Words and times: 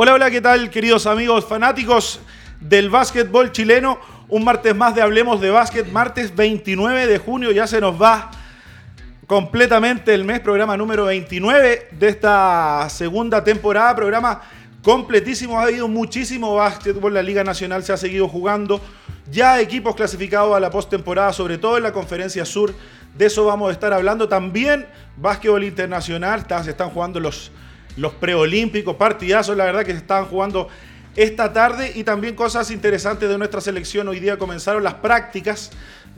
Hola, 0.00 0.14
hola, 0.14 0.30
¿qué 0.30 0.40
tal, 0.40 0.70
queridos 0.70 1.08
amigos 1.08 1.44
fanáticos 1.44 2.20
del 2.60 2.88
básquetbol 2.88 3.50
chileno? 3.50 3.98
Un 4.28 4.44
martes 4.44 4.72
más 4.72 4.94
de 4.94 5.02
Hablemos 5.02 5.40
de 5.40 5.50
Básquet, 5.50 5.90
martes 5.90 6.36
29 6.36 7.08
de 7.08 7.18
junio, 7.18 7.50
ya 7.50 7.66
se 7.66 7.80
nos 7.80 8.00
va 8.00 8.30
completamente 9.26 10.14
el 10.14 10.22
mes, 10.22 10.38
programa 10.38 10.76
número 10.76 11.06
29 11.06 11.88
de 11.90 12.08
esta 12.08 12.86
segunda 12.90 13.42
temporada, 13.42 13.96
programa 13.96 14.40
completísimo, 14.84 15.58
ha 15.58 15.64
habido 15.64 15.88
muchísimo 15.88 16.54
básquetbol, 16.54 17.12
la 17.12 17.22
Liga 17.24 17.42
Nacional 17.42 17.82
se 17.82 17.92
ha 17.92 17.96
seguido 17.96 18.28
jugando, 18.28 18.80
ya 19.32 19.60
equipos 19.60 19.96
clasificados 19.96 20.56
a 20.56 20.60
la 20.60 20.70
postemporada, 20.70 21.32
sobre 21.32 21.58
todo 21.58 21.76
en 21.76 21.82
la 21.82 21.92
Conferencia 21.92 22.44
Sur, 22.44 22.72
de 23.16 23.26
eso 23.26 23.46
vamos 23.46 23.70
a 23.70 23.72
estar 23.72 23.92
hablando, 23.92 24.28
también 24.28 24.86
básquetbol 25.16 25.64
internacional, 25.64 26.46
se 26.62 26.70
están 26.70 26.90
jugando 26.90 27.18
los 27.18 27.50
los 27.98 28.14
preolímpicos, 28.14 28.96
partidazos, 28.96 29.56
la 29.56 29.64
verdad 29.64 29.84
que 29.84 29.92
se 29.92 29.98
estaban 29.98 30.26
jugando 30.26 30.68
esta 31.16 31.52
tarde 31.52 31.92
y 31.96 32.04
también 32.04 32.36
cosas 32.36 32.70
interesantes 32.70 33.28
de 33.28 33.36
nuestra 33.36 33.60
selección. 33.60 34.06
Hoy 34.06 34.20
día 34.20 34.38
comenzaron 34.38 34.84
las 34.84 34.94
prácticas 34.94 35.72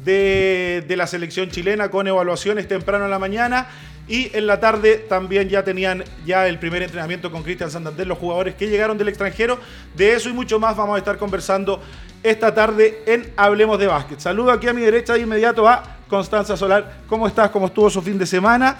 de, 0.05 0.85
la 0.95 1.07
selección 1.07 1.51
chilena 1.51 1.91
con 1.91 2.07
evaluaciones 2.07 2.69
temprano 2.69 3.07
en 3.07 3.11
la 3.11 3.19
mañana 3.19 3.67
y 4.09 4.31
en 4.37 4.47
la 4.47 4.61
tarde 4.61 5.07
también 5.09 5.49
ya 5.49 5.65
tenían 5.65 6.05
ya 6.27 6.49
el 6.49 6.59
primer 6.59 6.83
entrenamiento 6.83 7.31
con 7.31 7.43
Cristian 7.43 7.71
Santander, 7.71 8.07
los 8.07 8.19
jugadores 8.19 8.57
que 8.57 8.69
llegaron 8.69 8.99
del 8.99 9.09
extranjero. 9.09 9.59
De 9.97 10.13
eso 10.13 10.29
y 10.29 10.35
mucho 10.35 10.61
más 10.61 10.77
vamos 10.77 10.97
a 10.97 10.99
estar 10.99 11.17
conversando 11.17 11.83
esta 12.23 12.53
tarde 12.53 13.03
en 13.07 13.33
Hablemos 13.37 13.79
de 13.79 13.87
Básquet. 13.87 14.21
Saludo 14.21 14.51
aquí 14.53 14.69
a 14.69 14.75
mi 14.75 14.83
derecha 14.83 15.15
de 15.15 15.21
inmediato 15.21 15.67
a 15.67 15.97
Constanza 16.09 16.59
Solar. 16.59 16.99
¿Cómo 17.07 17.27
estás? 17.27 17.51
¿Cómo 17.51 17.67
estuvo 17.67 17.89
su 17.89 18.03
fin 18.03 18.19
de 18.19 18.27
semana? 18.27 18.77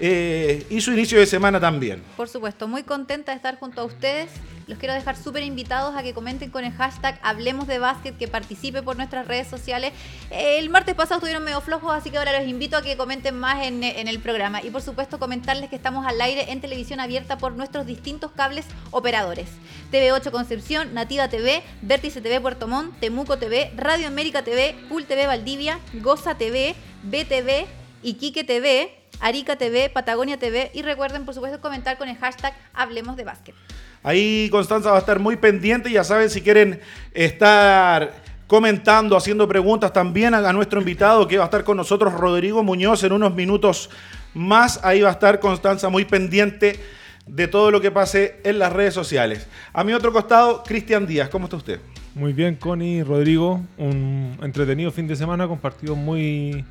Eh, 0.00 0.64
y 0.70 0.80
su 0.80 0.92
inicio 0.92 1.18
de 1.18 1.26
semana 1.26 1.58
también. 1.58 2.02
Por 2.16 2.28
supuesto, 2.28 2.68
muy 2.68 2.84
contenta 2.84 3.32
de 3.32 3.36
estar 3.36 3.58
junto 3.58 3.80
a 3.80 3.84
ustedes. 3.84 4.30
Los 4.68 4.78
quiero 4.78 4.92
dejar 4.92 5.16
súper 5.16 5.42
invitados 5.42 5.96
a 5.96 6.02
que 6.02 6.12
comenten 6.12 6.50
con 6.50 6.62
el 6.62 6.72
hashtag 6.72 7.18
Hablemos 7.22 7.66
de 7.66 7.78
Básquet, 7.78 8.16
que 8.18 8.28
participe 8.28 8.82
por 8.82 8.96
nuestras 8.96 9.26
redes 9.26 9.48
sociales. 9.48 9.94
El 10.30 10.68
martes 10.68 10.94
pasado 10.94 11.16
estuvieron 11.16 11.42
medio 11.42 11.62
flojos, 11.62 11.90
así 11.92 12.10
que 12.10 12.18
ahora 12.18 12.38
los 12.38 12.46
invito 12.46 12.76
a 12.76 12.82
que 12.82 12.96
comenten 12.98 13.38
más 13.38 13.66
en, 13.66 13.82
el 13.82 14.18
programa. 14.20 14.62
Y 14.62 14.70
por 14.70 14.82
supuesto, 14.82 15.18
comentarles 15.18 15.70
que 15.70 15.76
estamos 15.76 16.06
al 16.06 16.20
aire 16.20 16.52
en 16.52 16.60
televisión 16.60 17.00
abierta 17.00 17.38
por 17.38 17.52
nuestros 17.52 17.86
distintos 17.86 18.30
cables 18.32 18.66
operadores. 18.90 19.48
TV8 19.90 20.30
Concepción, 20.30 20.92
Nativa 20.92 21.28
TV, 21.28 21.62
Vértice 21.80 22.20
TV 22.20 22.38
Puerto 22.38 22.68
Montt, 22.68 23.00
Temuco 23.00 23.38
TV, 23.38 23.72
Radio 23.74 24.06
América 24.06 24.44
TV, 24.44 24.76
Pool 24.90 25.06
TV 25.06 25.26
Valdivia, 25.26 25.78
Goza 25.94 26.36
TV, 26.36 26.74
BTV, 27.04 27.66
Iquique 28.02 28.44
TV, 28.44 28.97
Arica 29.20 29.56
TV, 29.56 29.90
Patagonia 29.90 30.38
TV 30.38 30.70
y 30.74 30.82
recuerden 30.82 31.24
por 31.24 31.34
supuesto 31.34 31.60
comentar 31.60 31.98
con 31.98 32.08
el 32.08 32.16
hashtag 32.16 32.54
Hablemos 32.74 33.16
de 33.16 33.24
Básquet. 33.24 33.54
Ahí 34.02 34.48
Constanza 34.50 34.90
va 34.90 34.96
a 34.96 35.00
estar 35.00 35.18
muy 35.18 35.36
pendiente, 35.36 35.90
ya 35.90 36.04
saben 36.04 36.30
si 36.30 36.40
quieren 36.40 36.80
estar 37.12 38.12
comentando, 38.46 39.16
haciendo 39.16 39.46
preguntas 39.46 39.92
también 39.92 40.34
a, 40.34 40.52
nuestro 40.52 40.80
invitado 40.80 41.28
que 41.28 41.36
va 41.36 41.44
a 41.44 41.46
estar 41.46 41.64
con 41.64 41.76
nosotros, 41.76 42.14
Rodrigo 42.14 42.62
Muñoz, 42.62 43.04
en 43.04 43.12
unos 43.12 43.34
minutos 43.34 43.90
más. 44.34 44.80
Ahí 44.82 45.02
va 45.02 45.10
a 45.10 45.12
estar 45.12 45.38
Constanza 45.38 45.88
muy 45.90 46.06
pendiente 46.06 46.80
de 47.26 47.46
todo 47.46 47.70
lo 47.70 47.80
que 47.80 47.90
pase 47.90 48.40
en 48.44 48.58
las 48.58 48.72
redes 48.72 48.94
sociales. 48.94 49.46
A 49.72 49.84
mi 49.84 49.92
otro 49.92 50.12
costado, 50.12 50.62
Cristian 50.62 51.06
Díaz, 51.06 51.28
¿cómo 51.28 51.44
está 51.44 51.56
usted? 51.56 51.80
Muy 52.14 52.32
bien, 52.32 52.56
Connie, 52.56 53.02
Rodrigo. 53.02 53.60
Un 53.76 54.38
entretenido 54.42 54.90
fin 54.90 55.06
de 55.06 55.14
semana 55.14 55.46
con 55.46 55.58
partidos 55.58 55.98
muy 55.98 56.64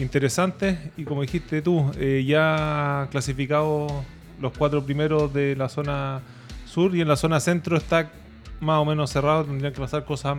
interesantes 0.00 0.78
y 0.96 1.04
como 1.04 1.22
dijiste 1.22 1.62
tú, 1.62 1.90
eh, 1.98 2.24
ya 2.26 3.08
clasificados 3.10 3.92
los 4.40 4.56
cuatro 4.56 4.84
primeros 4.84 5.32
de 5.32 5.56
la 5.56 5.68
zona 5.68 6.20
sur 6.66 6.94
y 6.94 7.00
en 7.00 7.08
la 7.08 7.16
zona 7.16 7.40
centro 7.40 7.76
está 7.76 8.10
más 8.60 8.78
o 8.78 8.84
menos 8.84 9.10
cerrado, 9.10 9.44
tendrían 9.44 9.72
que 9.72 9.80
pasar 9.80 10.04
cosas 10.04 10.36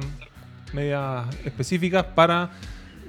medias 0.74 1.25
específicas 1.46 2.06
para 2.06 2.52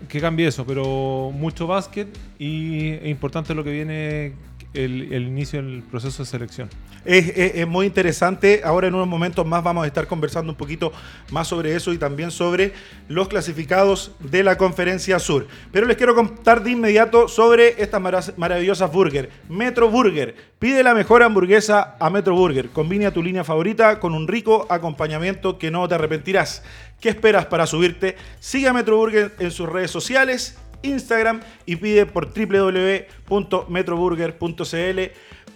que 0.08 0.20
cambie 0.20 0.46
eso, 0.46 0.64
pero 0.64 1.30
mucho 1.32 1.66
básquet 1.66 2.08
y 2.38 2.90
es 2.90 3.06
importante 3.06 3.54
lo 3.54 3.62
que 3.62 3.70
viene 3.70 4.32
el, 4.74 5.12
inicio 5.12 5.62
del 5.62 5.82
proceso 5.82 6.22
de 6.22 6.28
selección. 6.28 6.68
Es, 7.04 7.66
muy 7.66 7.86
interesante. 7.86 8.60
Ahora 8.64 8.88
en 8.88 8.94
unos 8.94 9.08
momentos 9.08 9.46
más 9.46 9.64
vamos 9.64 9.84
a 9.84 9.86
estar 9.86 10.06
conversando 10.06 10.52
un 10.52 10.58
poquito 10.58 10.92
más 11.30 11.48
sobre 11.48 11.74
eso 11.74 11.92
y 11.92 11.98
también 11.98 12.30
sobre 12.30 12.72
los 13.08 13.28
clasificados 13.28 14.12
de 14.20 14.42
la 14.42 14.58
Conferencia 14.58 15.18
Sur. 15.18 15.46
Pero 15.72 15.86
les 15.86 15.96
quiero 15.96 16.14
contar 16.14 16.62
de 16.62 16.72
inmediato 16.72 17.26
sobre 17.26 17.82
estas 17.82 18.00
maravillosas 18.36 18.92
burger. 18.92 19.30
Metro 19.48 19.88
Burger. 19.88 20.34
Pide 20.58 20.82
la 20.82 20.94
mejor 20.94 21.22
hamburguesa 21.22 21.96
a 21.98 22.10
Metro 22.10 22.34
Burger. 22.34 22.68
Combina 22.68 23.12
tu 23.12 23.22
línea 23.22 23.44
favorita 23.44 23.98
con 23.98 24.14
un 24.14 24.28
rico 24.28 24.66
acompañamiento 24.68 25.58
que 25.58 25.70
no 25.70 25.88
te 25.88 25.94
arrepentirás. 25.94 26.62
¿Qué 27.00 27.08
esperas 27.08 27.46
para 27.46 27.66
subirte? 27.66 28.16
Sigue 28.40 28.68
a 28.68 28.74
Metro 28.74 28.98
Burger 28.98 29.32
en 29.38 29.50
sus 29.50 29.68
redes 29.68 29.90
sociales 29.90 30.58
Instagram 30.82 31.40
y 31.66 31.76
pide 31.76 32.06
por 32.06 32.32
www.metroburger.cl, 32.32 35.00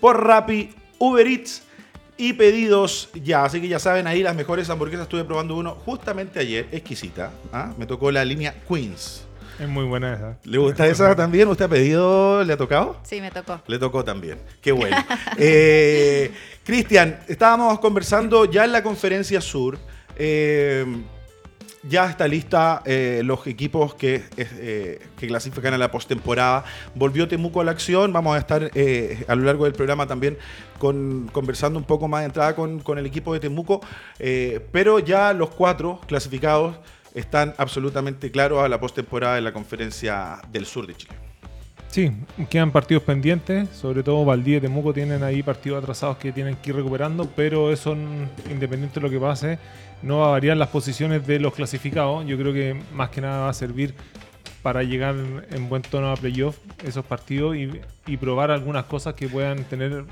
por 0.00 0.26
Rappi, 0.26 0.70
Uber 0.98 1.26
Eats 1.26 1.62
y 2.16 2.32
pedidos 2.34 3.10
ya. 3.14 3.44
Así 3.44 3.60
que 3.60 3.68
ya 3.68 3.78
saben, 3.78 4.06
ahí 4.06 4.22
las 4.22 4.36
mejores 4.36 4.70
hamburguesas. 4.70 5.04
Estuve 5.04 5.24
probando 5.24 5.56
uno 5.56 5.72
justamente 5.74 6.38
ayer, 6.38 6.66
exquisita. 6.72 7.30
¿ah? 7.52 7.72
Me 7.78 7.86
tocó 7.86 8.10
la 8.10 8.24
línea 8.24 8.54
Queens. 8.68 9.24
Es 9.58 9.68
muy 9.68 9.84
buena 9.84 10.14
esa. 10.14 10.38
¿Le 10.44 10.58
gusta 10.58 10.86
esa 10.88 11.14
también? 11.14 11.46
¿Usted 11.46 11.66
ha 11.66 11.68
pedido? 11.68 12.42
¿Le 12.42 12.52
ha 12.52 12.56
tocado? 12.56 12.96
Sí, 13.04 13.20
me 13.20 13.30
tocó. 13.30 13.60
Le 13.68 13.78
tocó 13.78 14.04
también. 14.04 14.38
Qué 14.60 14.72
bueno. 14.72 14.96
eh, 15.38 16.32
Cristian, 16.64 17.20
estábamos 17.28 17.78
conversando 17.78 18.46
ya 18.46 18.64
en 18.64 18.72
la 18.72 18.82
conferencia 18.82 19.40
sur. 19.40 19.78
Eh, 20.16 20.84
ya 21.88 22.06
está 22.06 22.26
lista 22.26 22.82
eh, 22.84 23.22
los 23.24 23.46
equipos 23.46 23.94
que, 23.94 24.22
eh, 24.36 25.06
que, 25.18 25.26
clasifican 25.26 25.74
a 25.74 25.78
la 25.78 25.90
postemporada. 25.90 26.64
Volvió 26.94 27.28
Temuco 27.28 27.60
a 27.60 27.64
la 27.64 27.72
acción. 27.72 28.12
Vamos 28.12 28.36
a 28.36 28.38
estar 28.38 28.70
eh, 28.74 29.24
a 29.28 29.34
lo 29.34 29.44
largo 29.44 29.64
del 29.64 29.74
programa 29.74 30.06
también 30.06 30.38
con, 30.78 31.28
conversando 31.32 31.78
un 31.78 31.84
poco 31.84 32.08
más 32.08 32.20
de 32.20 32.26
entrada 32.26 32.54
con, 32.54 32.80
con 32.80 32.98
el 32.98 33.06
equipo 33.06 33.32
de 33.32 33.40
Temuco. 33.40 33.80
pero 34.72 34.98
ya 34.98 35.32
los 35.32 35.50
cuatro 35.50 36.00
clasificados 36.06 36.76
están 37.14 37.54
absolutamente 37.58 38.30
claros 38.30 38.64
a 38.64 38.68
la 38.68 38.80
postemporada 38.80 39.36
de 39.36 39.42
la 39.42 39.52
Conferencia 39.52 40.40
del 40.50 40.66
Sur 40.66 40.86
de 40.86 40.94
Chile. 40.96 41.33
Sí, 41.94 42.10
quedan 42.50 42.72
partidos 42.72 43.04
pendientes, 43.04 43.68
sobre 43.68 44.02
todo 44.02 44.24
Valdía 44.24 44.56
y 44.56 44.60
Temuco 44.60 44.92
tienen 44.92 45.22
ahí 45.22 45.44
partidos 45.44 45.80
atrasados 45.80 46.16
que 46.16 46.32
tienen 46.32 46.56
que 46.56 46.70
ir 46.70 46.74
recuperando, 46.74 47.30
pero 47.36 47.70
eso, 47.70 47.96
independiente 48.50 48.98
de 48.98 49.00
lo 49.00 49.10
que 49.10 49.20
pase, 49.20 49.60
no 50.02 50.18
va 50.18 50.26
a 50.26 50.30
variar 50.32 50.56
las 50.56 50.70
posiciones 50.70 51.24
de 51.24 51.38
los 51.38 51.54
clasificados. 51.54 52.26
Yo 52.26 52.36
creo 52.36 52.52
que 52.52 52.76
más 52.92 53.10
que 53.10 53.20
nada 53.20 53.42
va 53.42 53.50
a 53.50 53.54
servir 53.54 53.94
para 54.60 54.82
llegar 54.82 55.14
en 55.52 55.68
buen 55.68 55.82
tono 55.82 56.10
a 56.10 56.16
playoff 56.16 56.58
esos 56.82 57.04
partidos 57.04 57.54
y, 57.54 58.16
probar 58.16 58.50
algunas 58.50 58.86
cosas 58.86 59.14
que 59.14 59.28
puedan 59.28 59.62
tener 59.62 60.04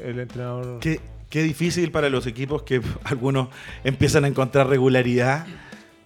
el 0.00 0.18
entrenador. 0.18 0.80
Qué, 0.80 1.00
qué 1.28 1.44
difícil 1.44 1.92
para 1.92 2.10
los 2.10 2.26
equipos 2.26 2.64
que 2.64 2.82
algunos 3.04 3.50
empiezan 3.84 4.24
a 4.24 4.26
encontrar 4.26 4.66
regularidad 4.66 5.46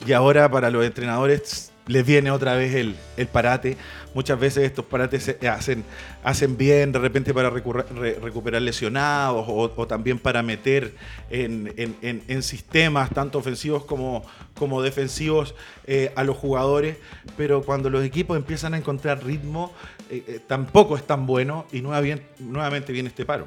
y 0.07 0.13
ahora 0.13 0.51
para 0.51 0.69
los 0.69 0.85
entrenadores 0.85 1.73
les 1.87 2.07
viene 2.07 2.31
otra 2.31 2.55
vez 2.55 2.75
el, 2.75 2.97
parate. 3.29 3.77
Muchas 4.15 4.39
veces 4.39 4.65
estos 4.65 4.85
parates 4.85 5.23
se 5.23 5.49
hacen, 5.49 5.85
hacen 6.23 6.57
bien 6.57 6.93
de 6.93 6.99
repente 6.99 7.35
para 7.35 7.51
recuperar 7.51 8.63
lesionados 8.63 9.45
o, 9.49 9.87
también 9.87 10.19
para 10.19 10.43
meter 10.43 10.95
en, 11.31 12.43
sistemas 12.43 13.11
tanto 13.11 13.39
ofensivos 13.39 13.85
como, 13.85 14.25
como 14.55 14.83
defensivos 14.83 15.55
eh, 15.87 16.13
a 16.17 16.25
los 16.25 16.37
jugadores. 16.37 16.97
Pero 17.37 17.63
cuando 17.63 17.91
los 17.91 18.05
equipos 18.05 18.37
empiezan 18.37 18.75
a 18.75 18.79
encontrar 18.79 19.25
ritmo, 19.25 19.73
eh, 20.11 20.23
eh, 20.27 20.41
tampoco 20.47 20.97
es 20.97 21.03
tan 21.05 21.27
bueno 21.27 21.67
y 21.73 21.81
nuevamente 21.81 22.93
viene 22.93 23.09
este 23.09 23.25
paro. 23.25 23.47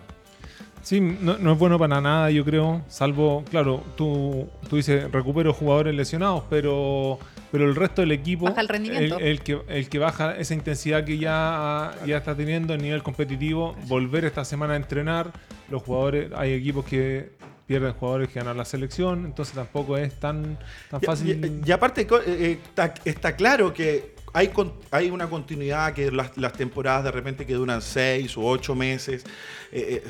Sí, 0.84 1.02
no, 1.02 1.52
es 1.52 1.60
bueno 1.60 1.78
para 1.78 2.00
nada, 2.00 2.32
yo 2.32 2.46
creo, 2.46 2.82
salvo, 2.88 3.44
claro, 3.50 3.84
tú, 3.98 4.48
tú 4.70 4.78
dices 4.78 5.12
recupero 5.12 5.52
jugadores 5.52 5.94
lesionados, 5.94 6.44
pero 6.50 7.20
pero 7.58 7.70
el 7.72 7.76
resto 7.76 8.02
del 8.02 8.12
equipo, 8.12 8.46
baja 8.46 8.62
el, 8.62 8.68
rendimiento. 8.68 9.18
El, 9.18 9.42
que, 9.42 9.60
el 9.68 9.90
que 9.90 9.98
baja 9.98 10.38
esa 10.38 10.54
intensidad 10.54 11.04
que 11.04 11.18
ya, 11.18 11.92
ya 12.06 12.18
está 12.18 12.36
teniendo 12.36 12.76
a 12.76 12.78
nivel 12.78 13.02
competitivo, 13.02 13.76
volver 13.88 14.26
esta 14.26 14.46
semana 14.46 14.74
a 14.74 14.76
entrenar, 14.76 15.32
los 15.72 15.82
jugadores, 15.82 16.32
hay 16.36 16.54
equipos 16.54 16.86
que 16.86 17.32
pierden 17.66 17.94
jugadores 17.94 18.30
que 18.30 18.40
ganan 18.40 18.58
la 18.58 18.66
selección, 18.66 19.26
entonces 19.26 19.56
tampoco 19.56 19.98
es 19.98 20.20
tan, 20.20 20.60
tan 20.92 21.02
fácil. 21.02 21.64
Y, 21.66 21.72
aparte 21.72 22.02
eh, 22.02 22.08
eh, 22.28 22.60
está, 23.06 23.36
claro 23.36 23.74
que 23.74 24.14
hay, 24.34 24.52
hay 24.92 25.10
una 25.10 25.28
continuidad 25.28 25.94
que 25.94 26.12
las, 26.12 26.38
las, 26.38 26.54
temporadas 26.54 27.06
de 27.06 27.12
repente 27.12 27.44
que 27.48 27.56
duran 27.56 27.82
seis 27.82 28.38
u 28.38 28.46
ocho 28.46 28.76
meses. 28.76 29.26
Eh, 29.72 30.04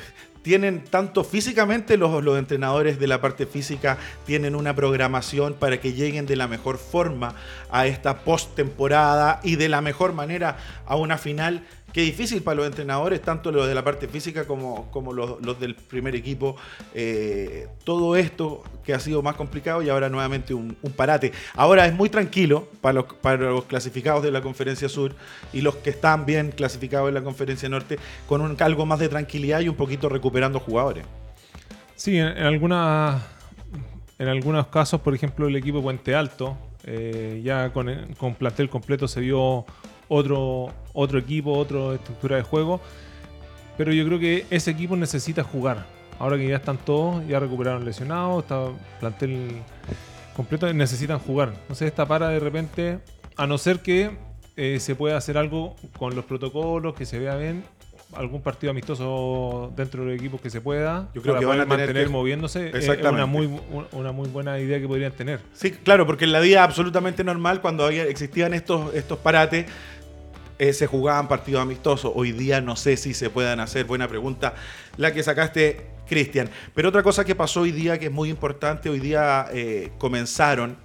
tienen 0.48 0.82
tanto 0.82 1.24
físicamente 1.24 1.98
los, 1.98 2.24
los, 2.24 2.38
entrenadores 2.38 2.98
de 2.98 3.06
la 3.06 3.20
parte 3.20 3.44
física 3.44 3.98
tienen 4.24 4.54
una 4.54 4.74
programación 4.74 5.52
para 5.52 5.78
que 5.78 5.92
lleguen 5.92 6.24
de 6.24 6.36
la 6.36 6.48
mejor 6.48 6.78
forma 6.78 7.34
a 7.70 7.86
esta 7.86 8.20
postemporada 8.20 9.40
y 9.42 9.56
de 9.56 9.68
la 9.68 9.82
mejor 9.82 10.14
manera 10.14 10.56
a 10.86 10.96
una 10.96 11.18
final 11.18 11.66
Qué 11.92 12.02
difícil 12.02 12.42
para 12.42 12.56
los 12.56 12.66
entrenadores, 12.66 13.22
tanto 13.22 13.50
los 13.50 13.66
de 13.66 13.74
la 13.74 13.82
parte 13.82 14.08
física 14.08 14.46
como, 14.46 15.12
los, 15.12 15.58
del 15.58 15.74
primer 15.74 16.14
equipo. 16.14 16.56
Eh, 16.94 17.66
todo 17.84 18.14
esto 18.14 18.62
que 18.84 18.92
ha 18.92 19.00
sido 19.00 19.22
más 19.22 19.36
complicado 19.36 19.82
y 19.82 19.88
ahora 19.88 20.08
nuevamente 20.08 20.52
un, 20.54 20.76
parate. 20.96 21.32
Ahora 21.54 21.86
es 21.86 21.94
muy 21.94 22.10
tranquilo 22.10 22.68
para 22.80 23.04
los, 23.36 23.64
clasificados 23.64 24.22
de 24.22 24.30
la 24.30 24.42
Conferencia 24.42 24.88
Sur 24.88 25.14
y 25.52 25.62
los 25.62 25.76
que 25.76 25.90
están 25.90 26.26
bien 26.26 26.50
clasificados 26.50 27.08
en 27.08 27.14
la 27.14 27.22
Conferencia 27.22 27.68
Norte, 27.68 27.98
con 28.26 28.42
un, 28.42 28.56
algo 28.60 28.84
más 28.84 28.98
de 28.98 29.08
tranquilidad 29.08 29.60
y 29.60 29.68
un 29.68 29.76
poquito 29.76 30.08
recuperando 30.08 30.60
jugadores. 30.60 31.04
Sí, 31.96 32.18
en, 32.18 32.28
en 32.28 32.44
algunas 32.44 33.22
en 34.18 34.28
algunos 34.28 34.66
casos, 34.66 35.00
por 35.00 35.14
ejemplo, 35.14 35.46
el 35.46 35.56
equipo 35.56 35.80
Puente 35.80 36.14
Alto, 36.14 36.56
eh, 36.84 37.40
ya 37.44 37.72
con, 37.72 37.88
con, 38.18 38.34
plantel 38.34 38.68
completo 38.68 39.06
se 39.06 39.20
vio 39.20 39.64
otro, 40.08 40.72
otro 40.92 41.18
equipo, 41.18 41.52
otra 41.52 41.94
estructura 41.94 42.36
de 42.36 42.42
juego. 42.42 42.80
Pero 43.76 43.92
yo 43.92 44.04
creo 44.06 44.18
que 44.18 44.46
ese 44.50 44.70
equipo 44.70 44.96
necesita 44.96 45.44
jugar. 45.44 45.86
Ahora 46.18 46.36
que 46.36 46.48
ya 46.48 46.56
están 46.56 46.78
todos, 46.78 47.26
ya 47.28 47.38
recuperaron 47.38 47.84
lesionados, 47.84 48.42
está 48.42 48.66
plantel 48.98 49.62
completo, 50.34 50.72
necesitan 50.72 51.18
jugar. 51.18 51.52
Entonces 51.60 51.88
esta 51.88 52.06
para 52.06 52.28
de 52.30 52.40
repente, 52.40 52.98
a 53.36 53.46
no 53.46 53.56
ser 53.56 53.80
que 53.80 54.10
eh, 54.56 54.80
se 54.80 54.96
pueda 54.96 55.16
hacer 55.16 55.38
algo 55.38 55.76
con 55.96 56.16
los 56.16 56.24
protocolos, 56.24 56.94
que 56.94 57.06
se 57.06 57.20
vea 57.20 57.36
bien, 57.36 57.62
algún 58.14 58.40
partido 58.42 58.70
amistoso 58.70 59.72
dentro 59.76 60.04
del 60.04 60.14
equipo 60.14 60.40
que 60.40 60.50
se 60.50 60.60
pueda. 60.60 61.08
Yo 61.14 61.22
creo 61.22 61.38
que 61.38 61.44
van 61.44 61.60
a 61.60 61.66
mantener 61.66 62.06
que... 62.06 62.10
moviéndose. 62.10 62.70
Es 62.76 62.88
una 62.88 63.26
muy, 63.26 63.48
una 63.92 64.12
muy 64.12 64.28
buena 64.28 64.58
idea 64.58 64.80
que 64.80 64.88
podrían 64.88 65.12
tener. 65.12 65.40
Sí, 65.52 65.70
claro, 65.70 66.06
porque 66.06 66.24
en 66.24 66.32
la 66.32 66.40
vida 66.40 66.64
absolutamente 66.64 67.22
normal, 67.22 67.60
cuando 67.60 67.84
había, 67.84 68.04
existían 68.04 68.54
estos, 68.54 68.94
estos 68.94 69.18
parates, 69.18 69.66
eh, 70.58 70.72
se 70.72 70.86
jugaban 70.86 71.28
partidos 71.28 71.62
amistosos. 71.62 72.12
Hoy 72.14 72.32
día 72.32 72.60
no 72.60 72.76
sé 72.76 72.96
si 72.96 73.14
se 73.14 73.30
puedan 73.30 73.60
hacer. 73.60 73.84
Buena 73.84 74.08
pregunta 74.08 74.54
la 74.96 75.12
que 75.12 75.22
sacaste, 75.22 75.86
Cristian. 76.08 76.50
Pero 76.74 76.88
otra 76.88 77.02
cosa 77.02 77.24
que 77.24 77.34
pasó 77.34 77.62
hoy 77.62 77.72
día 77.72 77.98
que 77.98 78.06
es 78.06 78.12
muy 78.12 78.28
importante, 78.28 78.88
hoy 78.88 78.98
día 78.98 79.46
eh, 79.52 79.90
comenzaron 79.98 80.76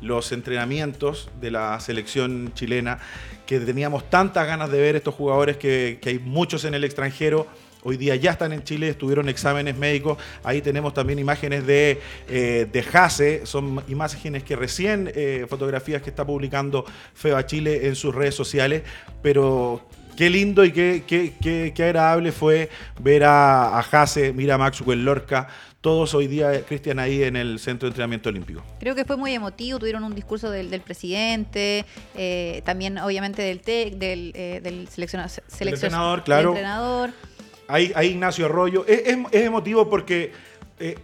los 0.00 0.32
entrenamientos 0.32 1.30
de 1.40 1.50
la 1.50 1.78
selección 1.78 2.52
chilena, 2.54 2.98
que 3.46 3.60
teníamos 3.60 4.08
tantas 4.08 4.46
ganas 4.46 4.70
de 4.70 4.80
ver 4.80 4.96
estos 4.96 5.14
jugadores 5.14 5.58
que, 5.58 5.98
que 6.00 6.08
hay 6.10 6.18
muchos 6.18 6.64
en 6.64 6.74
el 6.74 6.84
extranjero. 6.84 7.46
Hoy 7.82 7.96
día 7.96 8.14
ya 8.16 8.32
están 8.32 8.52
en 8.52 8.62
Chile, 8.62 8.88
estuvieron 8.88 9.28
exámenes 9.28 9.76
médicos. 9.76 10.18
Ahí 10.44 10.60
tenemos 10.60 10.92
también 10.92 11.18
imágenes 11.18 11.66
de, 11.66 12.00
eh, 12.28 12.66
de 12.70 12.82
Jase, 12.82 13.46
son 13.46 13.82
imágenes 13.88 14.42
que 14.42 14.56
recién, 14.56 15.10
eh, 15.14 15.46
fotografías 15.48 16.02
que 16.02 16.10
está 16.10 16.26
publicando 16.26 16.84
FEBA 17.14 17.46
Chile 17.46 17.86
en 17.86 17.96
sus 17.96 18.14
redes 18.14 18.34
sociales, 18.34 18.82
pero 19.22 19.82
qué 20.16 20.28
lindo 20.28 20.64
y 20.64 20.72
qué, 20.72 21.04
qué, 21.06 21.32
qué, 21.40 21.72
qué 21.74 21.84
agradable 21.84 22.32
fue 22.32 22.68
ver 22.98 23.24
a, 23.24 23.78
a 23.78 23.82
Jase, 23.82 24.32
mira 24.32 24.56
a 24.56 24.58
Maxwell 24.58 25.02
Lorca, 25.02 25.48
todos 25.80 26.14
hoy 26.14 26.26
día, 26.26 26.62
Cristian, 26.66 26.98
ahí 26.98 27.22
en 27.22 27.36
el 27.36 27.58
Centro 27.58 27.86
de 27.86 27.92
Entrenamiento 27.92 28.28
Olímpico. 28.28 28.62
Creo 28.78 28.94
que 28.94 29.06
fue 29.06 29.16
muy 29.16 29.32
emotivo, 29.32 29.78
tuvieron 29.78 30.04
un 30.04 30.14
discurso 30.14 30.50
del, 30.50 30.68
del 30.68 30.82
presidente, 30.82 31.86
eh, 32.14 32.60
también 32.66 32.98
obviamente 32.98 33.40
del 33.40 33.60
TEC, 33.60 33.94
del, 33.94 34.32
eh, 34.34 34.60
del 34.62 34.88
seleccionador, 34.88 35.30
seleccionador, 35.46 36.22
claro. 36.22 36.50
entrenador. 36.50 37.10
Ahí, 37.70 37.92
ahí, 37.94 38.08
Ignacio 38.08 38.46
Arroyo. 38.46 38.84
Es, 38.86 39.00
es, 39.06 39.18
es 39.30 39.42
emotivo 39.44 39.88
porque 39.88 40.32
eh, 40.78 40.96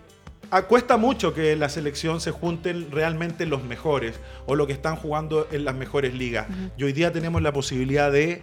cuesta 0.69 0.97
mucho 0.97 1.35
que 1.35 1.57
la 1.57 1.69
selección 1.69 2.21
se 2.21 2.31
junten 2.31 2.91
realmente 2.91 3.47
los 3.47 3.65
mejores 3.65 4.19
o 4.47 4.55
los 4.55 4.67
que 4.67 4.73
están 4.73 4.97
jugando 4.97 5.47
en 5.53 5.65
las 5.65 5.75
mejores 5.75 6.15
ligas. 6.15 6.49
Uh 6.49 6.53
-huh. 6.53 6.71
Y 6.77 6.85
hoy 6.85 6.93
día 6.93 7.13
tenemos 7.13 7.43
la 7.43 7.53
posibilidad 7.53 8.11
de 8.11 8.43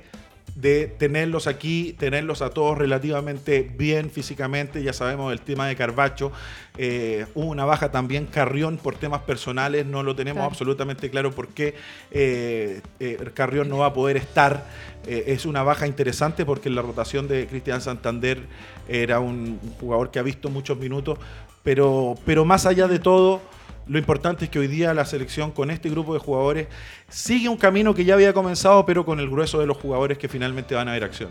de 0.56 0.86
tenerlos 0.86 1.48
aquí, 1.48 1.96
tenerlos 1.98 2.42
a 2.42 2.52
todos 2.52 2.78
relativamente 2.78 3.62
bien 3.76 4.12
físicamente. 4.12 4.84
Ya 4.84 4.94
sabemos 4.94 5.32
el 5.32 5.42
tema 5.42 5.68
de 5.68 5.76
Carbacho. 5.76 6.32
Eh, 6.78 7.26
hubo 7.34 7.48
una 7.48 7.66
baja 7.66 7.92
también 7.92 8.28
Carrión 8.28 8.78
por 8.78 8.96
temas 8.96 9.22
personales. 9.22 9.86
No 9.86 10.04
lo 10.04 10.16
tenemos 10.16 10.42
claro. 10.42 10.52
absolutamente 10.52 11.10
claro 11.10 11.32
por 11.32 11.48
qué 11.50 11.76
eh, 12.12 12.82
eh, 13.00 13.18
Carrión 13.34 13.68
no 13.70 13.80
va 13.80 13.88
a 13.88 13.94
poder 13.94 14.18
estar. 14.18 14.68
Es 15.06 15.46
una 15.46 15.64
baja 15.64 15.86
interesante 15.86 16.46
porque 16.46 16.70
en 16.70 16.76
la 16.76 16.82
rotación 16.82 17.28
de 17.28 17.46
Cristian 17.48 17.82
Santander 17.82 18.42
era 18.88 19.20
un 19.20 19.60
jugador 19.78 20.12
que 20.12 20.20
ha 20.20 20.24
visto 20.24 20.50
muchos 20.50 20.78
minutos. 20.78 21.20
Pero, 21.62 22.16
pero 22.26 22.46
más 22.46 22.66
allá 22.66 22.88
de 22.88 23.00
todo 23.00 23.42
lo 23.88 23.98
importante 23.98 24.46
es 24.46 24.52
que 24.52 24.60
hoy 24.60 24.68
día 24.68 24.94
la 24.94 25.06
selección 25.06 25.52
con 25.52 25.70
este 25.70 25.90
grupo 25.90 26.14
de 26.14 26.20
jugadores 26.20 26.68
sigue 27.10 27.50
un 27.50 27.58
camino 27.58 27.94
que 27.94 28.06
ya 28.06 28.14
había 28.14 28.34
comenzado, 28.34 28.86
pero 28.86 29.06
con 29.06 29.20
el 29.20 29.30
grueso 29.30 29.60
de 29.60 29.66
los 29.66 29.78
jugadores 29.78 30.18
que 30.18 30.28
finalmente 30.28 30.76
van 30.76 30.88
a 30.88 30.94
ver 30.94 31.04
acción. 31.04 31.30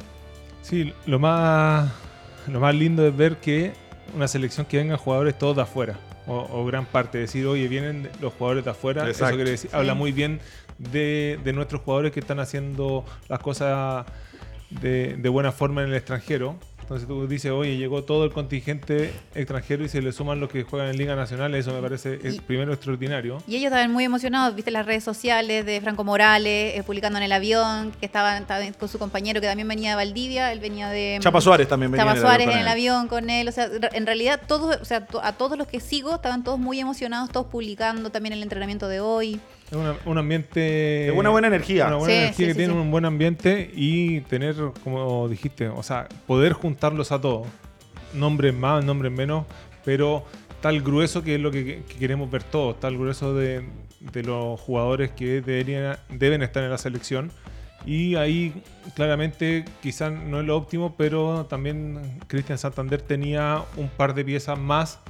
Sí, 0.62 0.92
lo 1.06 1.18
más, 1.18 1.90
lo 2.46 2.60
más 2.60 2.74
lindo 2.74 3.06
es 3.06 3.16
ver 3.16 3.36
que 3.36 3.72
una 4.14 4.28
selección 4.28 4.66
que 4.66 4.76
vengan 4.76 4.96
jugadores 4.96 5.38
todos 5.38 5.56
de 5.56 5.62
afuera, 5.62 5.98
o, 6.26 6.46
o 6.52 6.64
gran 6.66 6.84
parte, 6.84 7.18
decir, 7.18 7.46
oye, 7.46 7.66
vienen 7.68 8.08
los 8.20 8.32
jugadores 8.34 8.64
de 8.64 8.70
afuera, 8.70 9.06
Exacto. 9.06 9.26
eso 9.26 9.36
quiere 9.36 9.50
decir, 9.52 9.70
sí. 9.70 9.76
habla 9.76 9.94
muy 9.94 10.12
bien 10.12 10.40
de, 10.78 11.40
de, 11.42 11.52
nuestros 11.52 11.82
jugadores 11.82 12.12
que 12.12 12.20
están 12.20 12.38
haciendo 12.38 13.04
las 13.28 13.40
cosas 13.40 14.06
de, 14.70 15.16
de 15.16 15.28
buena 15.28 15.52
forma 15.52 15.82
en 15.82 15.88
el 15.88 15.94
extranjero 15.94 16.56
entonces 16.92 17.08
tú 17.08 17.26
dices, 17.26 17.50
oye, 17.50 17.78
llegó 17.78 18.04
todo 18.04 18.24
el 18.24 18.32
contingente 18.32 19.14
extranjero 19.34 19.82
y 19.82 19.88
se 19.88 20.02
le 20.02 20.12
suman 20.12 20.40
los 20.40 20.50
que 20.50 20.62
juegan 20.62 20.88
en 20.90 20.98
Liga 20.98 21.16
Nacional, 21.16 21.54
eso 21.54 21.72
me 21.72 21.80
parece 21.80 22.18
y, 22.22 22.38
primero 22.40 22.72
extraordinario. 22.72 23.42
Y 23.46 23.56
ellos 23.56 23.66
estaban 23.66 23.90
muy 23.90 24.04
emocionados, 24.04 24.54
viste 24.54 24.70
las 24.70 24.84
redes 24.84 25.02
sociales 25.02 25.64
de 25.64 25.80
Franco 25.80 26.04
Morales, 26.04 26.78
eh, 26.78 26.82
publicando 26.84 27.16
en 27.18 27.24
el 27.24 27.32
avión, 27.32 27.92
que 27.98 28.04
estaban, 28.04 28.42
estaban, 28.42 28.74
con 28.74 28.90
su 28.90 28.98
compañero 28.98 29.40
que 29.40 29.46
también 29.46 29.68
venía 29.68 29.90
de 29.90 29.96
Valdivia, 29.96 30.52
él 30.52 30.60
venía 30.60 30.90
de... 30.90 31.18
Chapa 31.22 31.40
Suárez 31.40 31.66
también 31.66 31.90
venía. 31.90 32.04
Chapa 32.04 32.20
Suárez 32.20 32.48
en 32.48 32.58
el 32.58 32.68
avión 32.68 33.08
con 33.08 33.30
él, 33.30 33.48
o 33.48 33.52
sea, 33.52 33.70
en 33.92 34.04
realidad 34.04 34.42
todos, 34.46 34.76
o 34.78 34.84
sea, 34.84 35.06
a 35.22 35.32
todos 35.32 35.56
los 35.56 35.66
que 35.66 35.80
sigo 35.80 36.14
estaban 36.14 36.44
todos 36.44 36.58
muy 36.58 36.78
emocionados, 36.78 37.30
todos 37.30 37.46
publicando 37.46 38.10
también 38.10 38.34
el 38.34 38.42
entrenamiento 38.42 38.86
de 38.88 39.00
hoy. 39.00 39.40
Es 39.72 39.78
una, 39.78 39.96
un 40.04 40.18
ambiente. 40.18 40.60
De 40.60 41.14
una 41.16 41.30
buena 41.30 41.48
energía. 41.48 41.86
Una 41.86 41.96
buena 41.96 42.12
sí, 42.12 42.18
energía 42.18 42.36
sí, 42.36 42.44
que 42.44 42.52
sí, 42.52 42.58
tiene 42.58 42.74
un 42.74 42.90
buen 42.90 43.06
ambiente 43.06 43.70
y 43.74 44.20
tener, 44.20 44.54
como 44.84 45.26
dijiste, 45.30 45.68
o 45.68 45.82
sea, 45.82 46.08
poder 46.26 46.52
juntarlos 46.52 47.10
a 47.10 47.18
todos. 47.18 47.46
Nombres 48.12 48.52
más, 48.52 48.84
nombres 48.84 49.10
menos, 49.10 49.46
pero 49.82 50.26
tal 50.60 50.82
grueso 50.82 51.24
que 51.24 51.36
es 51.36 51.40
lo 51.40 51.50
que, 51.50 51.84
que 51.88 51.94
queremos 51.98 52.30
ver 52.30 52.42
todos, 52.42 52.78
tal 52.80 52.98
grueso 52.98 53.34
de, 53.34 53.64
de 54.00 54.22
los 54.22 54.60
jugadores 54.60 55.12
que 55.12 55.40
deberían, 55.40 55.96
deben 56.10 56.42
estar 56.42 56.62
en 56.62 56.68
la 56.68 56.76
selección. 56.76 57.32
Y 57.86 58.16
ahí 58.16 58.62
claramente 58.94 59.64
quizás 59.82 60.12
no 60.12 60.40
es 60.40 60.46
lo 60.46 60.54
óptimo, 60.54 60.96
pero 60.98 61.46
también 61.46 62.20
Cristian 62.26 62.58
Santander 62.58 63.00
tenía 63.00 63.62
un 63.78 63.88
par 63.88 64.12
de 64.12 64.22
piezas 64.22 64.58
más 64.58 65.00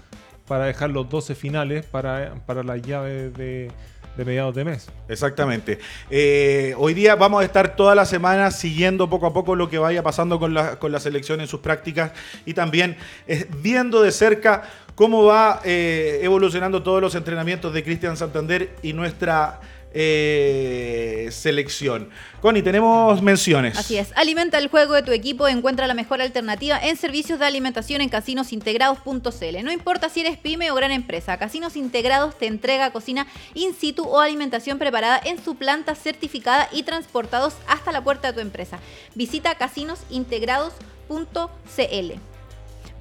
para 0.47 0.67
dejar 0.67 0.91
los 0.91 1.09
12 1.11 1.35
finales 1.35 1.85
para, 1.85 2.35
para 2.47 2.63
la 2.63 2.77
llave 2.77 3.31
de, 3.31 3.73
de 4.17 4.25
mediados 4.25 4.55
de 4.55 4.65
mes. 4.65 4.89
Exactamente. 5.09 5.79
Eh, 6.11 6.75
hoy 6.79 6.95
día 6.95 7.15
vamos 7.15 7.43
a 7.43 7.45
estar 7.45 7.77
toda 7.77 7.95
la 7.95 8.05
semana 8.05 8.51
siguiendo 8.51 9.09
poco 9.09 9.27
a 9.27 9.33
poco 9.33 9.55
lo 9.57 9.69
que 9.71 9.79
vaya 9.79 10.03
pasando 10.03 10.39
con 10.39 10.55
la, 10.55 10.79
con 10.79 10.93
la 10.93 11.01
selección 11.01 11.41
en 11.41 11.47
sus 11.47 11.61
prácticas 11.61 12.13
y 12.45 12.55
también 12.55 12.97
eh, 13.27 13.47
viendo 13.63 14.03
de 14.03 14.13
cerca 14.13 14.63
cómo 14.95 15.25
va 15.25 15.61
eh, 15.65 16.21
evolucionando 16.23 16.83
todos 16.83 17.01
los 17.01 17.15
entrenamientos 17.15 17.73
de 17.73 17.83
Cristian 17.83 18.17
Santander 18.17 18.75
y 18.83 18.93
nuestra 18.93 19.61
eh, 19.95 21.29
selección. 21.31 22.11
Connie, 22.41 22.63
tenemos 22.63 23.23
menciones. 23.23 23.79
Así 23.79 23.97
es. 23.97 24.13
Alimenta 24.17 24.59
el 24.59 24.69
juego 24.69 24.95
de 24.95 25.03
tu 25.03 25.13
equipo. 25.13 25.49
Encuentra 25.49 25.87
la 25.87 25.95
mejor 25.95 26.21
alternativa 26.21 26.79
en 26.79 26.97
servicios 26.97 27.39
de 27.39 27.47
alimentación 27.47 28.01
en 28.01 28.09
casinosintegrados.cl. 28.09 29.65
No 29.65 29.73
importa 29.73 30.09
si 30.09 30.21
eres 30.21 30.39
pyme 30.39 30.71
o 30.71 30.75
gran 30.75 30.93
empresa, 30.93 31.39
Casinos 31.39 31.77
Integrados 31.77 32.39
te 32.39 32.47
entrega 32.47 32.91
cocina 32.91 33.27
in 33.55 33.75
situ 33.75 34.05
o 34.05 34.21
alimentación 34.21 34.79
preparada 34.79 35.21
en 35.25 35.43
su 35.43 35.57
planta 35.57 35.95
certificada 35.95 36.69
y 36.73 36.83
transportados 36.83 37.55
hasta 37.69 37.93
la 37.93 38.03
puerta 38.03 38.29
de 38.29 38.35
tu 38.35 38.41
empresa. 38.41 38.79
Visita 39.15 39.55
casinosintegrados.cl. 39.55 42.32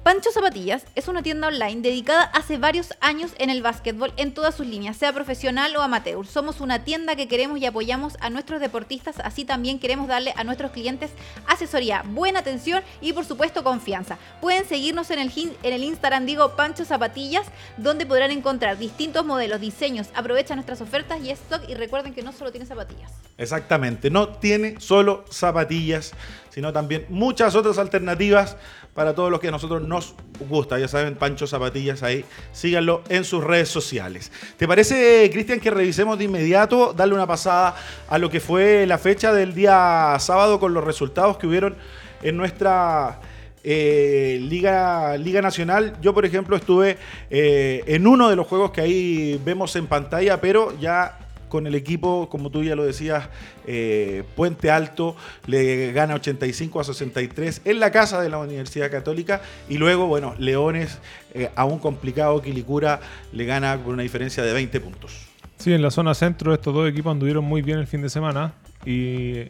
Pancho 0.02 0.32
Zapatillas 0.32 0.84
es 0.96 1.06
una 1.06 1.22
tienda 1.22 1.46
online 1.46 1.80
dedicada 1.80 2.24
hace 2.24 2.58
varios 2.58 2.92
años 3.00 3.30
en 3.38 3.50
el 3.50 3.62
básquetbol 3.62 4.12
en 4.16 4.34
todas 4.34 4.56
sus 4.56 4.66
líneas, 4.66 4.96
sea 4.96 5.12
profesional 5.12 5.76
o 5.76 5.80
amateur. 5.80 6.26
Somos 6.26 6.60
una 6.60 6.82
tienda 6.82 7.14
que 7.14 7.28
queremos 7.28 7.60
y 7.60 7.66
apoyamos 7.66 8.16
a 8.18 8.28
nuestros 8.28 8.60
deportistas, 8.60 9.20
así 9.20 9.44
también 9.44 9.78
queremos 9.78 10.08
darle 10.08 10.34
a 10.36 10.42
nuestros 10.42 10.72
clientes 10.72 11.12
asesoría, 11.46 12.02
buena 12.04 12.40
atención 12.40 12.82
y 13.00 13.12
por 13.12 13.24
supuesto 13.24 13.62
confianza. 13.62 14.18
Pueden 14.40 14.64
seguirnos 14.64 15.08
en 15.12 15.20
el, 15.20 15.84
Instagram, 15.84 16.26
digo 16.26 16.56
Pancho 16.56 16.84
Zapatillas, 16.84 17.46
donde 17.76 18.04
podrán 18.04 18.32
encontrar 18.32 18.78
distintos 18.78 19.24
modelos, 19.24 19.60
diseños. 19.60 20.08
Aprovecha 20.16 20.56
nuestras 20.56 20.80
ofertas 20.80 21.20
y 21.22 21.30
stock 21.30 21.62
y 21.68 21.74
recuerden 21.74 22.12
que 22.12 22.22
no 22.22 22.32
solo 22.32 22.50
tiene 22.50 22.66
zapatillas. 22.66 23.12
Exactamente, 23.38 24.10
no 24.10 24.30
tiene 24.30 24.80
solo 24.80 25.24
zapatillas, 25.30 26.12
sino 26.50 26.72
también 26.72 27.06
muchas 27.08 27.54
otras 27.54 27.78
alternativas 27.78 28.56
para 28.94 29.14
todos 29.14 29.30
los 29.30 29.40
que 29.40 29.48
a 29.48 29.50
nosotros 29.50 29.82
nos 29.86 30.14
gusta. 30.48 30.78
Ya 30.78 30.88
saben, 30.88 31.14
Pancho 31.14 31.46
Zapatillas 31.46 32.02
ahí, 32.02 32.24
síganlo 32.52 33.02
en 33.08 33.24
sus 33.24 33.42
redes 33.42 33.68
sociales. 33.68 34.30
¿Te 34.56 34.68
parece, 34.68 35.30
Cristian, 35.32 35.60
que 35.60 35.70
revisemos 35.70 36.18
de 36.18 36.24
inmediato, 36.24 36.92
darle 36.92 37.14
una 37.14 37.26
pasada 37.26 37.74
a 38.08 38.18
lo 38.18 38.30
que 38.30 38.40
fue 38.40 38.86
la 38.86 38.98
fecha 38.98 39.32
del 39.32 39.54
día 39.54 40.16
sábado 40.18 40.60
con 40.60 40.74
los 40.74 40.84
resultados 40.84 41.38
que 41.38 41.46
hubieron 41.46 41.76
en 42.22 42.36
nuestra 42.36 43.20
eh, 43.64 44.38
Liga, 44.42 45.16
Liga 45.16 45.40
Nacional. 45.40 45.96
Yo, 46.00 46.12
por 46.12 46.24
ejemplo, 46.24 46.56
estuve 46.56 46.98
eh, 47.30 47.82
en 47.86 48.06
uno 48.06 48.28
de 48.28 48.36
los 48.36 48.46
juegos 48.46 48.72
que 48.72 48.80
ahí 48.80 49.40
vemos 49.44 49.74
en 49.76 49.86
pantalla, 49.86 50.40
pero 50.40 50.78
ya 50.78 51.18
con 51.52 51.66
el 51.66 51.74
equipo, 51.74 52.30
como 52.30 52.48
tú 52.48 52.64
ya 52.64 52.74
lo 52.74 52.82
decías, 52.82 53.28
eh, 53.66 54.24
Puente 54.36 54.70
Alto 54.70 55.14
le 55.44 55.92
gana 55.92 56.14
85 56.14 56.80
a 56.80 56.84
63 56.84 57.60
en 57.66 57.78
la 57.78 57.92
casa 57.92 58.22
de 58.22 58.30
la 58.30 58.38
Universidad 58.38 58.90
Católica. 58.90 59.42
Y 59.68 59.76
luego, 59.76 60.06
bueno, 60.06 60.34
Leones, 60.38 60.98
eh, 61.34 61.50
aún 61.54 61.78
complicado, 61.78 62.40
Quilicura 62.40 63.00
le 63.34 63.44
gana 63.44 63.76
con 63.76 63.92
una 63.92 64.02
diferencia 64.02 64.42
de 64.42 64.54
20 64.54 64.80
puntos. 64.80 65.26
Sí, 65.58 65.74
en 65.74 65.82
la 65.82 65.90
zona 65.90 66.14
centro 66.14 66.54
estos 66.54 66.72
dos 66.72 66.88
equipos 66.88 67.12
anduvieron 67.12 67.44
muy 67.44 67.60
bien 67.60 67.78
el 67.78 67.86
fin 67.86 68.00
de 68.00 68.08
semana. 68.08 68.54
Y, 68.86 69.42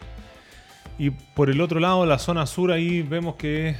y 0.99 1.11
por 1.37 1.51
el 1.51 1.61
otro 1.61 1.79
lado, 1.79 2.05
la 2.05 2.19
zona 2.19 2.47
sur, 2.47 2.73
ahí 2.73 3.03
vemos 3.03 3.37
que 3.37 3.77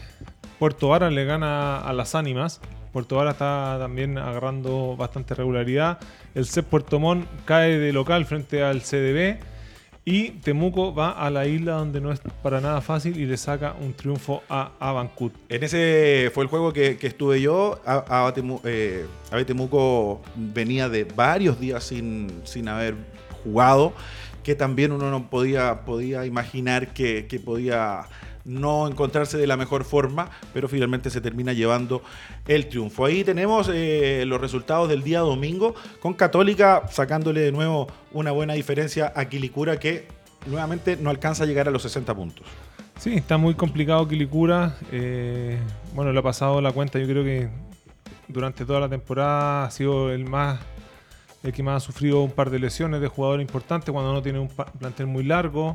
Puerto 0.61 0.91
Vara 0.91 1.11
le 1.11 1.25
gana 1.25 1.81
a 1.81 1.93
las 1.93 2.15
ánimas 2.15 2.61
Puerto 2.93 3.17
Vara 3.17 3.31
está 3.31 3.77
también 3.81 4.19
agarrando 4.19 4.97
bastante 4.97 5.35
regularidad. 5.35 5.99
El 6.35 6.47
CEP 6.47 6.67
Puerto 6.67 7.01
Montt 7.01 7.27
cae 7.45 7.79
de 7.79 7.93
local 7.93 8.27
frente 8.27 8.63
al 8.63 8.83
CDB. 8.83 9.39
Y 10.05 10.31
Temuco 10.31 10.93
va 10.93 11.13
a 11.13 11.31
la 11.31 11.47
isla 11.47 11.75
donde 11.75 12.01
no 12.01 12.11
es 12.11 12.21
para 12.43 12.61
nada 12.61 12.81
fácil 12.81 13.21
y 13.21 13.25
le 13.25 13.37
saca 13.37 13.77
un 13.81 13.95
triunfo 13.95 14.43
a 14.49 14.73
Abancut. 14.81 15.33
En 15.49 15.63
ese 15.63 16.31
fue 16.35 16.43
el 16.43 16.51
juego 16.51 16.73
que, 16.73 16.99
estuve 17.01 17.41
yo. 17.41 17.81
A, 17.87 18.35
eh, 18.65 19.07
Temuco 19.47 20.21
venía 20.35 20.89
de 20.89 21.05
varios 21.05 21.61
días 21.61 21.85
sin, 21.85 22.43
sin 22.43 22.67
haber 22.67 22.97
jugado, 23.45 23.93
que 24.43 24.57
también 24.57 24.91
uno 24.91 25.09
no 25.09 25.31
podía, 25.31 25.85
podía 25.85 26.27
imaginar 26.27 26.93
que 26.93 27.41
podía 27.45 28.09
no 28.45 28.87
encontrarse 28.87 29.39
de 29.39 29.47
la 29.47 29.57
mejor 29.57 29.85
forma, 29.85 30.31
pero 30.53 30.69
finalmente 30.69 31.11
se 31.11 31.21
termina 31.21 31.53
llevando 31.53 32.03
el 32.47 32.69
triunfo. 32.69 33.05
Ahí 33.05 33.25
tenemos 33.25 33.71
eh, 33.73 34.25
los 34.27 34.41
resultados 34.41 34.89
del 34.89 35.03
día 35.03 35.21
domingo, 35.21 35.75
con 36.01 36.15
Católica 36.15 36.83
sacándole 36.91 37.41
de 37.41 37.53
nuevo 37.53 37.89
una 38.13 38.31
buena 38.31 38.55
diferencia 38.55 39.13
a 39.15 39.27
Quilicura 39.27 39.79
que 39.79 40.09
nuevamente 40.47 40.97
no 40.97 41.11
alcanza 41.11 41.45
a 41.45 41.47
llegar 41.47 41.69
a 41.69 41.71
los 41.71 41.83
60 41.83 42.15
puntos. 42.15 42.47
Sí, 42.99 43.15
está 43.15 43.37
muy 43.37 43.55
complicado 43.55 44.07
Quilicura. 44.07 44.77
Eh, 44.91 45.59
bueno, 45.95 46.13
lo 46.13 46.21
ha 46.21 46.23
pasado 46.23 46.61
la 46.61 46.73
cuenta, 46.73 46.99
yo 46.99 47.07
creo 47.07 47.25
que 47.25 47.49
durante 48.29 48.65
toda 48.65 48.81
la 48.81 48.89
temporada 48.89 49.65
ha 49.65 49.71
sido 49.71 50.11
el 50.13 50.25
más 50.25 50.61
el 51.43 51.53
que 51.53 51.63
más 51.63 51.83
ha 51.83 51.87
sufrido 51.87 52.23
un 52.23 52.31
par 52.31 52.51
de 52.51 52.61
lesiones 52.61 53.01
de 53.01 53.09
jugadores 53.09 53.45
importantes 53.45 53.91
cuando 53.91 54.13
no 54.13 54.23
tiene 54.23 54.39
un 54.39 54.49
plantel 54.49 55.09
muy 55.09 55.25
largo 55.25 55.75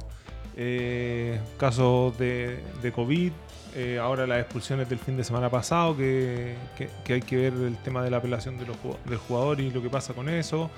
eh, 0.59 1.39
casos 1.57 2.17
de, 2.17 2.59
COVID, 2.95 3.31
eh, 3.75 3.99
ahora 4.01 4.25
las 4.25 4.39
expulsiones 4.39 4.89
del 4.89 4.97
fin 4.97 5.15
de 5.15 5.23
semana 5.23 5.51
pasado, 5.51 5.95
que, 5.95 6.55
hay 7.07 7.21
que 7.21 7.35
ver 7.35 7.53
el 7.53 7.77
tema 7.77 8.03
de 8.03 8.09
la 8.09 8.17
apelación 8.17 8.57
de 8.57 8.65
los, 8.65 8.75
del 9.05 9.19
jugador 9.19 9.61
y 9.61 9.69
lo 9.69 9.83
que 9.83 9.89
pasa 9.89 10.13
con 10.13 10.29
eso. 10.29 10.71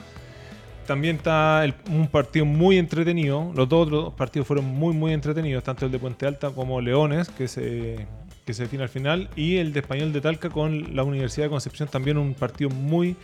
También 0.85 1.17
está 1.17 1.63
un 1.89 2.07
partido 2.07 2.45
muy 2.45 2.77
entretenido, 2.77 3.53
los 3.55 3.69
dos 3.69 3.87
otros 3.87 4.13
partidos 4.15 4.47
fueron 4.47 4.65
muy 4.65 4.93
muy 4.93 5.13
entretenidos, 5.13 5.63
tanto 5.63 5.85
el 5.85 5.91
de 5.93 5.99
Puente 5.99 6.25
Alta 6.25 6.49
como 6.49 6.81
Leones, 6.81 7.29
que 7.29 7.47
se, 7.47 8.05
que 8.43 8.53
se 8.53 8.63
define 8.63 8.83
al 8.83 8.89
final, 8.89 9.29
y 9.35 9.57
el 9.57 9.71
de 9.71 9.79
Español 9.79 10.11
de 10.11 10.19
Talca 10.19 10.49
con 10.49 10.93
la 10.93 11.03
Universidad 11.03 11.45
de 11.45 11.51
Concepción, 11.51 11.87
también 11.87 12.17
un 12.17 12.33
partido 12.33 12.69
muy 12.69 13.15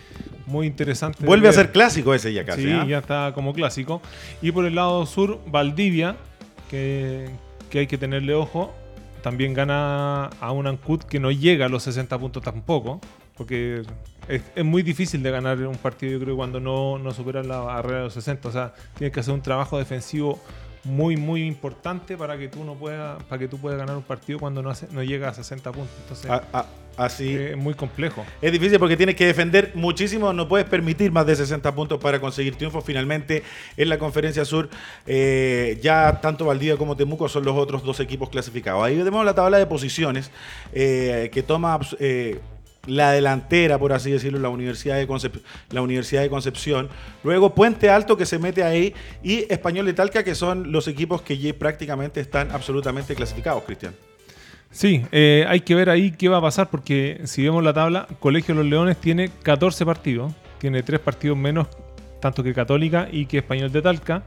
muy 0.46 0.68
interesante. 0.68 1.26
Vuelve 1.26 1.50
a 1.50 1.54
ser 1.54 1.72
clásico 1.74 2.14
ese 2.14 2.32
ya 2.32 2.46
casi. 2.46 2.62
Sí, 2.62 2.72
¿ah? 2.72 2.86
ya 2.88 3.00
está 3.00 3.32
como 3.34 3.52
clásico. 3.54 4.02
Y 4.42 4.52
por 4.52 4.66
el 4.66 4.76
lado 4.76 5.06
sur, 5.06 5.40
Valdivia, 5.48 6.16
que, 6.70 7.30
hay 7.74 7.88
que 7.88 7.98
tenerle 7.98 8.34
ojo. 8.34 8.74
También 9.22 9.54
gana 9.54 10.26
a 10.40 10.52
un 10.52 10.68
Ancud 10.68 11.02
que 11.02 11.20
no 11.20 11.32
llega 11.32 11.66
a 11.66 11.70
los 11.70 11.84
60 11.84 12.18
puntos 12.20 12.44
tampoco, 12.44 13.02
porque 13.36 13.82
es, 14.28 14.64
muy 14.64 14.84
difícil 14.84 15.24
de 15.24 15.32
ganar 15.32 15.60
un 15.66 15.78
partido, 15.78 16.14
yo 16.14 16.20
creo, 16.20 16.36
cuando 16.36 16.60
no, 16.60 17.00
no 17.00 17.12
superan 17.12 17.48
la 17.48 17.60
barrera 17.60 17.98
de 17.98 18.04
los 18.06 18.14
60. 18.14 18.48
O 18.48 18.52
sea, 18.52 18.74
tienes 18.98 19.14
que 19.14 19.20
hacer 19.20 19.34
un 19.34 19.42
trabajo 19.42 19.80
defensivo 19.80 20.40
muy, 20.86 21.18
muy 21.18 21.44
importante 21.44 22.16
para 22.16 22.38
que 22.38 22.48
tú 22.48 22.64
no 22.64 22.76
puedas, 22.76 23.22
para 23.24 23.40
que 23.40 23.48
tú 23.48 23.58
puedas 23.58 23.78
ganar 23.78 23.98
un 23.98 24.04
partido 24.04 24.40
cuando 24.40 24.62
no, 24.62 24.70
hace, 24.70 24.88
no 24.92 25.04
llega 25.04 25.30
a 25.30 25.34
60 25.34 25.72
puntos. 25.72 25.96
Entonces, 26.02 26.32
así 26.96 27.36
es 27.36 27.58
muy 27.58 27.74
complejo. 27.74 28.24
Es 28.42 28.52
difícil 28.52 28.80
porque 28.80 28.96
tienes 28.96 29.16
que 29.16 29.26
defender 29.26 29.72
muchísimo, 29.74 30.32
no 30.32 30.48
puedes 30.48 30.68
permitir 30.68 31.12
más 31.12 31.26
de 31.26 31.36
60 31.36 31.74
puntos 31.74 32.00
para 32.00 32.22
conseguir 32.22 32.56
triunfo. 32.56 32.82
Finalmente, 32.82 33.44
en 33.76 33.90
la 33.90 33.98
conferencia 33.98 34.46
sur, 34.46 34.70
eh, 35.08 35.80
ya 35.82 36.20
tanto 36.22 36.46
Valdivia 36.46 36.78
como 36.78 36.96
Temuco 36.96 37.28
son 37.28 37.44
los 37.46 37.58
otros 37.58 37.84
dos 37.84 38.00
equipos 38.00 38.30
clasificados. 38.30 38.84
Ahí 38.84 38.96
vemos 39.02 39.26
la 39.26 39.34
tabla 39.34 39.58
de 39.58 39.66
posiciones 39.66 40.30
eh, 40.72 41.30
que 41.34 41.42
toma 41.42 41.80
eh, 42.00 42.40
la 42.88 43.12
delantera, 43.12 43.78
por 43.78 43.94
así 43.94 44.12
decirlo, 44.12 44.40
la 44.40 44.50
Universidad, 44.50 44.96
de 44.96 45.08
la 45.72 45.82
Universidad 45.82 46.22
de 46.22 46.30
Concepción. 46.30 46.90
Luego 47.24 47.56
Puente 47.56 47.90
Alto 47.90 48.18
que 48.18 48.26
se 48.26 48.40
mete 48.40 48.64
ahí 48.64 48.94
y 49.24 49.52
Español 49.52 49.86
de 49.86 49.94
Talca 49.94 50.24
que 50.24 50.36
son 50.36 50.72
los 50.72 50.88
equipos 50.88 51.22
que 51.22 51.38
ya 51.38 51.54
prácticamente 51.54 52.20
están 52.20 52.52
absolutamente 52.52 53.16
clasificados, 53.16 53.64
Cristian. 53.64 53.94
Sí, 54.72 55.04
eh, 55.12 55.46
hay 55.48 55.62
que 55.62 55.74
ver 55.74 55.90
ahí 55.90 56.12
qué 56.12 56.28
va 56.28 56.38
a 56.38 56.42
pasar 56.42 56.70
porque 56.70 57.22
si 57.26 57.44
vemos 57.44 57.64
la 57.64 57.74
tabla, 57.74 58.08
Colegio 58.20 58.54
de 58.54 58.62
los 58.62 58.70
Leones 58.70 58.98
tiene 58.98 59.30
14 59.44 59.86
partidos, 59.86 60.34
tiene 60.60 60.84
3 60.84 61.00
partidos 61.00 61.38
menos 61.38 61.68
tanto 62.26 62.42
que 62.42 62.56
Católica 62.56 63.08
y 63.12 63.28
que 63.28 63.38
Español 63.38 63.72
de 63.72 63.84
Talca. 63.84 64.24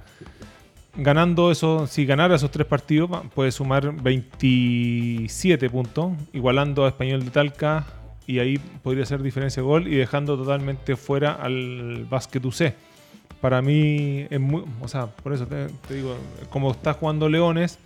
Ganando 0.94 1.50
eso, 1.50 1.86
si 1.86 2.06
ganara 2.06 2.36
esos 2.36 2.50
tres 2.50 2.66
partidos, 2.66 3.10
puede 3.34 3.50
sumar 3.50 3.92
27 3.92 5.68
puntos, 5.68 6.12
igualando 6.32 6.84
a 6.84 6.88
Español 6.88 7.24
de 7.24 7.30
Talca, 7.30 7.86
y 8.28 8.40
ahí 8.40 8.58
podría 8.82 9.06
ser 9.06 9.22
diferencia 9.22 9.62
de 9.62 9.66
gol 9.66 9.88
y 9.88 9.96
dejando 9.96 10.36
totalmente 10.36 10.96
fuera 10.96 11.32
al 11.32 12.04
básquet 12.10 12.44
UC. 12.44 12.74
Para 13.40 13.62
mí 13.62 14.26
es 14.28 14.38
muy, 14.38 14.64
o 14.82 14.86
sea, 14.86 15.06
por 15.06 15.32
eso 15.32 15.46
te 15.46 15.94
digo, 15.94 16.14
como 16.50 16.70
está 16.70 16.92
jugando 16.92 17.30
Leones, 17.30 17.78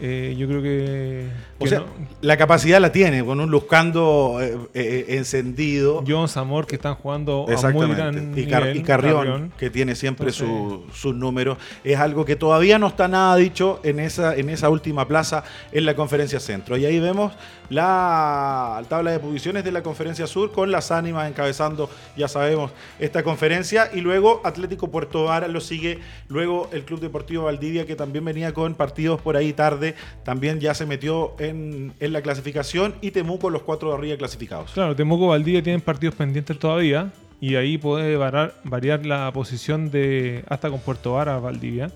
eh, 0.00 0.34
yo 0.36 0.48
creo 0.48 0.62
que. 0.62 1.28
o 1.58 1.66
sea, 1.66 1.84
la 2.20 2.36
capacidad 2.36 2.80
la 2.80 2.90
tiene, 2.90 3.24
con 3.24 3.38
un 3.38 3.50
Luscando 3.50 4.38
eh, 4.40 4.56
eh, 4.74 5.04
encendido. 5.10 6.02
John 6.06 6.28
Zamor, 6.28 6.66
que 6.66 6.74
están 6.76 6.96
jugando 6.96 7.46
a 7.48 7.70
muy 7.70 7.94
gran 7.94 8.36
y, 8.36 8.82
Carrión, 8.82 9.52
que 9.56 9.70
tiene 9.70 9.94
siempre 9.94 10.32
sus 10.32 11.14
números. 11.14 11.58
Es 11.84 11.98
algo 11.98 12.24
que 12.24 12.34
todavía 12.34 12.78
no 12.78 12.88
está 12.88 13.06
nada 13.06 13.36
dicho 13.36 13.80
en 13.84 14.00
esa, 14.00 14.34
en 14.34 14.48
esa 14.48 14.68
última 14.68 15.06
plaza 15.06 15.44
en 15.70 15.86
la 15.86 15.94
conferencia 15.94 16.40
centro. 16.40 16.76
Y 16.76 16.86
ahí 16.86 16.98
vemos 16.98 17.32
la 17.70 18.82
tabla 18.88 19.12
de 19.12 19.20
posiciones 19.20 19.64
de 19.64 19.72
la 19.72 19.82
conferencia 19.82 20.26
sur 20.26 20.52
con 20.52 20.70
las 20.70 20.90
ánimas 20.90 21.28
encabezando, 21.28 21.88
ya 22.16 22.26
sabemos, 22.26 22.72
esta 22.98 23.22
conferencia. 23.22 23.90
Y 23.94 24.00
luego 24.00 24.40
Atlético 24.44 24.88
Puerto 24.88 25.24
Vara 25.24 25.46
lo 25.46 25.60
sigue. 25.60 26.00
Luego 26.28 26.68
el 26.72 26.84
Club 26.84 27.00
Deportivo 27.00 27.44
Valdivia, 27.44 27.86
que 27.86 27.94
también 27.94 28.24
venía 28.24 28.52
con 28.52 28.74
partidos 28.74 29.20
por 29.20 29.36
ahí 29.36 29.52
tarde 29.52 29.83
también 30.22 30.60
ya 30.60 30.74
se 30.74 30.86
metió 30.86 31.34
en, 31.38 31.94
la 32.00 32.22
clasificación 32.22 32.94
y 33.00 33.10
Temuco 33.10 33.50
los 33.50 33.62
cuatro 33.62 33.90
de 33.90 33.96
arriba 33.96 34.16
clasificados. 34.16 34.72
Claro, 34.72 34.96
Temuco 34.96 35.28
Valdivia 35.28 35.62
tienen 35.62 35.80
partidos 35.80 36.14
pendientes 36.14 36.58
todavía 36.58 37.12
y 37.40 37.56
ahí 37.56 37.76
puede 37.76 38.16
variar, 38.16 39.04
la 39.04 39.30
posición 39.32 39.90
de 39.90 40.44
hasta 40.48 40.70
con 40.70 40.80
Puerto 40.80 41.14
Vara 41.14 41.38
Valdivia. 41.38 41.90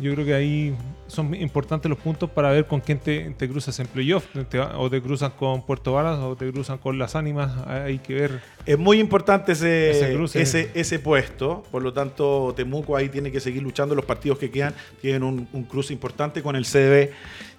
Yo 0.00 0.14
creo 0.14 0.24
que 0.24 0.34
ahí 0.34 0.74
son 1.12 1.34
importantes 1.34 1.88
los 1.88 1.98
puntos 1.98 2.30
para 2.30 2.50
ver 2.50 2.66
con 2.66 2.80
quién 2.80 2.98
te, 2.98 3.48
cruzas 3.48 3.78
en 3.80 3.86
playoff. 3.86 4.24
o 4.76 4.90
te 4.90 5.02
cruzan 5.02 5.32
con 5.32 5.64
Puerto 5.64 5.92
Varas 5.92 6.18
o 6.18 6.36
te 6.36 6.50
cruzan 6.50 6.78
con 6.78 6.98
las 6.98 7.14
ánimas. 7.14 7.52
Hay 7.66 7.98
que 7.98 8.14
ver. 8.14 8.40
Es 8.66 8.78
muy 8.78 8.98
importante 8.98 9.52
ese, 9.52 10.14
ese, 10.34 10.70
ese, 10.74 10.98
puesto. 10.98 11.62
Por 11.70 11.82
lo 11.82 11.92
tanto, 11.92 12.52
Temuco 12.56 12.96
ahí 12.96 13.08
tiene 13.08 13.30
que 13.30 13.40
seguir 13.40 13.62
luchando 13.62 13.94
los 13.94 14.04
partidos 14.04 14.38
que 14.38 14.50
quedan. 14.50 14.74
Tienen 15.00 15.22
un, 15.22 15.48
un 15.52 15.64
cruce 15.64 15.92
importante 15.92 16.42
con 16.42 16.56
el 16.56 16.64
CDB. 16.64 17.10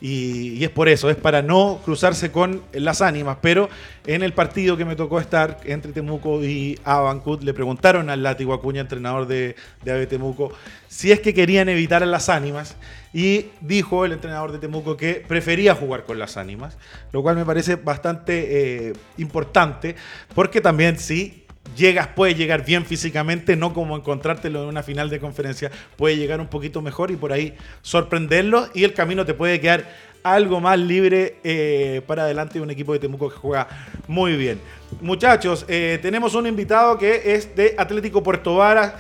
Y, 0.05 0.61
es 0.61 0.69
por 0.69 0.89
eso, 0.89 1.09
es 1.09 1.15
para 1.15 1.41
no 1.41 1.79
cruzarse 1.85 2.29
con 2.29 2.61
las 2.73 3.01
ánimas. 3.01 3.37
Pero 3.41 3.69
en 4.05 4.21
el 4.21 4.33
partido 4.33 4.75
que 4.75 4.83
me 4.83 4.97
tocó 4.97 5.17
estar 5.19 5.61
entre 5.63 5.93
Temuco 5.93 6.43
y 6.43 6.77
Abancut, 6.83 7.41
le 7.41 7.53
preguntaron 7.53 8.09
al 8.09 8.21
Látigo 8.21 8.53
Acuña, 8.53 8.81
entrenador 8.81 9.27
de, 9.27 9.55
de 9.85 9.91
Ave 9.91 10.05
Temuco, 10.05 10.51
si 10.89 11.13
es 11.13 11.21
que 11.21 11.33
querían 11.33 11.69
evitar 11.69 12.03
a 12.03 12.05
las 12.05 12.27
ánimas. 12.27 12.75
Y 13.13 13.47
dijo 13.61 14.05
el 14.05 14.11
entrenador 14.11 14.51
de 14.51 14.57
Temuco 14.57 14.97
que 14.97 15.23
prefería 15.27 15.75
jugar 15.75 16.03
con 16.03 16.17
las 16.17 16.35
ánimas, 16.35 16.77
lo 17.11 17.21
cual 17.21 17.35
me 17.35 17.45
parece 17.45 17.75
bastante 17.75 18.87
eh, 18.89 18.93
importante, 19.17 19.95
porque 20.33 20.61
también 20.61 20.97
sí 20.97 21.45
llegas, 21.75 22.07
puedes 22.07 22.37
llegar 22.37 22.65
bien 22.65 22.85
físicamente, 22.85 23.55
no 23.55 23.73
como 23.73 23.95
encontrártelo 23.95 24.63
en 24.63 24.69
una 24.69 24.83
final 24.83 25.09
de 25.09 25.19
conferencia, 25.19 25.71
puede 25.95 26.17
llegar 26.17 26.39
un 26.39 26.47
poquito 26.47 26.81
mejor 26.81 27.11
y 27.11 27.15
por 27.15 27.31
ahí 27.31 27.55
sorprenderlo 27.81 28.67
y 28.73 28.83
el 28.83 28.93
camino 28.93 29.25
te 29.25 29.33
puede 29.33 29.59
quedar 29.59 29.85
algo 30.23 30.61
más 30.61 30.79
libre 30.79 31.35
eh, 31.43 32.01
para 32.07 32.23
adelante 32.23 32.55
de 32.55 32.61
un 32.61 32.71
equipo 32.71 32.93
de 32.93 32.99
Temuco 32.99 33.29
que 33.29 33.35
juega 33.35 33.67
muy 34.07 34.35
bien. 34.37 34.59
Muchachos, 35.01 35.65
eh, 35.67 35.99
tenemos 36.01 36.33
un 36.35 36.47
invitado 36.47 36.97
que 36.97 37.33
es 37.35 37.55
de 37.55 37.75
Atlético 37.77 38.23
Puerto 38.23 38.55
Varas, 38.55 38.93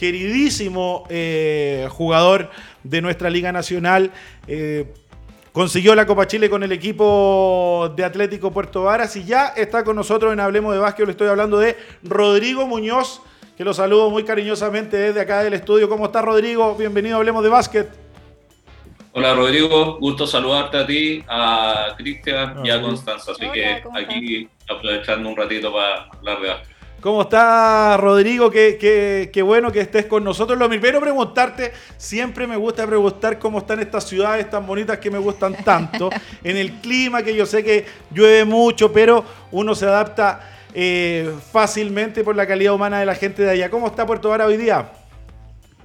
queridísimo 0.00 1.04
eh, 1.10 1.86
jugador 1.90 2.50
de 2.82 3.02
nuestra 3.02 3.28
Liga 3.28 3.52
Nacional. 3.52 4.10
consiguió 5.52 5.94
la 5.94 6.06
Copa 6.06 6.26
Chile 6.26 6.48
con 6.48 6.62
el 6.62 6.72
equipo 6.72 7.92
de 7.94 8.04
Atlético 8.04 8.50
Puerto 8.50 8.84
Varas 8.84 9.14
y 9.16 9.24
ya 9.24 9.48
está 9.48 9.84
con 9.84 9.96
nosotros 9.96 10.32
en 10.32 10.40
Hablemos 10.40 10.72
de 10.72 10.80
Básquet. 10.80 11.04
Le 11.04 11.12
estoy 11.12 11.28
hablando 11.28 11.58
de 11.58 11.76
Rodrigo 12.02 12.66
Muñoz, 12.66 13.20
que 13.58 13.64
lo 13.64 13.74
saludo 13.74 14.08
muy 14.08 14.24
cariñosamente 14.24 14.96
desde 14.96 15.20
acá 15.20 15.42
del 15.42 15.52
estudio. 15.52 15.86
¿Cómo 15.86 16.06
está 16.06 16.22
Rodrigo? 16.22 16.74
Bienvenido 16.76 17.16
a 17.16 17.18
Hablemos 17.18 17.42
de 17.42 17.50
Básquet. 17.50 18.10
Hola 19.12 19.34
Rodrigo, 19.34 19.98
gusto 19.98 20.24
saludarte 20.24 20.78
a 20.78 20.86
ti, 20.86 21.24
a 21.26 21.94
Cristian 21.98 22.64
y 22.64 22.70
a 22.70 22.80
Constanza. 22.80 23.32
Así 23.32 23.50
que 23.50 23.82
aquí 23.92 24.48
aprovechando 24.68 25.28
un 25.28 25.36
ratito 25.36 25.72
para 25.72 26.04
hablar 26.04 26.40
de 26.40 26.48
básquet. 26.48 26.69
¿Cómo 27.00 27.22
está 27.22 27.96
Rodrigo? 27.96 28.50
Qué, 28.50 29.42
bueno 29.42 29.72
que 29.72 29.80
estés 29.80 30.04
con 30.04 30.22
nosotros. 30.22 30.58
Lo 30.58 30.68
primero 30.68 31.00
preguntarte, 31.00 31.72
siempre 31.96 32.46
me 32.46 32.56
gusta 32.56 32.86
preguntar 32.86 33.38
cómo 33.38 33.58
están 33.58 33.80
estas 33.80 34.06
ciudades 34.06 34.50
tan 34.50 34.66
bonitas 34.66 34.98
que 34.98 35.10
me 35.10 35.18
gustan 35.18 35.54
tanto, 35.64 36.10
en 36.44 36.58
el 36.58 36.72
clima 36.80 37.22
que 37.22 37.34
yo 37.34 37.46
sé 37.46 37.64
que 37.64 37.86
llueve 38.10 38.44
mucho, 38.44 38.92
pero 38.92 39.24
uno 39.50 39.74
se 39.74 39.86
adapta 39.86 40.40
eh, 40.74 41.32
fácilmente 41.50 42.22
por 42.22 42.36
la 42.36 42.46
calidad 42.46 42.74
humana 42.74 43.00
de 43.00 43.06
la 43.06 43.14
gente 43.14 43.42
de 43.44 43.50
allá. 43.50 43.70
¿Cómo 43.70 43.86
está 43.86 44.04
Puerto 44.04 44.28
Vara 44.28 44.44
hoy 44.44 44.58
día? 44.58 44.92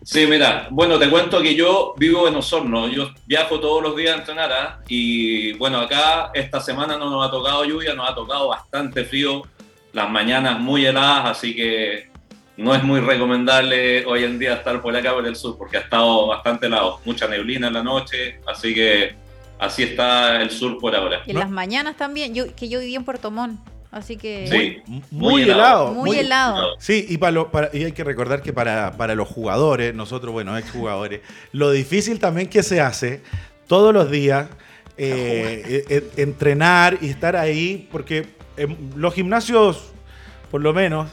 Sí, 0.04 0.28
mira, 0.28 0.68
bueno, 0.70 1.00
te 1.00 1.10
cuento 1.10 1.42
que 1.42 1.56
yo 1.56 1.96
vivo 1.98 2.28
en 2.28 2.36
Osorno, 2.36 2.88
yo 2.90 3.10
viajo 3.26 3.60
todos 3.60 3.82
los 3.82 3.96
días 3.96 4.14
a 4.14 4.20
entrenar 4.20 4.52
¿ah? 4.52 4.80
y 4.88 5.54
bueno, 5.54 5.80
acá 5.80 6.30
esta 6.36 6.60
semana 6.60 6.96
no 6.96 7.10
nos 7.10 7.28
ha 7.28 7.32
tocado 7.32 7.66
lluvia, 7.66 7.96
nos 7.96 8.08
ha 8.08 8.14
tocado 8.14 8.50
bastante 8.50 9.04
frío, 9.04 9.42
las 9.96 10.10
mañanas 10.12 10.60
muy 10.60 10.86
heladas, 10.86 11.38
así 11.38 11.56
que 11.56 12.10
no 12.58 12.76
es 12.76 12.84
muy 12.84 13.00
recomendable 13.00 14.06
hoy 14.06 14.26
en 14.26 14.38
día 14.38 14.56
estar 14.56 14.82
por 14.82 14.94
acá 14.94 15.14
por 15.14 15.26
el 15.26 15.38
sur 15.38 15.58
porque 15.58 15.78
ha 15.78 15.80
estado 15.80 16.28
bastante 16.28 16.68
helado, 16.68 17.00
mucha 17.06 17.30
neblina 17.30 17.68
en 17.68 17.74
la 17.74 17.84
noche, 17.84 18.42
así 18.46 18.74
que 18.74 19.16
así 19.58 19.84
está 19.84 20.42
el 20.42 20.52
sur 20.52 20.78
por 20.80 20.94
ahora. 20.94 21.22
Y 21.26 21.32
en 21.32 21.40
las 21.40 21.50
mañanas 21.50 21.96
también, 21.96 22.34
yo, 22.34 22.54
que 22.54 22.68
yo 22.68 22.82
viví 22.82 22.94
en 22.94 23.06
Puerto 23.06 23.32
Montt. 23.32 23.58
Así 23.90 24.18
que. 24.18 24.84
muy, 25.10 25.44
helado. 25.44 25.94
Muy, 25.94 26.20
helado. 26.20 26.76
Sí, 26.80 27.06
y, 27.08 27.18
para, 27.18 27.70
y 27.72 27.86
hay 27.86 27.94
que 27.94 28.04
recordar 28.04 28.42
que 28.42 28.52
para, 28.52 29.16
los 29.16 29.30
jugadores, 29.30 29.96
nosotros, 29.96 30.34
bueno, 30.34 30.58
exjugadores, 30.58 31.22
lo 31.54 31.72
difícil 31.72 32.20
también 32.20 32.50
que 32.50 32.62
se 32.62 32.82
hace 32.82 33.22
todos 33.68 33.94
los 33.94 34.12
días, 34.12 34.50
eh, 34.98 35.86
eh, 35.90 36.12
entrenar 36.18 36.98
y 37.00 37.08
estar 37.08 37.38
ahí, 37.38 37.88
porque 37.90 38.35
los 38.96 39.14
gimnasios, 39.14 39.92
por 40.52 40.62
lo 40.62 40.74
menos, 40.74 41.08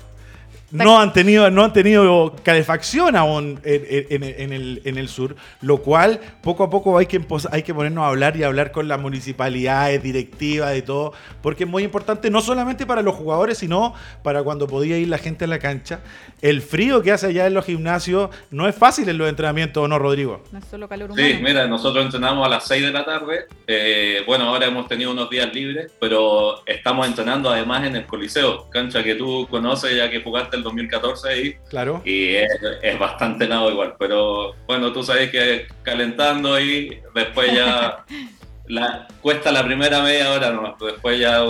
no 0.72 0.98
han 0.98 1.12
tenido, 1.12 1.50
no 1.50 1.64
han 1.64 1.72
tenido 1.72 2.34
calefacción 2.42 3.14
aún 3.16 3.60
en, 3.62 4.98
el, 4.98 5.08
sur, 5.08 5.36
lo 5.60 5.78
cual 5.78 6.20
poco 6.42 6.64
a 6.64 6.70
poco 6.70 6.96
hay 6.96 7.06
que, 7.06 7.20
hay 7.50 7.62
que 7.62 7.74
ponernos 7.74 8.04
a 8.04 8.08
hablar 8.08 8.36
y 8.36 8.42
hablar 8.42 8.72
con 8.72 8.88
las 8.88 9.00
municipalidades, 9.00 10.02
directivas, 10.02 10.72
de 10.72 10.82
todo, 10.82 11.12
porque 11.42 11.64
es 11.64 11.70
muy 11.70 11.84
importante 11.84 12.30
no 12.30 12.40
solamente 12.40 12.86
para 12.86 13.02
los 13.02 13.14
jugadores, 13.14 13.58
sino 13.58 13.94
para 14.22 14.42
cuando 14.42 14.66
podía 14.66 14.96
ir 14.96 15.08
la 15.08 15.18
gente 15.18 15.44
a 15.44 15.48
la 15.48 15.58
cancha. 15.58 16.00
El 16.40 16.62
frío 16.62 17.02
que 17.02 17.12
hace 17.12 17.26
allá 17.26 17.46
en 17.46 17.54
los 17.54 17.66
gimnasios 17.66 18.30
no 18.50 18.66
es 18.66 18.74
fácil 18.74 19.08
en 19.08 19.18
los 19.18 19.28
entrenamientos, 19.28 19.84
¿o 19.84 19.88
no, 19.88 19.98
Rodrigo? 19.98 20.42
No 20.52 20.58
es 20.58 20.64
solo 20.64 20.88
calor 20.88 21.10
humano. 21.10 21.28
Sí, 21.28 21.38
mira, 21.42 21.66
nosotros 21.66 22.04
entrenamos 22.04 22.46
a 22.46 22.48
las 22.48 22.66
6 22.66 22.82
de 22.82 22.92
la 22.92 23.04
tarde. 23.04 23.46
Eh, 23.66 24.22
bueno, 24.26 24.44
ahora 24.44 24.66
hemos 24.66 24.88
tenido 24.88 25.10
unos 25.10 25.28
días 25.28 25.52
libres, 25.54 25.92
pero 26.00 26.66
estamos 26.66 27.06
entrenando 27.06 27.50
además 27.50 27.84
en 27.86 27.96
el 27.96 28.06
Coliseo, 28.06 28.70
cancha 28.70 29.02
que 29.02 29.14
tú 29.14 29.46
conoces 29.50 29.96
ya 29.96 30.10
que 30.10 30.22
jugaste 30.22 30.61
2014 30.62 31.28
ahí. 31.28 31.56
Claro. 31.68 32.02
Y 32.04 32.34
es, 32.34 32.98
bastante 32.98 33.48
nada 33.48 33.70
igual. 33.70 33.94
Pero 33.98 34.54
bueno, 34.66 34.92
tú 34.92 35.02
sabes 35.02 35.30
que 35.30 35.66
calentando 35.82 36.58
y 36.60 37.00
después 37.14 37.52
ya 37.52 38.04
la, 38.66 39.06
cuesta 39.20 39.50
la 39.50 39.64
primera 39.64 40.02
media 40.02 40.30
hora 40.30 40.50
nomás, 40.50 40.74
después 40.80 41.18
ya 41.18 41.42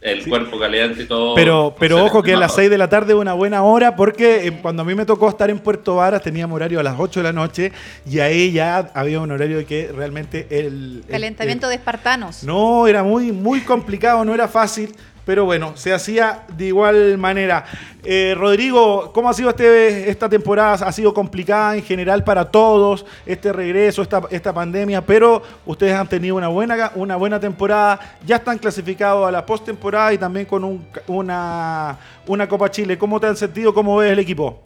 el 0.00 0.28
cuerpo 0.28 0.58
caliente 0.58 1.02
y 1.02 1.06
todo. 1.06 1.34
Pero, 1.34 1.74
pero 1.78 2.04
ojo 2.04 2.22
que 2.22 2.34
a 2.34 2.38
las 2.38 2.54
6 2.54 2.70
de 2.70 2.78
la 2.78 2.88
tarde 2.88 3.12
es 3.12 3.18
una 3.18 3.34
buena 3.34 3.62
hora 3.62 3.96
porque 3.96 4.46
eh, 4.46 4.58
cuando 4.62 4.82
a 4.82 4.84
mí 4.84 4.94
me 4.94 5.04
tocó 5.04 5.28
estar 5.28 5.50
en 5.50 5.58
Puerto 5.58 5.96
Varas 5.96 6.22
teníamos 6.22 6.56
horario 6.56 6.80
a 6.80 6.82
las 6.82 6.96
8 6.98 7.20
de 7.20 7.24
la 7.24 7.32
noche 7.32 7.72
y 8.08 8.20
ahí 8.20 8.52
ya 8.52 8.90
había 8.94 9.20
un 9.20 9.30
horario 9.30 9.58
de 9.58 9.66
que 9.66 9.90
realmente 9.92 10.46
el... 10.50 11.04
Calentamiento 11.08 11.68
de 11.68 11.74
espartanos. 11.74 12.44
No, 12.44 12.86
era 12.86 13.02
muy, 13.02 13.32
muy 13.32 13.60
complicado, 13.60 14.24
no 14.24 14.34
era 14.34 14.48
fácil. 14.48 14.94
Pero 15.24 15.44
bueno, 15.44 15.72
se 15.76 15.92
hacía 15.92 16.44
de 16.56 16.66
igual 16.66 17.16
manera. 17.18 17.64
Eh, 18.02 18.34
Rodrigo, 18.36 19.10
¿cómo 19.14 19.30
ha 19.30 19.34
sido 19.34 19.48
este, 19.48 20.10
esta 20.10 20.28
temporada? 20.28 20.86
Ha 20.86 20.92
sido 20.92 21.14
complicada 21.14 21.76
en 21.76 21.82
general 21.82 22.22
para 22.22 22.50
todos, 22.50 23.06
este 23.24 23.52
regreso, 23.52 24.02
esta, 24.02 24.22
esta 24.30 24.52
pandemia, 24.52 25.00
pero 25.00 25.42
ustedes 25.64 25.94
han 25.94 26.06
tenido 26.06 26.36
una 26.36 26.48
buena, 26.48 26.92
una 26.96 27.16
buena 27.16 27.40
temporada, 27.40 27.98
ya 28.26 28.36
están 28.36 28.58
clasificados 28.58 29.26
a 29.26 29.30
la 29.30 29.46
postemporada 29.46 30.12
y 30.12 30.18
también 30.18 30.44
con 30.44 30.84
una, 31.06 31.98
una 32.26 32.48
Copa 32.48 32.70
Chile. 32.70 32.98
¿Cómo 32.98 33.18
te 33.18 33.26
han 33.26 33.36
sentido? 33.36 33.72
¿Cómo 33.72 33.96
ves 33.96 34.12
el 34.12 34.18
equipo? 34.18 34.60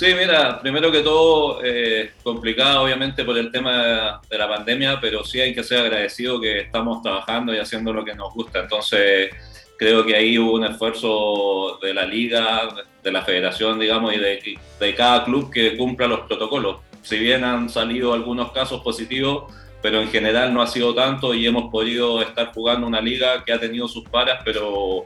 Sí, 0.00 0.14
mira, 0.18 0.58
primero 0.58 0.90
que 0.90 1.00
todo, 1.00 1.62
eh, 1.62 2.12
complicado 2.22 2.84
obviamente 2.84 3.22
por 3.22 3.36
el 3.36 3.52
tema 3.52 4.18
de 4.30 4.38
la 4.38 4.48
pandemia, 4.48 4.98
pero 4.98 5.22
sí 5.24 5.42
hay 5.42 5.54
que 5.54 5.62
ser 5.62 5.80
agradecido 5.80 6.40
que 6.40 6.60
estamos 6.60 7.02
trabajando 7.02 7.54
y 7.54 7.58
haciendo 7.58 7.92
lo 7.92 8.02
que 8.02 8.14
nos 8.14 8.32
gusta. 8.32 8.60
Entonces, 8.60 9.28
creo 9.76 10.06
que 10.06 10.16
ahí 10.16 10.38
hubo 10.38 10.54
un 10.54 10.64
esfuerzo 10.64 11.78
de 11.82 11.92
la 11.92 12.06
liga, 12.06 12.66
de 13.02 13.12
la 13.12 13.20
federación, 13.20 13.78
digamos, 13.78 14.14
y 14.14 14.16
de, 14.16 14.58
de 14.80 14.94
cada 14.94 15.22
club 15.22 15.52
que 15.52 15.76
cumpla 15.76 16.06
los 16.06 16.20
protocolos. 16.20 16.78
Si 17.02 17.18
bien 17.18 17.44
han 17.44 17.68
salido 17.68 18.14
algunos 18.14 18.52
casos 18.52 18.80
positivos, 18.80 19.52
pero 19.82 20.00
en 20.00 20.08
general 20.08 20.54
no 20.54 20.62
ha 20.62 20.66
sido 20.66 20.94
tanto 20.94 21.34
y 21.34 21.46
hemos 21.46 21.70
podido 21.70 22.22
estar 22.22 22.54
jugando 22.54 22.86
una 22.86 23.02
liga 23.02 23.44
que 23.44 23.52
ha 23.52 23.60
tenido 23.60 23.86
sus 23.86 24.08
paras, 24.08 24.40
pero 24.46 25.04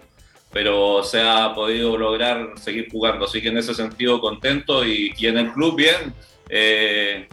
pero 0.55 1.03
se 1.03 1.21
ha 1.21 1.53
podido 1.53 1.99
lograr 1.99 2.53
seguir 2.55 2.89
jugando. 2.91 3.25
Así 3.25 3.43
que 3.43 3.49
en 3.49 3.59
ese 3.59 3.75
sentido 3.75 4.21
contento 4.21 4.87
y, 4.87 5.13
en 5.21 5.37
el 5.37 5.53
club 5.53 5.77
bien. 5.77 6.15
Eh, 6.49 7.27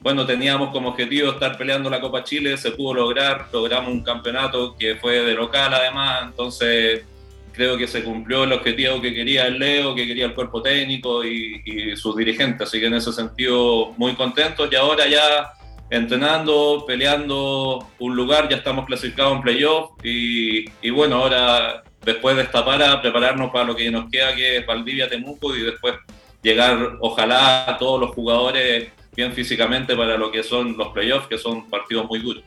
bueno, 0.00 0.26
teníamos 0.26 0.70
como 0.70 0.90
objetivo 0.90 1.30
estar 1.30 1.56
peleando 1.56 1.88
la 1.88 2.00
Copa 2.00 2.24
Chile, 2.24 2.58
se 2.58 2.72
pudo 2.72 2.94
lograr, 2.94 3.46
logramos 3.52 3.90
un 3.90 4.02
campeonato 4.02 4.76
que 4.76 4.96
fue 4.96 5.20
de 5.20 5.32
local 5.32 5.72
además, 5.72 6.24
entonces 6.24 7.04
creo 7.52 7.78
que 7.78 7.86
se 7.86 8.04
cumplió 8.04 8.44
el 8.44 8.52
objetivo 8.52 9.00
que 9.00 9.14
quería 9.14 9.46
el 9.46 9.58
Leo, 9.58 9.94
que 9.94 10.06
quería 10.06 10.26
el 10.26 10.34
cuerpo 10.34 10.60
técnico 10.60 11.24
y, 11.24 11.96
sus 11.96 12.16
dirigentes, 12.16 12.68
así 12.68 12.80
que 12.80 12.86
en 12.86 12.94
ese 12.94 13.12
sentido 13.12 13.94
muy 13.96 14.14
contentos 14.14 14.68
y 14.70 14.74
ahora 14.74 15.06
ya 15.06 15.54
entrenando, 15.88 16.84
peleando 16.86 17.88
un 17.98 18.14
lugar, 18.14 18.48
ya 18.50 18.56
estamos 18.56 18.84
clasificados 18.84 19.36
en 19.36 19.42
playoff 19.42 19.92
y, 20.04 20.66
y 20.82 20.90
bueno, 20.90 21.16
ahora 21.16 21.82
después 22.04 22.36
de 22.36 22.42
esta 22.42 22.64
para, 22.64 23.00
prepararnos 23.00 23.50
para 23.50 23.64
lo 23.64 23.76
que 23.76 23.90
nos 23.90 24.10
queda, 24.10 24.34
que 24.34 24.58
es 24.58 24.66
Valdivia, 24.66 25.08
Temuco, 25.08 25.54
y 25.56 25.62
después 25.62 25.94
llegar, 26.42 26.98
ojalá, 27.00 27.70
a 27.70 27.78
todos 27.78 28.00
los 28.00 28.10
jugadores 28.10 28.90
bien 29.16 29.32
físicamente 29.32 29.96
para 29.96 30.16
lo 30.16 30.30
que 30.30 30.42
son 30.42 30.76
los 30.76 30.88
playoffs, 30.88 31.28
que 31.28 31.38
son 31.38 31.68
partidos 31.70 32.06
muy 32.06 32.20
duros. 32.20 32.44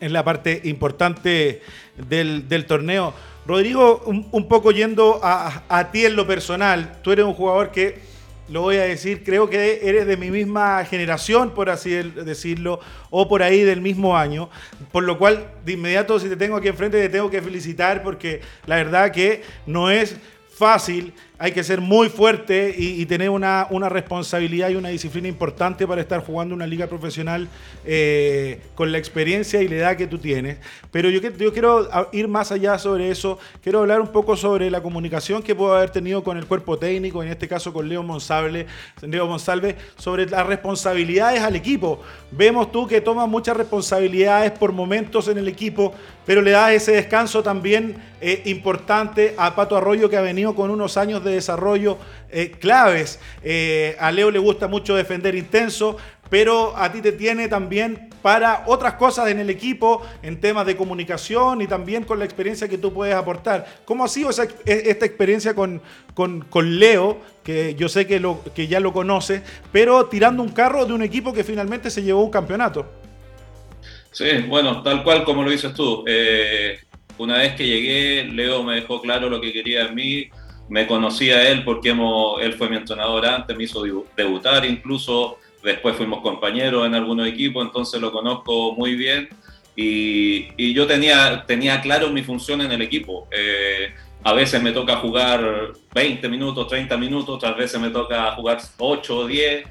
Es 0.00 0.10
la 0.10 0.24
parte 0.24 0.60
importante 0.64 1.62
del, 1.96 2.66
torneo. 2.66 3.14
Rodrigo, 3.46 4.02
un, 4.06 4.48
poco 4.48 4.72
yendo 4.72 5.20
a, 5.22 5.62
a 5.68 5.90
ti 5.90 6.04
en 6.04 6.16
lo 6.16 6.26
personal, 6.26 7.00
tú 7.02 7.12
eres 7.12 7.24
un 7.24 7.34
jugador 7.34 7.70
que 7.70 8.00
lo 8.48 8.62
voy 8.62 8.76
a 8.76 8.84
decir, 8.84 9.22
creo 9.24 9.48
que 9.48 9.80
eres 9.82 10.06
de 10.06 10.16
mi 10.16 10.30
misma 10.30 10.84
generación, 10.84 11.54
por 11.54 11.70
así 11.70 11.90
decirlo, 11.90 12.80
o 13.10 13.28
por 13.28 13.42
ahí 13.42 13.62
del 13.62 13.80
mismo 13.80 14.16
año, 14.16 14.48
por 14.90 15.04
lo 15.04 15.18
cual 15.18 15.50
de 15.64 15.72
inmediato 15.72 16.18
si 16.18 16.28
te 16.28 16.36
tengo 16.36 16.56
aquí 16.56 16.68
enfrente 16.68 17.00
te 17.00 17.08
tengo 17.08 17.30
que 17.30 17.42
felicitar 17.42 18.02
porque 18.02 18.40
la 18.66 18.76
verdad 18.76 19.12
que 19.12 19.42
no 19.66 19.90
es 19.90 20.16
fácil 20.50 21.12
hay 21.40 21.52
que 21.52 21.62
ser 21.62 21.80
muy 21.80 22.08
fuerte 22.08 22.74
y, 22.76 23.06
tener 23.06 23.30
una, 23.30 23.68
responsabilidad 23.88 24.70
y 24.70 24.74
una 24.74 24.88
disciplina 24.88 25.28
importante 25.28 25.86
para 25.86 26.00
estar 26.00 26.20
jugando 26.20 26.52
una 26.52 26.66
liga 26.66 26.88
profesional 26.88 27.48
eh, 27.84 28.60
con 28.74 28.90
la 28.90 28.98
experiencia 28.98 29.62
y 29.62 29.68
la 29.68 29.76
edad 29.76 29.96
que 29.96 30.08
tú 30.08 30.18
tienes. 30.18 30.58
Pero 30.90 31.10
yo, 31.10 31.20
yo 31.20 31.52
quiero 31.52 31.88
ir 32.12 32.26
más 32.26 32.50
allá 32.50 32.76
sobre 32.76 33.10
eso. 33.10 33.38
Quiero 33.62 33.78
hablar 33.78 34.00
un 34.00 34.08
poco 34.08 34.36
sobre 34.36 34.68
la 34.68 34.82
comunicación 34.82 35.40
que 35.40 35.54
puedo 35.54 35.76
haber 35.76 35.90
tenido 35.90 36.24
con 36.24 36.36
el 36.36 36.46
cuerpo 36.46 36.76
técnico, 36.76 37.22
en 37.22 37.28
este 37.28 37.46
caso 37.46 37.72
con 37.72 37.88
Leo 37.88 38.02
Monsalve, 38.02 38.66
Leo 39.02 39.28
Monsalve 39.28 39.76
sobre 39.96 40.26
las 40.26 40.44
responsabilidades 40.44 41.40
al 41.42 41.54
equipo. 41.54 42.00
Vemos 42.32 42.72
tú 42.72 42.88
que 42.88 43.00
tomas 43.00 43.28
muchas 43.28 43.56
responsabilidades 43.56 44.50
por 44.50 44.72
momentos 44.72 45.28
en 45.28 45.38
el 45.38 45.46
equipo, 45.46 45.94
pero 46.26 46.42
le 46.42 46.50
das 46.50 46.72
ese 46.72 46.92
descanso 46.92 47.44
también 47.44 47.96
eh, 48.20 48.42
importante 48.46 49.34
a 49.38 49.54
Pato 49.54 49.76
Arroyo 49.76 50.10
que 50.10 50.16
ha 50.16 50.20
venido 50.20 50.54
con 50.56 50.70
unos 50.70 50.96
años 50.96 51.22
de 51.22 51.27
de 51.28 51.34
desarrollo 51.34 51.98
eh, 52.30 52.50
claves. 52.50 53.20
Eh, 53.42 53.96
a 54.00 54.10
Leo 54.10 54.30
le 54.30 54.38
gusta 54.38 54.66
mucho 54.66 54.96
defender 54.96 55.34
intenso, 55.34 55.96
pero 56.30 56.76
a 56.76 56.90
ti 56.92 57.00
te 57.00 57.12
tiene 57.12 57.48
también 57.48 58.10
para 58.22 58.64
otras 58.66 58.94
cosas 58.94 59.28
en 59.28 59.38
el 59.38 59.50
equipo, 59.50 60.02
en 60.22 60.40
temas 60.40 60.66
de 60.66 60.76
comunicación 60.76 61.62
y 61.62 61.66
también 61.66 62.04
con 62.04 62.18
la 62.18 62.24
experiencia 62.24 62.68
que 62.68 62.78
tú 62.78 62.92
puedes 62.92 63.14
aportar. 63.14 63.66
¿Cómo 63.84 64.04
ha 64.04 64.08
sido 64.08 64.30
e, 64.30 64.90
esta 64.90 65.06
experiencia 65.06 65.54
con, 65.54 65.80
con, 66.14 66.78
Leo, 66.78 67.18
que 67.44 67.74
yo 67.76 67.88
sé 67.88 68.06
que, 68.06 68.20
lo, 68.20 68.42
que 68.54 68.66
ya 68.66 68.80
lo 68.80 68.92
conoce, 68.92 69.42
pero 69.72 70.06
tirando 70.06 70.42
un 70.42 70.50
carro 70.50 70.84
de 70.84 70.92
un 70.92 71.02
equipo 71.02 71.32
que 71.32 71.44
finalmente 71.44 71.90
se 71.90 72.02
llevó 72.02 72.24
un 72.24 72.30
campeonato? 72.30 72.86
Sí, 74.10 74.26
bueno, 74.48 74.82
tal 74.82 75.04
cual 75.04 75.24
como 75.24 75.42
lo 75.42 75.50
dices 75.50 75.72
tú. 75.74 76.04
Eh, 76.06 76.78
una 77.18 77.38
vez 77.38 77.54
que 77.54 77.66
llegué, 77.66 78.24
Leo 78.24 78.62
me 78.62 78.76
dejó 78.76 79.00
claro 79.00 79.28
lo 79.28 79.40
que 79.40 79.52
quería 79.52 79.86
en 79.86 79.94
mí. 79.94 80.28
Me 80.68 80.86
conocía 80.86 81.48
él 81.48 81.64
porque 81.64 81.90
hemos, 81.90 82.40
él 82.42 82.54
fue 82.54 82.68
mi 82.68 82.76
entrenador 82.76 83.26
antes, 83.26 83.56
me 83.56 83.64
hizo 83.64 83.82
debutar 84.16 84.64
incluso 84.64 85.38
después 85.62 85.96
fuimos 85.96 86.20
compañeros 86.20 86.86
en 86.86 86.94
algunos 86.94 87.26
equipos, 87.26 87.64
entonces 87.64 88.00
lo 88.00 88.12
conozco 88.12 88.74
muy 88.74 88.94
bien 88.94 89.28
y, 89.80 90.74
yo 90.74 90.86
tenía, 90.86 91.44
tenía 91.46 91.80
claro 91.80 92.10
mi 92.10 92.22
función 92.22 92.60
en 92.62 92.72
el 92.72 92.82
equipo. 92.82 93.28
Eh, 93.30 93.94
a 94.24 94.32
veces 94.32 94.60
me 94.60 94.72
toca 94.72 94.96
jugar 94.96 95.72
20 95.94 96.28
minutos, 96.28 96.66
30 96.66 96.96
minutos, 96.96 97.36
otras 97.36 97.56
veces 97.56 97.80
me 97.80 97.90
toca 97.90 98.32
jugar 98.32 98.58
8 98.76 99.16
o 99.16 99.26
10 99.26 99.66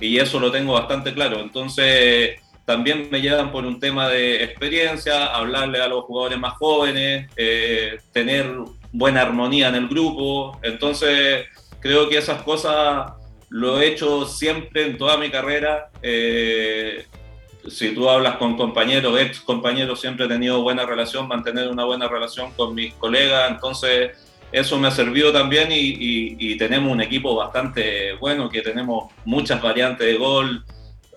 y 0.00 0.18
eso 0.18 0.40
lo 0.40 0.50
tengo 0.50 0.72
bastante 0.72 1.14
claro. 1.14 1.38
Entonces 1.38 2.40
también 2.64 3.08
me 3.10 3.20
llevan 3.20 3.52
por 3.52 3.64
un 3.64 3.78
tema 3.78 4.08
de 4.08 4.42
experiencia, 4.42 5.26
hablarle 5.26 5.80
a 5.80 5.86
los 5.86 6.04
jugadores 6.04 6.40
más 6.40 6.54
jóvenes, 6.54 7.30
eh, 7.36 7.98
tener 8.12 8.52
buena 8.92 9.22
armonía 9.22 9.68
en 9.68 9.74
el 9.74 9.88
grupo. 9.88 10.58
Entonces 10.62 11.46
creo 11.80 12.08
que 12.08 12.18
esas 12.18 12.42
cosas 12.42 13.12
lo 13.48 13.80
he 13.80 13.88
hecho 13.88 14.26
siempre 14.26 14.86
en 14.86 14.98
toda 14.98 15.16
mi 15.16 15.30
carrera. 15.30 15.90
Eh, 16.02 17.06
si 17.68 17.94
tú 17.94 18.08
hablas 18.08 18.36
con 18.36 18.56
compañeros, 18.56 19.20
ex 19.20 19.40
compañeros, 19.40 20.00
siempre 20.00 20.26
he 20.26 20.28
tenido 20.28 20.62
buena 20.62 20.84
relación, 20.84 21.28
mantener 21.28 21.68
una 21.68 21.84
buena 21.84 22.08
relación 22.08 22.52
con 22.52 22.74
mis 22.74 22.94
colegas, 22.94 23.50
entonces 23.50 24.12
eso 24.50 24.78
me 24.78 24.88
ha 24.88 24.90
servido 24.90 25.32
también 25.32 25.68
y, 25.70 26.56
tenemos 26.56 26.92
un 26.92 27.00
equipo 27.00 27.34
bastante 27.34 28.12
bueno, 28.14 28.48
que 28.48 28.62
tenemos 28.62 29.12
muchas 29.24 29.62
variantes 29.62 30.06
de 30.06 30.16
gol. 30.16 30.64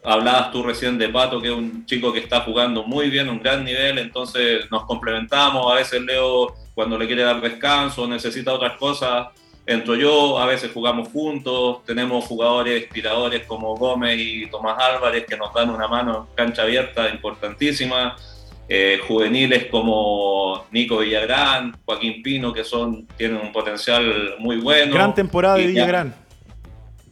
Hablabas 0.04 0.52
tú 0.52 0.64
recién 0.64 0.98
de 0.98 1.10
Pato, 1.10 1.42
que 1.42 1.48
es 1.48 1.54
un 1.54 1.86
chico 1.86 2.14
que 2.14 2.20
está 2.20 2.42
jugando 2.42 2.84
muy 2.84 3.10
bien, 3.10 3.28
un 3.28 3.42
gran 3.42 3.66
nivel, 3.66 3.98
entonces 3.98 4.70
nos 4.72 4.86
complementamos, 4.86 5.72
a 5.72 5.76
veces 5.76 6.02
Leo 6.02 6.56
cuando 6.76 6.98
le 6.98 7.08
quiere 7.08 7.24
dar 7.24 7.42
descanso, 7.42 8.08
necesita 8.08 8.54
otras 8.54 8.78
cosas, 8.78 9.30
entro 9.66 9.96
yo, 9.96 10.38
a 10.38 10.46
veces 10.46 10.72
jugamos 10.72 11.08
juntos, 11.08 11.84
tenemos 11.86 12.26
jugadores 12.26 12.88
tiradores 12.90 13.46
como 13.48 13.76
Gómez 13.76 14.20
y 14.20 14.48
Tomás 14.48 14.78
Álvarez 14.78 15.26
que 15.26 15.38
nos 15.38 15.54
dan 15.54 15.70
una 15.70 15.88
mano 15.88 16.28
en 16.30 16.36
cancha 16.36 16.64
abierta 16.64 17.10
importantísima, 17.10 18.16
eh, 18.68 19.00
juveniles 19.08 19.66
como 19.66 20.66
Nico 20.72 20.98
Villagrán, 20.98 21.76
Joaquín 21.86 22.22
Pino, 22.22 22.54
que 22.54 22.64
son, 22.64 23.08
tienen 23.18 23.38
un 23.38 23.52
potencial 23.52 24.36
muy 24.40 24.58
bueno. 24.58 24.94
Gran 24.94 25.16
temporada 25.16 25.56
de 25.56 25.68
Villagrán. 25.68 26.14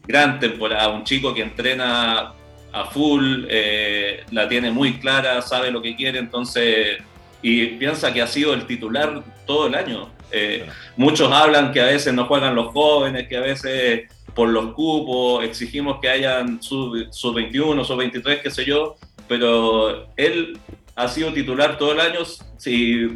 gran 0.06 0.40
temporada, 0.40 0.90
un 0.90 1.04
chico 1.04 1.34
que 1.34 1.42
entrena 1.42 2.34
a 2.74 2.86
full, 2.86 3.46
eh, 3.50 4.24
la 4.32 4.50
tiene 4.50 4.72
muy 4.72 5.00
clara, 5.00 5.42
sabe 5.42 5.72
lo 5.72 5.82
que 5.82 5.96
quiere, 5.96 6.20
entonces, 6.20 6.98
y 7.42 7.66
piensa 7.68 8.12
que 8.12 8.22
ha 8.22 8.28
sido 8.28 8.54
el 8.54 8.66
titular 8.66 9.24
todo 9.46 9.68
el 9.68 9.76
año. 9.76 10.10
Eh, 10.32 10.68
muchos 10.98 11.32
hablan 11.32 11.72
que 11.72 11.82
a 11.82 11.86
veces 11.86 12.14
no 12.14 12.26
juegan 12.26 12.56
los 12.56 12.74
jóvenes, 12.74 13.28
que 13.28 13.38
a 13.38 13.42
veces 13.42 14.10
por 14.34 14.50
los 14.50 14.74
cupos 14.74 15.44
exigimos 15.44 16.00
que 16.02 16.10
hayan 16.10 16.62
sub-21, 16.62 17.86
sub-23, 17.86 18.42
qué 18.42 18.50
sé 18.50 18.66
yo, 18.66 18.96
pero 19.28 20.08
él 20.18 20.58
ha 20.96 21.08
sido 21.08 21.32
titular 21.34 21.78
todo 21.78 21.92
el 21.92 22.00
año, 22.00 22.20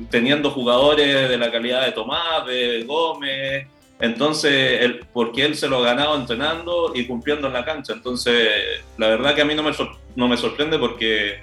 teniendo 0.10 0.52
jugadores 0.52 1.30
de 1.30 1.38
la 1.38 1.52
calidad 1.52 1.86
de 1.86 1.92
Tomás, 1.92 2.46
de 2.46 2.84
Gómez, 2.84 3.68
entonces, 4.00 4.82
él, 4.82 5.06
porque 5.12 5.44
él 5.44 5.56
se 5.56 5.68
lo 5.68 5.78
ha 5.78 5.86
ganado 5.86 6.16
entrenando 6.16 6.92
y 6.94 7.08
cumpliendo 7.08 7.48
en 7.48 7.54
la 7.54 7.66
cancha. 7.66 7.94
Entonces, 7.94 8.48
la 8.98 9.08
verdad 9.08 9.34
que 9.34 9.42
a 9.42 9.46
mí 9.46 9.56
no 9.56 9.64
me, 9.64 9.72
no 10.16 10.28
me 10.28 10.38
sorprende 10.38 10.78
porque 10.78 11.40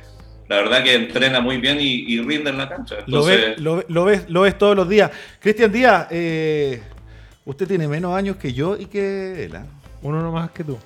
la 0.48 0.56
verdad 0.56 0.82
que 0.82 0.94
entrena 0.94 1.40
muy 1.40 1.58
bien 1.58 1.78
y, 1.80 2.20
rinde 2.20 2.50
en 2.50 2.58
la 2.58 2.68
cancha. 2.68 2.96
lo, 3.06 3.24
ves, 3.24 3.58
lo, 3.58 4.04
ves, 4.04 4.28
lo 4.28 4.42
ves 4.42 4.58
todos 4.58 4.76
los 4.76 4.88
días. 4.88 5.10
Cristian 5.40 5.72
Díaz, 5.72 6.08
eh, 6.10 6.82
usted 7.44 7.66
tiene 7.66 7.88
menos 7.88 8.14
años 8.14 8.36
que 8.36 8.52
yo 8.52 8.76
y 8.76 8.86
que 8.86 9.44
él. 9.44 9.56
¿ah? 9.56 9.66
Uno 10.04 10.20
no 10.20 10.32
más 10.32 10.50
que 10.50 10.62
tú. 10.62 10.78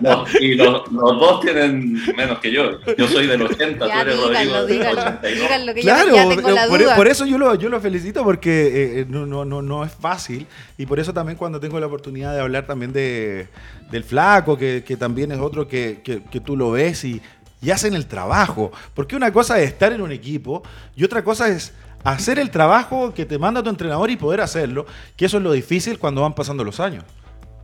no, 0.00 0.24
y 0.40 0.54
los, 0.54 0.84
dos 0.92 1.40
tienen 1.40 2.00
menos 2.16 2.38
que 2.38 2.52
yo. 2.52 2.78
Yo 2.96 3.08
soy 3.08 3.26
del 3.26 3.42
80, 3.42 3.84
tú 3.84 3.90
eres 3.90 4.20
Rodrigo 4.20 4.84
del 4.86 4.98
82. 4.98 5.82
claro, 5.82 6.68
por, 6.68 6.94
por, 6.94 7.08
eso 7.08 7.26
yo 7.26 7.38
lo, 7.38 7.56
yo 7.56 7.68
lo 7.68 7.80
felicito 7.80 8.22
porque 8.22 8.66
eh, 8.66 9.00
eh, 9.00 9.06
no, 9.08 9.26
no, 9.26 9.44
no, 9.44 9.62
no 9.62 9.84
es 9.84 9.90
fácil 9.90 10.46
y 10.78 10.86
por 10.86 11.00
eso 11.00 11.12
también 11.12 11.36
cuando 11.36 11.58
tengo 11.58 11.80
la 11.80 11.86
oportunidad 11.86 12.32
de 12.34 12.40
hablar 12.40 12.66
también 12.66 12.92
de, 12.92 13.48
del 13.90 14.04
flaco, 14.04 14.56
que, 14.56 14.84
que 14.86 14.96
también 14.96 15.32
es 15.32 15.40
otro 15.40 15.66
que, 15.66 16.02
que, 16.04 16.22
que 16.22 16.38
tú 16.38 16.56
lo 16.56 16.70
ves 16.70 17.04
y 17.04 17.20
y 17.62 17.70
hacen 17.70 17.94
el 17.94 18.06
trabajo. 18.06 18.72
Porque 18.92 19.16
una 19.16 19.32
cosa 19.32 19.58
es 19.60 19.70
estar 19.70 19.92
en 19.92 20.02
un 20.02 20.12
equipo 20.12 20.62
y 20.94 21.04
otra 21.04 21.24
cosa 21.24 21.48
es 21.48 21.72
hacer 22.04 22.38
el 22.38 22.50
trabajo 22.50 23.14
que 23.14 23.24
te 23.24 23.38
manda 23.38 23.62
tu 23.62 23.70
entrenador 23.70 24.10
y 24.10 24.16
poder 24.16 24.40
hacerlo, 24.40 24.86
que 25.16 25.26
eso 25.26 25.38
es 25.38 25.42
lo 25.42 25.52
difícil 25.52 25.98
cuando 25.98 26.22
van 26.22 26.34
pasando 26.34 26.64
los 26.64 26.80
años. 26.80 27.04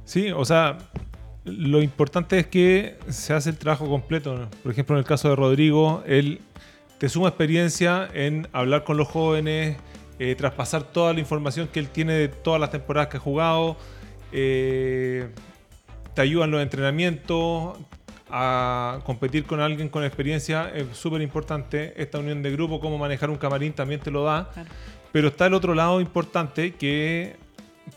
Sí, 0.05 0.31
o 0.31 0.45
sea, 0.45 0.79
lo 1.45 1.83
importante 1.83 2.39
es 2.39 2.47
que 2.47 2.97
se 3.09 3.35
hace 3.35 3.51
el 3.51 3.59
trabajo 3.59 3.89
completo. 3.89 4.49
Por 4.63 4.73
ejemplo, 4.73 4.95
en 4.95 5.01
el 5.01 5.05
caso 5.05 5.29
de 5.29 5.37
Rodrigo, 5.37 6.03
él 6.07 6.41
te 6.99 7.09
suma 7.09 7.29
experiencia 7.29 8.09
en 8.15 8.49
hablar 8.53 8.85
con 8.85 8.97
los 8.97 9.09
jóvenes, 9.09 9.77
eh, 10.19 10.35
traspasar 10.35 10.83
toda 10.85 11.13
la 11.13 11.21
información 11.21 11.69
que 11.69 11.81
él 11.81 11.89
tiene 11.89 12.13
de 12.15 12.29
todas 12.29 12.61
las 12.61 12.71
temporadas 12.71 13.09
que 13.09 13.17
ha 13.19 13.21
jugado. 13.21 13.77
Eh, 14.33 15.29
te 16.15 16.23
ayudan 16.23 16.51
los 16.51 16.63
entrenamientos, 16.63 17.79
a 18.31 19.01
competir 19.05 19.45
con 19.45 19.61
alguien 19.61 19.89
con 19.89 20.05
experiencia 20.05 20.71
es 20.75 20.97
súper 20.97 21.23
importante. 21.23 21.95
Esta 21.97 22.19
unión 22.19 22.43
de 22.43 22.51
grupo, 22.51 22.81
cómo 22.81 22.99
manejar 22.99 23.31
un 23.31 23.37
camarín 23.37 23.73
también 23.73 24.01
te 24.01 24.11
lo 24.11 24.25
da. 24.25 24.51
Pero 25.13 25.29
está 25.29 25.47
el 25.47 25.55
otro 25.55 25.75
lado 25.75 26.01
importante 26.01 26.75
que, 26.75 27.37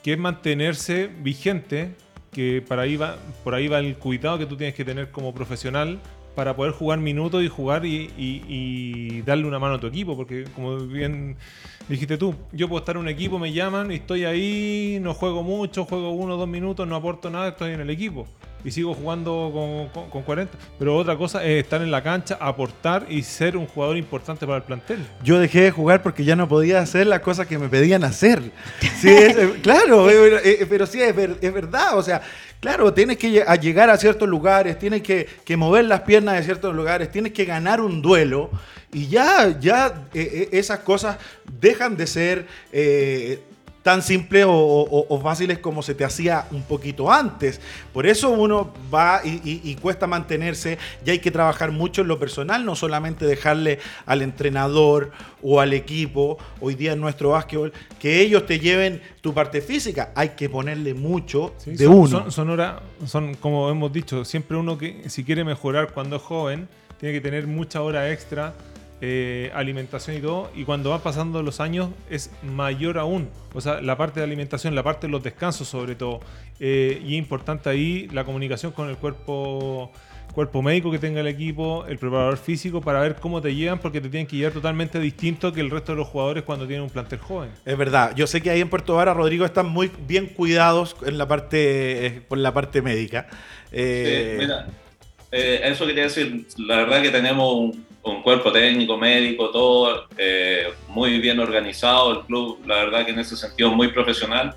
que 0.04 0.14
es 0.14 0.20
mantenerse 0.20 1.08
vigente, 1.08 1.92
que 2.32 2.64
para 2.66 2.84
ahí 2.84 2.96
va, 2.96 3.18
por 3.44 3.54
ahí 3.54 3.68
va 3.68 3.80
el 3.80 3.98
cuidado 3.98 4.38
que 4.38 4.46
tú 4.46 4.56
tienes 4.56 4.76
que 4.76 4.86
tener 4.86 5.12
como 5.12 5.34
profesional 5.34 6.00
para 6.36 6.56
poder 6.56 6.72
jugar 6.72 7.00
minutos 7.00 7.44
y 7.44 7.50
jugar 7.50 7.86
y, 7.86 9.22
darle 9.26 9.46
una 9.46 9.60
mano 9.60 9.76
a 9.76 9.80
tu 9.80 9.88
equipo, 9.88 10.16
porque 10.16 10.46
como 10.56 10.78
bien 10.78 11.36
dijiste 11.90 12.18
tú, 12.18 12.34
yo 12.54 12.70
puedo 12.70 12.80
estar 12.80 12.96
en 12.96 13.02
un 13.02 13.10
equipo, 13.10 13.38
me 13.38 13.52
llaman 13.52 13.92
y 13.92 13.96
estoy 13.96 14.24
ahí, 14.24 14.98
no 15.02 15.14
juego 15.14 15.44
mucho, 15.44 15.84
juego 15.84 16.12
uno 16.12 16.36
o 16.36 16.38
dos 16.38 16.48
minutos, 16.48 16.88
no 16.88 16.96
aporto 16.96 17.30
nada, 17.30 17.50
estoy 17.50 17.74
en 17.74 17.82
el 17.82 17.90
equipo 17.90 18.28
y 18.64 18.72
sigo 18.72 18.94
jugando 18.94 19.90
con, 20.12 20.24
40. 20.24 20.58
Pero 20.78 20.96
otra 20.96 21.18
cosa 21.18 21.44
es 21.44 21.64
estar 21.64 21.82
en 21.82 21.92
la 21.92 22.04
cancha, 22.04 22.38
aportar 22.40 23.06
y 23.10 23.24
ser 23.24 23.58
un 23.58 23.68
jugador 23.68 23.98
importante 23.98 24.46
para 24.46 24.58
el 24.58 24.64
plantel. 24.64 25.00
Yo 25.24 25.40
dejé 25.40 25.62
de 25.62 25.72
jugar 25.72 26.02
porque 26.02 26.24
ya 26.24 26.36
no 26.36 26.48
podía 26.48 26.80
hacer 26.80 27.08
las 27.08 27.22
cosas 27.22 27.48
que 27.48 27.58
me 27.58 27.70
pedían 27.70 28.04
hacer. 28.04 28.42
Sí, 29.00 29.10
eh, 29.10 29.60
claro, 29.62 30.10
eh, 30.10 30.42
eh, 30.44 30.68
pero 30.70 30.86
sí 30.86 31.02
es, 31.02 31.16
verdad. 31.16 31.98
O 31.98 32.04
sea, 32.04 32.22
claro, 32.60 32.94
tienes 32.94 33.18
que 33.18 33.32
llegar 33.62 33.90
a 33.90 33.98
ciertos 33.98 34.30
lugares, 34.30 34.78
tienes 34.78 35.02
que, 35.02 35.28
mover 35.58 35.86
las 35.86 36.02
piernas 36.02 36.36
de 36.36 36.44
ciertos 36.44 36.74
lugares, 36.76 37.12
tienes 37.12 37.34
que 37.34 37.46
ganar 37.46 37.82
un 37.82 38.02
duelo. 38.02 38.50
Y 38.94 39.08
ya, 39.08 39.58
ya 39.60 40.08
esas 40.14 40.80
cosas 40.80 41.18
dejan 41.60 41.96
de 41.96 42.08
ser 42.08 42.46
tan 43.84 44.02
simples 44.02 44.46
o, 44.48 45.20
fáciles 45.24 45.60
como 45.60 45.82
se 45.82 45.96
te 45.96 46.04
hacía 46.06 46.46
un 46.52 46.64
poquito 46.64 47.12
antes. 47.12 47.60
Por 47.94 48.06
eso 48.06 48.30
uno 48.30 48.72
va 48.94 49.22
y, 49.24 49.76
cuesta 49.76 50.08
mantenerse 50.08 50.78
y 51.06 51.10
hay 51.10 51.20
que 51.20 51.32
trabajar 51.32 51.72
mucho 51.72 52.02
en 52.02 52.08
lo 52.08 52.20
personal, 52.20 52.66
no 52.66 52.76
solamente 52.76 53.26
dejarle 53.26 53.80
al 54.06 54.22
entrenador 54.22 55.12
o 55.42 55.60
al 55.60 55.74
equipo, 55.74 56.38
hoy 56.60 56.76
día 56.76 56.94
en 56.94 57.02
nuestro 57.02 57.30
básquetbol, 57.30 57.74
que 58.00 58.22
ellos 58.22 58.46
te 58.46 58.60
lleven 58.60 59.02
tu 59.22 59.34
parte 59.34 59.62
física, 59.62 60.12
hay 60.16 60.30
que 60.30 60.50
ponerle 60.50 60.94
mucho 60.94 61.54
de 61.66 61.88
uno. 61.88 62.30
Son, 62.30 62.60
son, 63.06 63.34
como 63.36 63.70
hemos 63.70 63.92
dicho, 63.92 64.24
siempre 64.26 64.58
uno 64.58 64.78
que 64.78 65.10
si 65.10 65.24
quiere 65.24 65.44
mejorar 65.44 65.92
cuando 65.94 66.18
es 66.18 66.22
joven, 66.22 66.68
tiene 67.00 67.14
que 67.14 67.22
tener 67.22 67.48
mucha 67.48 67.82
hora 67.82 68.12
extra 68.12 68.54
eh, 69.02 69.52
alimentación 69.56 70.16
y 70.16 70.20
todo, 70.20 70.52
y 70.56 70.64
cuando 70.64 70.92
van 70.92 71.02
pasando 71.02 71.42
los 71.42 71.60
años 71.60 71.90
es 72.10 72.32
mayor 72.44 73.00
aún. 73.00 73.30
O 73.54 73.62
sea, 73.62 73.82
la 73.82 73.98
parte 73.98 74.20
de 74.20 74.26
alimentación, 74.26 74.76
la 74.76 74.84
parte 74.84 75.08
de 75.08 75.12
los 75.12 75.24
descansos 75.24 75.68
sobre 75.68 75.96
todo. 75.96 76.20
Eh, 76.60 77.02
y 77.04 77.16
es 77.16 77.20
importante 77.20 77.70
ahí 77.70 78.08
la 78.14 78.24
comunicación 78.24 78.72
con 78.72 78.90
el 78.90 78.98
cuerpo 78.98 79.92
cuerpo 80.32 80.62
médico 80.62 80.92
que 80.92 81.00
tenga 81.00 81.20
el 81.20 81.28
equipo, 81.28 81.86
el 81.88 81.98
preparador 81.98 82.38
físico, 82.38 82.82
para 82.82 83.02
ver 83.02 83.16
cómo 83.16 83.42
te 83.42 83.54
llevan, 83.54 83.80
porque 83.80 84.02
te 84.02 84.10
tienen 84.10 84.28
que 84.28 84.38
llevar 84.38 84.54
totalmente 84.54 85.00
distinto 85.00 85.52
que 85.52 85.62
el 85.62 85.70
resto 85.70 85.92
de 85.92 85.98
los 85.98 86.08
jugadores 86.08 86.44
cuando 86.44 86.66
tienen 86.66 86.84
un 86.84 86.90
plantel 86.90 87.20
joven. 87.20 87.52
Es 87.66 87.78
verdad, 87.78 88.16
yo 88.16 88.28
sé 88.28 88.42
que 88.42 88.50
ahí 88.50 88.62
en 88.62 88.70
Puerto 88.70 88.96
Vara, 88.96 89.14
Rodrigo, 89.14 89.46
están 89.46 89.68
muy 89.68 89.92
bien 90.08 90.28
cuidados 90.28 90.96
en 91.06 91.18
la 91.18 91.28
parte, 91.28 92.06
eh, 92.06 92.22
por 92.28 92.38
la 92.38 92.54
parte 92.54 92.82
médica. 92.82 93.28
Eh, 93.72 94.38
mira, 94.40 94.68
eh, 95.32 95.62
eso 95.64 95.86
quería 95.86 96.04
decir, 96.04 96.46
la 96.58 96.78
verdad 96.78 97.02
que 97.02 97.10
tenemos 97.10 97.54
un, 97.56 97.92
cuerpo 98.24 98.52
técnico, 98.52 98.98
médico, 98.98 99.52
todo 99.52 100.08
muy 100.88 101.20
bien 101.20 101.40
organizado, 101.40 102.12
el 102.20 102.26
club, 102.26 102.60
la 102.66 102.78
verdad 102.78 103.06
que 103.06 103.12
en 103.12 103.20
ese 103.20 103.36
sentido 103.36 103.70
muy 103.72 103.90
profesional 103.90 104.56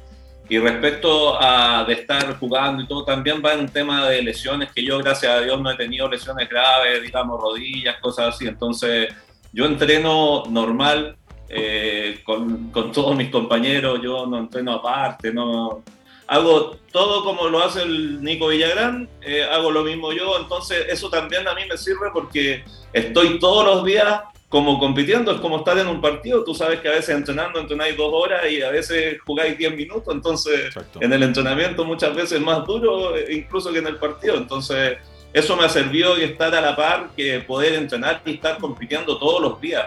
y 0.49 0.59
respecto 0.59 1.41
a 1.41 1.85
de 1.85 1.95
estar 1.95 2.39
jugando 2.39 2.83
y 2.83 2.87
todo, 2.87 3.05
también 3.05 3.43
va 3.45 3.55
en 3.55 3.61
un 3.61 3.69
tema 3.69 4.09
de 4.09 4.23
lesiones, 4.23 4.71
que 4.73 4.85
yo 4.85 4.99
gracias 4.99 5.33
a 5.33 5.41
Dios 5.41 5.61
no 5.61 5.71
he 5.71 5.77
tenido 5.77 6.09
lesiones 6.09 6.49
graves, 6.49 7.03
digamos 7.03 7.41
rodillas, 7.41 7.97
cosas 8.01 8.35
así. 8.35 8.47
Entonces 8.47 9.09
yo 9.53 9.65
entreno 9.65 10.45
normal 10.51 11.17
eh, 11.49 12.21
con, 12.25 12.71
con, 12.71 12.93
todos 12.93 13.17
mis 13.17 13.31
compañeros, 13.31 14.01
yo 14.03 14.27
no 14.27 14.39
entreno 14.39 14.73
aparte, 14.73 15.33
no 15.33 15.83
hago 16.27 16.77
todo 16.93 17.25
como 17.25 17.49
lo 17.49 17.63
hace 17.63 17.83
el 17.83 18.23
Nico 18.23 18.49
Villagrán, 18.49 19.09
eh, 19.23 19.45
hago 19.45 19.71
lo 19.71 19.83
mismo 19.83 20.13
yo, 20.13 20.39
entonces 20.39 20.87
eso 20.89 21.11
también 21.11 21.47
a 21.49 21.55
mí 21.55 21.63
me 21.69 21.77
sirve 21.77 22.09
porque 22.13 22.65
estoy 22.93 23.39
todos 23.39 23.65
los 23.65 23.85
días 23.85 24.23
como 24.49 24.79
compitiendo, 24.79 25.33
es 25.33 25.41
como 25.41 25.59
estar 25.59 25.77
en 25.79 25.89
un 25.89 26.01
partido, 26.01 26.45
tú 26.45 26.55
sabes 26.55 26.79
que 26.79 26.89
a 26.89 26.93
veces 26.93 27.17
entrenando 27.17 27.59
entrenáis 27.59 27.97
dos 27.97 28.11
horas 28.13 28.49
y 28.49 28.63
a 28.63 28.71
veces 28.71 29.19
jugáis 29.27 29.59
diez 29.59 29.75
minutos, 29.75 30.15
entonces 30.15 30.73
en 31.01 31.13
el 31.13 31.25
entrenamiento 31.25 31.85
muchas 31.85 32.15
veces 32.15 32.33
es 32.35 32.41
más 32.41 32.65
duro 32.65 33.17
eh, 33.17 33.27
incluso 33.33 33.73
que 33.73 33.79
en 33.79 33.89
el 33.89 33.97
partido, 33.97 34.37
entonces 34.37 34.99
eso 35.35 35.57
me 35.57 35.65
ha 35.65 35.69
servido 35.69 36.15
de 36.15 36.27
estar 36.27 36.55
a 36.55 36.61
la 36.61 36.77
par, 36.77 37.09
que 37.17 37.41
poder 37.41 37.75
entrenar 37.75 38.23
y 38.25 38.35
estar 38.35 38.57
compitiendo 38.59 39.19
todos 39.19 39.43
los 39.43 39.61
días. 39.61 39.87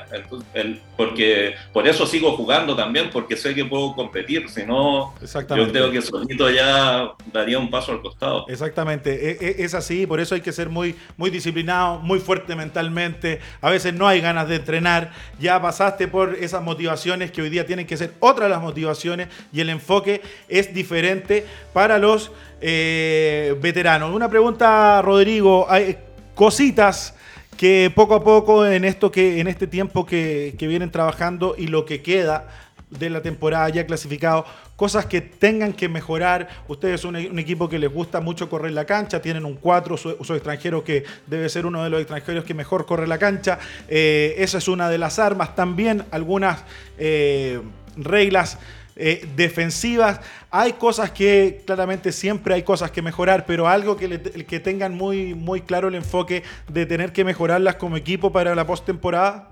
porque 0.98 1.56
por 1.72 1.88
eso 1.88 2.06
sigo 2.06 2.36
jugando 2.36 2.76
también, 2.76 3.10
porque 3.12 3.38
sé 3.38 3.56
que 3.56 3.64
puedo 3.64 3.96
competir. 3.96 4.50
Si 4.50 4.66
no, 4.66 5.14
yo 5.22 5.72
creo 5.72 5.90
que 5.90 6.02
solito 6.02 6.50
ya 6.50 7.14
daría 7.32 7.60
un 7.60 7.70
paso 7.70 7.94
al 7.94 8.02
costado. 8.02 8.46
Exactamente, 8.50 9.32
e, 9.32 9.62
e, 9.62 9.64
es 9.64 9.74
así, 9.74 10.06
por 10.06 10.20
eso 10.20 10.36
hay 10.36 10.42
que 10.42 10.52
ser 10.52 10.68
muy, 10.68 10.96
muy 11.16 11.30
disciplinado, 11.30 12.00
muy 12.00 12.20
fuerte 12.20 12.54
mentalmente. 12.54 13.40
A 13.62 13.70
veces 13.70 13.94
no 13.94 14.06
hay 14.06 14.20
ganas 14.20 14.50
de 14.50 14.56
entrenar. 14.56 15.14
Ya 15.40 15.62
pasaste 15.62 16.10
por 16.10 16.36
esas 16.36 16.62
motivaciones 16.62 17.32
que 17.32 17.42
hoy 17.42 17.50
día 17.50 17.66
tienen 17.66 17.88
que 17.88 17.96
ser 17.96 18.12
otras 18.20 18.50
las 18.50 18.62
motivaciones 18.62 19.30
y 19.54 19.62
el 19.62 19.70
enfoque 19.70 20.22
es 20.50 20.74
diferente 20.74 21.46
para 21.72 22.00
los 22.00 22.32
eh, 22.62 23.56
veteranos. 23.62 24.14
Una 24.14 24.30
pregunta, 24.30 25.02
Rodrigo. 25.02 25.66
Hay 25.70 25.98
cositas 26.36 27.14
que 27.58 27.92
poco 27.94 28.16
a 28.16 28.24
poco 28.24 28.66
en 28.66 28.86
esto 28.86 29.12
que 29.12 29.40
en 29.40 29.48
este 29.48 29.68
tiempo 29.68 30.06
que, 30.06 30.56
vienen 30.60 30.92
trabajando 30.92 31.56
y 31.58 31.68
lo 31.68 31.86
que 31.86 32.02
queda 32.02 32.48
de 32.90 33.10
la 33.10 33.22
temporada 33.22 33.68
ya 33.68 33.86
clasificado, 33.86 34.46
cosas 34.78 35.06
que 35.08 35.20
tengan 35.20 35.74
que 35.74 35.90
mejorar. 35.90 36.48
Ustedes 36.68 37.02
son 37.02 37.16
un, 37.16 37.40
equipo 37.40 37.68
que 37.68 37.80
les 37.80 37.92
gusta 37.92 38.22
mucho 38.22 38.50
correr 38.50 38.72
la 38.72 38.86
cancha, 38.86 39.22
tienen 39.22 39.44
un 39.44 39.56
4, 39.56 39.98
su, 39.98 40.34
extranjero 40.34 40.84
que 40.84 41.04
debe 41.26 41.50
ser 41.50 41.66
uno 41.66 41.84
de 41.84 41.90
los 41.90 42.00
extranjeros 42.00 42.46
que 42.46 42.54
mejor 42.54 42.86
corre 42.86 43.08
la 43.08 43.18
cancha. 43.18 43.60
Eh, 43.90 44.36
esa 44.38 44.60
es 44.60 44.68
una 44.68 44.90
de 44.90 45.00
las 45.00 45.20
armas. 45.20 45.56
También 45.56 46.06
algunas 46.12 46.64
eh, 46.98 47.60
reglas 47.98 48.58
eh, 48.98 49.28
defensivas. 49.36 50.20
Hay 50.50 50.74
cosas 50.74 51.12
que, 51.12 51.62
claramente, 51.66 52.12
siempre 52.12 52.56
hay 52.56 52.64
cosas 52.64 52.92
que 52.92 53.02
mejorar, 53.02 53.46
pero 53.46 53.68
algo 53.68 53.96
que, 53.96 54.20
que 54.48 54.60
tengan 54.60 54.96
muy, 54.96 55.36
muy 55.36 55.62
claro 55.62 55.88
el 55.88 55.96
enfoque 55.96 56.44
de 56.68 56.86
tener 56.86 57.14
que 57.14 57.24
mejorarlas 57.24 57.76
como 57.76 57.98
equipo 57.98 58.32
para 58.32 58.56
la 58.56 58.66
postemporada. 58.66 59.50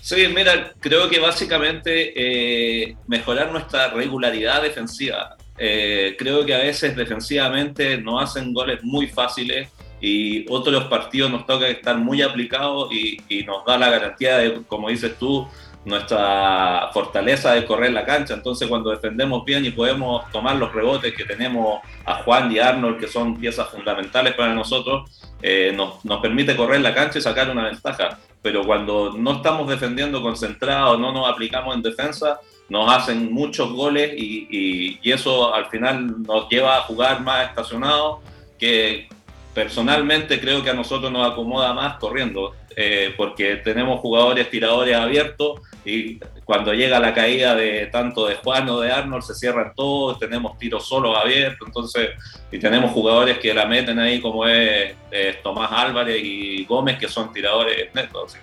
Sí, 0.00 0.26
mira, 0.34 0.72
creo 0.80 1.10
que 1.10 1.20
básicamente 1.20 2.12
eh, 2.16 2.96
mejorar 3.06 3.52
nuestra 3.52 3.88
regularidad 3.90 4.62
defensiva. 4.62 5.36
Eh, 5.58 6.16
creo 6.18 6.46
que 6.46 6.54
a 6.54 6.58
veces 6.58 6.96
defensivamente 6.96 7.98
nos 7.98 8.22
hacen 8.22 8.54
goles 8.54 8.82
muy 8.82 9.08
fáciles 9.08 9.68
y 10.00 10.46
otros 10.48 10.84
partidos 10.84 11.30
nos 11.30 11.44
toca 11.44 11.68
estar 11.68 11.98
muy 11.98 12.22
aplicados 12.22 12.90
y, 12.90 13.18
y 13.28 13.44
nos 13.44 13.66
da 13.66 13.76
la 13.76 13.90
garantía 13.90 14.38
de, 14.38 14.62
como 14.66 14.88
dices 14.88 15.18
tú, 15.18 15.46
nuestra 15.84 16.90
fortaleza 16.92 17.54
de 17.54 17.64
correr 17.64 17.92
la 17.92 18.04
cancha. 18.04 18.34
Entonces, 18.34 18.68
cuando 18.68 18.90
defendemos 18.90 19.44
bien 19.44 19.64
y 19.64 19.70
podemos 19.70 20.30
tomar 20.30 20.56
los 20.56 20.72
rebotes 20.72 21.14
que 21.14 21.24
tenemos 21.24 21.80
a 22.04 22.22
Juan 22.22 22.52
y 22.52 22.58
Arnold, 22.58 22.98
que 22.98 23.08
son 23.08 23.38
piezas 23.38 23.68
fundamentales 23.68 24.34
para 24.34 24.54
nosotros, 24.54 25.10
eh, 25.42 25.72
nos, 25.74 26.04
nos, 26.04 26.20
permite 26.20 26.54
correr 26.54 26.80
la 26.82 26.94
cancha 26.94 27.18
y 27.18 27.22
sacar 27.22 27.50
una 27.50 27.64
ventaja. 27.64 28.18
Pero 28.42 28.64
cuando 28.64 29.14
no 29.16 29.36
estamos 29.36 29.68
defendiendo 29.68 30.22
concentrados, 30.22 30.98
no 30.98 31.12
nos 31.12 31.28
aplicamos 31.30 31.74
en 31.74 31.82
defensa, 31.82 32.40
nos 32.70 32.90
hacen 32.90 33.32
muchos 33.32 33.72
goles 33.72 34.12
y, 34.16 34.98
y, 35.02 35.10
eso 35.10 35.52
al 35.52 35.66
final 35.66 36.22
nos 36.22 36.48
lleva 36.48 36.76
a 36.76 36.82
jugar 36.82 37.20
más 37.20 37.48
estacionados, 37.48 38.20
que 38.58 39.08
personalmente 39.52 40.40
creo 40.40 40.62
que 40.62 40.70
a 40.70 40.74
nosotros 40.74 41.10
nos 41.10 41.30
acomoda 41.30 41.74
más 41.74 41.98
corriendo. 41.98 42.54
Eh, 42.76 43.12
porque 43.16 43.56
tenemos 43.56 43.98
jugadores 44.00 44.48
tiradores 44.48 44.94
abiertos 44.94 45.60
y 45.84 46.20
cuando 46.44 46.72
llega 46.72 47.00
la 47.00 47.12
caída 47.12 47.56
de 47.56 47.86
tanto 47.86 48.26
de 48.28 48.36
Juan 48.36 48.68
o 48.68 48.80
de 48.80 48.92
Arnold 48.92 49.24
se 49.24 49.34
cierran 49.34 49.72
todos, 49.74 50.20
tenemos 50.20 50.56
tiros 50.56 50.86
solos 50.86 51.16
abiertos, 51.16 51.66
entonces, 51.66 52.10
y 52.52 52.58
tenemos 52.58 52.92
jugadores 52.92 53.38
que 53.38 53.52
la 53.52 53.66
meten 53.66 53.98
ahí 53.98 54.20
como 54.20 54.46
es, 54.46 54.94
Tomás 55.42 55.70
Álvarez 55.72 56.20
y 56.22 56.64
Gómez, 56.64 56.98
que 56.98 57.08
son 57.08 57.32
tiradores 57.32 57.92
netos. 57.92 58.36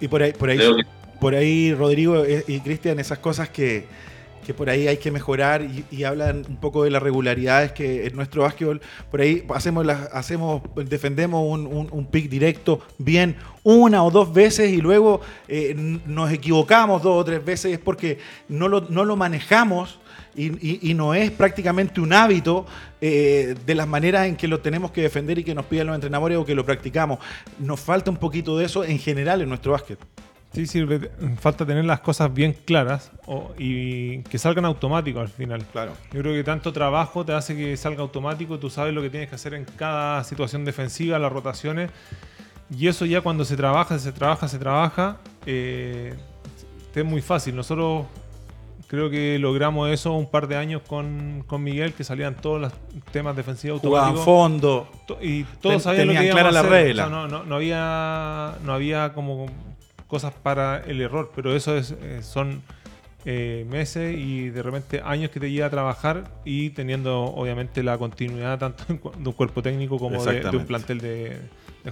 Y, 0.00 0.08
por 0.08 0.22
ahí, 0.22 0.32
por 0.32 0.48
ahí, 0.48 0.58
por 1.20 1.34
ahí 1.34 1.74
Rodrigo 1.74 2.24
eh, 2.24 2.44
y 2.46 2.60
Cristian, 2.60 2.98
esas 2.98 3.18
cosas 3.18 3.50
que 3.50 3.86
que 4.46 4.54
por 4.54 4.70
ahí 4.70 4.86
hay 4.86 4.98
que 4.98 5.10
mejorar 5.10 5.66
y, 5.90 6.04
hablan 6.04 6.44
un 6.48 6.58
poco 6.58 6.84
de 6.84 6.90
las 6.90 7.02
regularidades 7.02 7.72
que 7.72 8.06
en 8.06 8.14
nuestro 8.14 8.42
básquetbol, 8.42 8.80
por 9.10 9.20
ahí 9.20 9.44
hacemos, 9.52 9.84
hacemos 9.88 10.62
defendemos 10.76 11.44
un, 11.44 11.88
un, 11.90 12.06
pick 12.06 12.28
directo 12.28 12.80
bien 12.96 13.34
una 13.64 14.04
o 14.04 14.10
dos 14.12 14.32
veces 14.32 14.72
y 14.72 14.76
luego 14.76 15.20
eh, 15.48 15.74
nos 16.06 16.30
equivocamos 16.30 17.02
dos 17.02 17.20
o 17.20 17.24
tres 17.24 17.44
veces, 17.44 17.72
es 17.72 17.78
porque 17.80 18.18
no 18.48 18.68
lo, 18.68 18.82
no 18.82 19.04
lo 19.04 19.16
manejamos. 19.16 19.98
Y, 20.38 20.92
no 20.92 21.14
es 21.14 21.30
prácticamente 21.30 21.98
un 21.98 22.12
hábito 22.12 22.66
eh, 23.00 23.54
de 23.64 23.74
las 23.74 23.88
maneras 23.88 24.26
en 24.26 24.36
que 24.36 24.46
lo 24.46 24.60
tenemos 24.60 24.90
que 24.90 25.00
defender 25.00 25.38
y 25.38 25.44
que 25.44 25.54
nos 25.54 25.64
piden 25.64 25.86
los 25.86 25.94
entrenadores 25.94 26.36
o 26.36 26.44
que 26.44 26.54
lo 26.54 26.62
practicamos. 26.66 27.20
Nos 27.58 27.80
falta 27.80 28.10
un 28.10 28.18
poquito 28.18 28.58
de 28.58 28.66
eso 28.66 28.84
en 28.84 28.98
general 28.98 29.40
en 29.40 29.48
nuestro 29.48 29.72
básquet. 29.72 29.98
Sí, 30.56 30.66
sirve. 30.66 31.10
Falta 31.38 31.66
tener 31.66 31.84
las 31.84 32.00
cosas 32.00 32.32
bien 32.32 32.54
claras 32.54 33.12
y 33.58 34.22
que 34.22 34.38
salgan 34.38 34.64
automáticos 34.64 35.20
al 35.20 35.28
final. 35.28 35.62
Claro. 35.70 35.92
Yo 36.14 36.22
creo 36.22 36.32
que 36.32 36.44
tanto 36.44 36.72
trabajo 36.72 37.26
te 37.26 37.34
hace 37.34 37.54
que 37.54 37.76
salga 37.76 38.00
automático, 38.00 38.58
tú 38.58 38.70
sabes 38.70 38.94
lo 38.94 39.02
que 39.02 39.10
tienes 39.10 39.28
que 39.28 39.34
hacer 39.34 39.52
en 39.52 39.66
cada 39.66 40.24
situación 40.24 40.64
defensiva, 40.64 41.18
las 41.18 41.30
rotaciones. 41.30 41.90
Y 42.74 42.88
eso 42.88 43.04
ya 43.04 43.20
cuando 43.20 43.44
se 43.44 43.54
trabaja, 43.54 43.98
se 43.98 44.12
trabaja, 44.12 44.48
se 44.48 44.58
trabaja, 44.58 45.18
eh, 45.44 46.14
es 46.94 47.04
muy 47.04 47.20
fácil. 47.20 47.54
Nosotros 47.54 48.06
creo 48.86 49.10
que 49.10 49.38
logramos 49.38 49.90
eso 49.90 50.14
un 50.14 50.30
par 50.30 50.48
de 50.48 50.56
años 50.56 50.80
con, 50.88 51.44
Miguel, 51.58 51.92
que 51.92 52.02
salían 52.02 52.34
todos 52.34 52.62
los 52.62 52.72
temas 53.12 53.36
defensivos 53.36 53.84
automáticos. 53.84 54.24
Jugaban 54.24 54.52
fondo. 54.52 54.88
Y 55.20 55.44
todos 55.60 55.82
sabían 55.82 56.06
lo 56.06 56.14
que 56.14 56.30
clara 56.30 56.50
la 56.50 56.62
regla. 56.62 57.10
no, 57.10 57.28
no, 57.28 57.44
no, 57.44 57.56
había, 57.56 58.54
no 58.64 58.72
había 58.72 59.12
como 59.12 59.48
cosas 60.06 60.32
para 60.32 60.78
el 60.84 61.00
error, 61.00 61.32
pero 61.34 61.54
eso 61.54 61.76
es, 61.76 61.92
eh, 61.92 62.22
son 62.22 62.62
eh, 63.24 63.66
meses 63.68 64.16
y 64.16 64.50
de 64.50 64.62
repente 64.62 65.02
años 65.04 65.30
que 65.30 65.40
te 65.40 65.50
lleva 65.50 65.66
a 65.66 65.70
trabajar 65.70 66.30
y 66.44 66.70
teniendo 66.70 67.24
obviamente 67.24 67.82
la 67.82 67.98
continuidad 67.98 68.58
tanto 68.58 68.84
de 68.86 69.28
un 69.28 69.32
cuerpo 69.32 69.62
técnico 69.62 69.98
como 69.98 70.24
de, 70.24 70.46
un 70.56 70.64
plantel 70.64 71.00
de, 71.00 71.40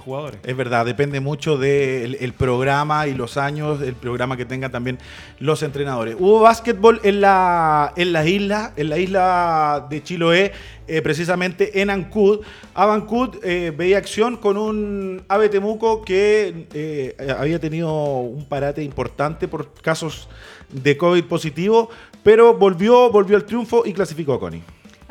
jugadores. 0.03 0.41
Es 0.45 0.57
verdad, 0.57 0.85
depende 0.85 1.21
mucho 1.21 1.57
del 1.57 2.35
programa 2.37 3.07
y 3.07 3.15
los 3.15 3.37
años, 3.37 3.81
el 3.83 3.95
programa 3.95 4.37
que 4.37 4.45
tengan 4.45 4.71
también 4.71 4.99
los 5.39 5.63
entrenadores. 5.63 6.17
Hubo 6.19 6.41
básquetbol 6.41 7.01
en 7.03 7.21
la, 7.21 7.93
en 7.97 8.13
la 8.13 8.27
isla, 8.27 8.73
en 8.77 8.89
la 8.89 8.99
isla 8.99 9.87
de 9.89 10.03
Chiloé, 10.03 10.53
eh, 10.87 11.03
precisamente 11.03 11.81
en 11.81 11.91
Ancud. 11.91 12.41
Avancud 12.75 13.37
eh, 13.43 13.73
veía 13.77 13.99
acción 13.99 14.37
con 14.37 14.57
un 14.57 15.23
ave 15.29 15.49
temuco 15.49 16.03
que 16.03 16.67
eh, 16.75 17.17
había 17.39 17.59
tenido 17.59 17.93
un 18.21 18.45
parate 18.45 18.83
importante 18.83 19.49
por 19.49 19.73
casos 19.75 20.29
de 20.71 20.97
COVID 20.97 21.25
positivo, 21.25 21.89
pero 22.23 22.55
volvió, 22.55 23.11
volvió 23.11 23.37
al 23.37 23.45
triunfo 23.45 23.85
y 23.87 23.93
clasificó 23.93 24.35
a 24.35 24.41
Connie. 24.41 24.63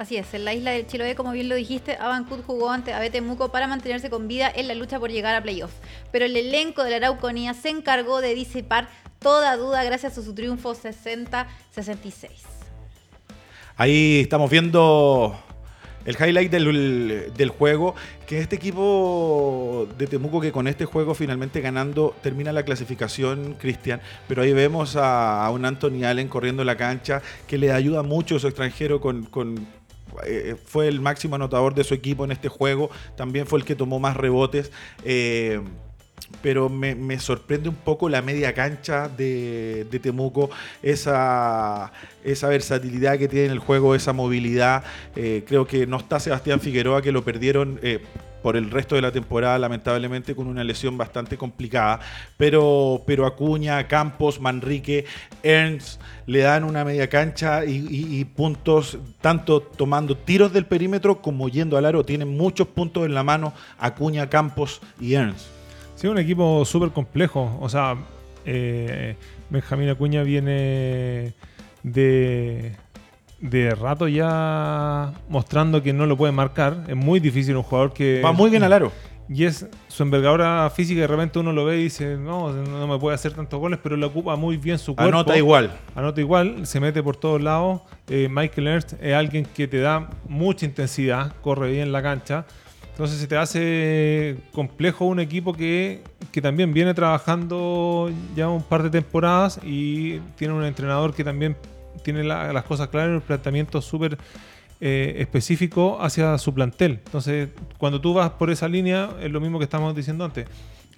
Así 0.03 0.17
es, 0.17 0.33
en 0.33 0.43
la 0.43 0.53
isla 0.53 0.71
del 0.71 0.85
Chiloé, 0.85 1.15
como 1.15 1.31
bien 1.31 1.47
lo 1.47 1.55
dijiste, 1.55 1.95
Avancud 1.95 2.41
jugó 2.45 2.69
ante 2.71 2.91
Ave 2.91 3.09
Temuco 3.09 3.53
para 3.53 3.67
mantenerse 3.67 4.09
con 4.09 4.27
vida 4.27 4.51
en 4.53 4.67
la 4.67 4.75
lucha 4.75 4.99
por 4.99 5.09
llegar 5.09 5.33
a 5.33 5.41
playoff. 5.41 5.71
Pero 6.11 6.25
el 6.25 6.35
elenco 6.35 6.83
de 6.83 6.89
la 6.89 6.97
Arauconía 6.97 7.53
se 7.53 7.69
encargó 7.69 8.19
de 8.19 8.35
disipar 8.35 8.89
toda 9.19 9.55
duda 9.55 9.81
gracias 9.85 10.17
a 10.17 10.21
su 10.21 10.35
triunfo 10.35 10.75
60-66. 10.75 12.31
Ahí 13.77 14.19
estamos 14.19 14.51
viendo 14.51 15.39
el 16.05 16.17
highlight 16.19 16.51
del, 16.51 17.31
del, 17.33 17.49
juego, 17.49 17.95
que 18.27 18.39
este 18.39 18.55
equipo 18.57 19.87
de 19.97 20.07
Temuco 20.07 20.41
que 20.41 20.51
con 20.51 20.67
este 20.67 20.85
juego 20.85 21.13
finalmente 21.13 21.61
ganando 21.61 22.13
termina 22.21 22.51
la 22.51 22.63
clasificación, 22.63 23.55
Cristian, 23.59 24.01
pero 24.27 24.41
ahí 24.41 24.53
vemos 24.53 24.97
a, 24.97 25.49
un 25.51 25.65
Anthony 25.65 26.03
Allen 26.05 26.27
corriendo 26.27 26.63
la 26.63 26.75
cancha 26.75 27.21
que 27.47 27.57
le 27.57 27.71
ayuda 27.71 28.03
mucho 28.03 28.35
a 28.35 28.39
su 28.39 28.47
extranjero 28.47 28.99
con, 28.99 29.29
eh, 30.25 30.55
fue 30.65 30.87
el 30.87 31.01
máximo 31.01 31.35
anotador 31.35 31.73
de 31.73 31.83
su 31.83 31.93
equipo 31.93 32.25
en 32.25 32.31
este 32.31 32.49
juego, 32.49 32.89
también 33.15 33.47
fue 33.47 33.59
el 33.59 33.65
que 33.65 33.75
tomó 33.75 33.99
más 33.99 34.17
rebotes. 34.17 34.71
Eh, 35.03 35.61
pero 36.41 36.69
me, 36.69 37.19
sorprende 37.19 37.69
un 37.69 37.75
poco 37.75 38.09
la 38.09 38.21
media 38.21 38.53
cancha 38.53 39.07
de, 39.07 39.87
Temuco, 40.01 40.49
esa, 40.81 41.91
versatilidad 42.23 43.17
que 43.17 43.27
tiene 43.27 43.45
en 43.45 43.51
el 43.51 43.59
juego, 43.59 43.95
esa 43.95 44.13
movilidad. 44.13 44.83
Eh, 45.15 45.43
creo 45.47 45.65
que 45.67 45.87
no 45.87 45.97
está 45.97 46.19
Sebastián 46.19 46.59
Figueroa, 46.59 47.01
que 47.01 47.11
lo 47.11 47.23
perdieron 47.23 47.79
por 48.43 48.57
el 48.57 48.69
resto 48.69 48.95
de 48.95 49.01
la 49.01 49.11
temporada, 49.11 49.57
lamentablemente 49.57 50.35
con 50.35 50.45
una 50.47 50.63
lesión 50.63 50.97
bastante 50.97 51.37
complicada. 51.37 52.01
Pero, 52.37 53.01
pero 53.07 53.25
Acuña, 53.25 53.87
Campos, 53.87 54.39
Manrique, 54.39 55.05
Ernst 55.41 55.99
le 56.27 56.39
dan 56.39 56.65
una 56.65 56.83
media 56.83 57.09
cancha 57.09 57.65
y, 57.65 58.23
puntos, 58.25 58.99
tanto 59.21 59.61
tomando 59.61 60.15
tiros 60.15 60.53
del 60.53 60.65
perímetro 60.65 61.21
como 61.21 61.47
yendo 61.47 61.77
al 61.77 61.85
aro. 61.85 62.05
Tienen 62.05 62.27
muchos 62.37 62.67
puntos 62.67 63.05
en 63.05 63.15
la 63.15 63.23
mano 63.23 63.53
Acuña, 63.79 64.29
Campos 64.29 64.81
y 64.99 65.13
Ernst. 65.13 65.52
Sí, 66.03 66.09
un 66.09 66.17
equipo 66.17 66.65
súper 66.65 66.89
complejo. 66.89 67.57
O 67.61 67.69
sea, 67.69 67.95
eh, 68.43 69.15
Benjamín 69.49 69.87
Acuña 69.87 70.21
viene 70.23 71.31
de 71.81 72.75
de 73.39 73.73
rato 73.73 74.09
ya 74.09 75.13
mostrando 75.29 75.81
que 75.81 75.93
no 75.93 76.05
lo 76.05 76.17
puede 76.17 76.33
marcar. 76.33 76.83
Es 76.89 76.97
muy 76.97 77.21
difícil 77.21 77.55
un 77.55 77.63
jugador 77.63 77.93
que. 77.93 78.21
Va 78.21 78.33
muy 78.33 78.49
bien 78.49 78.63
al 78.63 78.73
aro. 78.73 78.91
Y 79.29 79.45
es 79.45 79.65
su 79.87 80.03
envergadura 80.03 80.69
física, 80.75 80.99
de 80.99 81.07
repente 81.07 81.39
uno 81.39 81.53
lo 81.53 81.63
ve 81.63 81.79
y 81.79 81.83
dice, 81.83 82.17
no, 82.17 82.51
no 82.51 82.85
me 82.85 82.99
puede 82.99 83.15
hacer 83.15 83.31
tantos 83.31 83.57
goles, 83.57 83.79
pero 83.81 83.95
le 83.95 84.05
ocupa 84.05 84.35
muy 84.35 84.57
bien 84.57 84.79
su 84.79 84.97
cuerpo. 84.97 85.07
Anota 85.07 85.37
igual. 85.37 85.71
Anota 85.95 86.19
igual, 86.19 86.67
se 86.67 86.81
mete 86.81 87.01
por 87.01 87.15
todos 87.15 87.41
lados. 87.41 87.79
Eh, 88.09 88.27
Michael 88.29 88.67
Ernst 88.67 88.93
es 89.01 89.13
alguien 89.13 89.45
que 89.45 89.69
te 89.69 89.79
da 89.79 90.09
mucha 90.27 90.65
intensidad, 90.65 91.33
corre 91.41 91.71
bien 91.71 91.93
la 91.93 92.01
cancha. 92.01 92.45
Entonces 92.93 93.19
se 93.19 93.25
te 93.25 93.35
hace 93.35 94.37
complejo 94.51 95.05
un 95.05 95.19
equipo 95.19 95.53
que, 95.53 96.03
que 96.31 96.41
también 96.43 96.73
viene 96.75 96.93
trabajando 96.93 98.11
ya 98.35 98.49
un 98.49 98.61
par 98.61 98.83
de 98.83 98.91
temporadas 98.91 99.59
y 99.63 100.19
tiene 100.37 100.53
un 100.53 100.63
entrenador 100.63 101.15
que 101.15 101.23
también 101.23 101.57
tiene 102.03 102.23
las 102.23 102.63
cosas 102.65 102.89
claras 102.89 103.09
en 103.09 103.15
un 103.15 103.21
planteamiento 103.21 103.81
súper 103.81 104.19
eh, 104.79 105.15
específico 105.17 105.97
hacia 106.01 106.37
su 106.37 106.53
plantel. 106.53 106.99
Entonces, 107.03 107.49
cuando 107.79 107.99
tú 107.99 108.13
vas 108.13 108.29
por 108.31 108.51
esa 108.51 108.67
línea, 108.67 109.09
es 109.21 109.31
lo 109.31 109.41
mismo 109.41 109.57
que 109.57 109.65
estamos 109.65 109.95
diciendo 109.95 110.25
antes. 110.25 110.45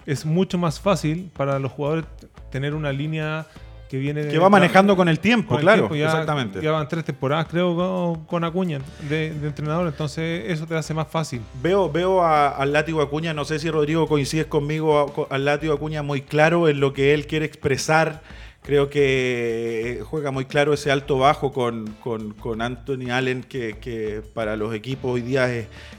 Es 0.04 0.26
mucho 0.26 0.58
más 0.58 0.78
fácil 0.78 1.30
para 1.34 1.58
los 1.58 1.72
jugadores 1.72 2.04
tener 2.50 2.74
una 2.74 2.92
línea 2.92 3.46
que 3.88 3.98
viene 3.98 4.28
que 4.28 4.38
va 4.38 4.48
manejando 4.48 4.96
con 4.96 5.08
el 5.08 5.20
tiempo, 5.20 5.56
claro, 5.58 5.94
Ya, 5.94 6.06
exactamente. 6.06 6.60
Ya 6.60 6.72
van 6.72 6.88
tres 6.88 7.04
temporadas, 7.04 7.46
creo, 7.48 8.20
con, 8.26 8.44
Acuña 8.44 8.80
de, 9.08 9.28
entrenador, 9.28 9.86
entonces 9.86 10.44
eso 10.48 10.66
te 10.66 10.74
hace 10.76 10.94
más 10.94 11.08
fácil. 11.08 11.40
Veo, 11.62 11.90
veo 11.90 12.24
al 12.24 12.72
látigo 12.72 13.02
Acuña, 13.02 13.34
no 13.34 13.44
sé 13.44 13.58
si 13.58 13.70
Rodrigo 13.70 14.06
coincides 14.06 14.46
conmigo, 14.46 15.28
al 15.30 15.44
látigo 15.44 15.74
Acuña 15.74 16.02
muy 16.02 16.22
claro 16.22 16.68
en 16.68 16.80
lo 16.80 16.92
que 16.92 17.14
él 17.14 17.26
quiere 17.26 17.46
expresar 17.46 18.22
Creo 18.66 18.90
que 18.90 20.02
juega 20.10 20.32
muy 20.32 20.44
claro 20.44 20.72
ese 20.72 20.90
alto 20.90 21.18
bajo 21.18 21.52
con, 21.52 21.94
con, 22.00 22.60
Anthony 22.60 23.12
Allen, 23.12 23.44
que, 23.44 24.22
para 24.34 24.56
los 24.56 24.74
equipos 24.74 25.12
hoy 25.12 25.20
día 25.20 25.48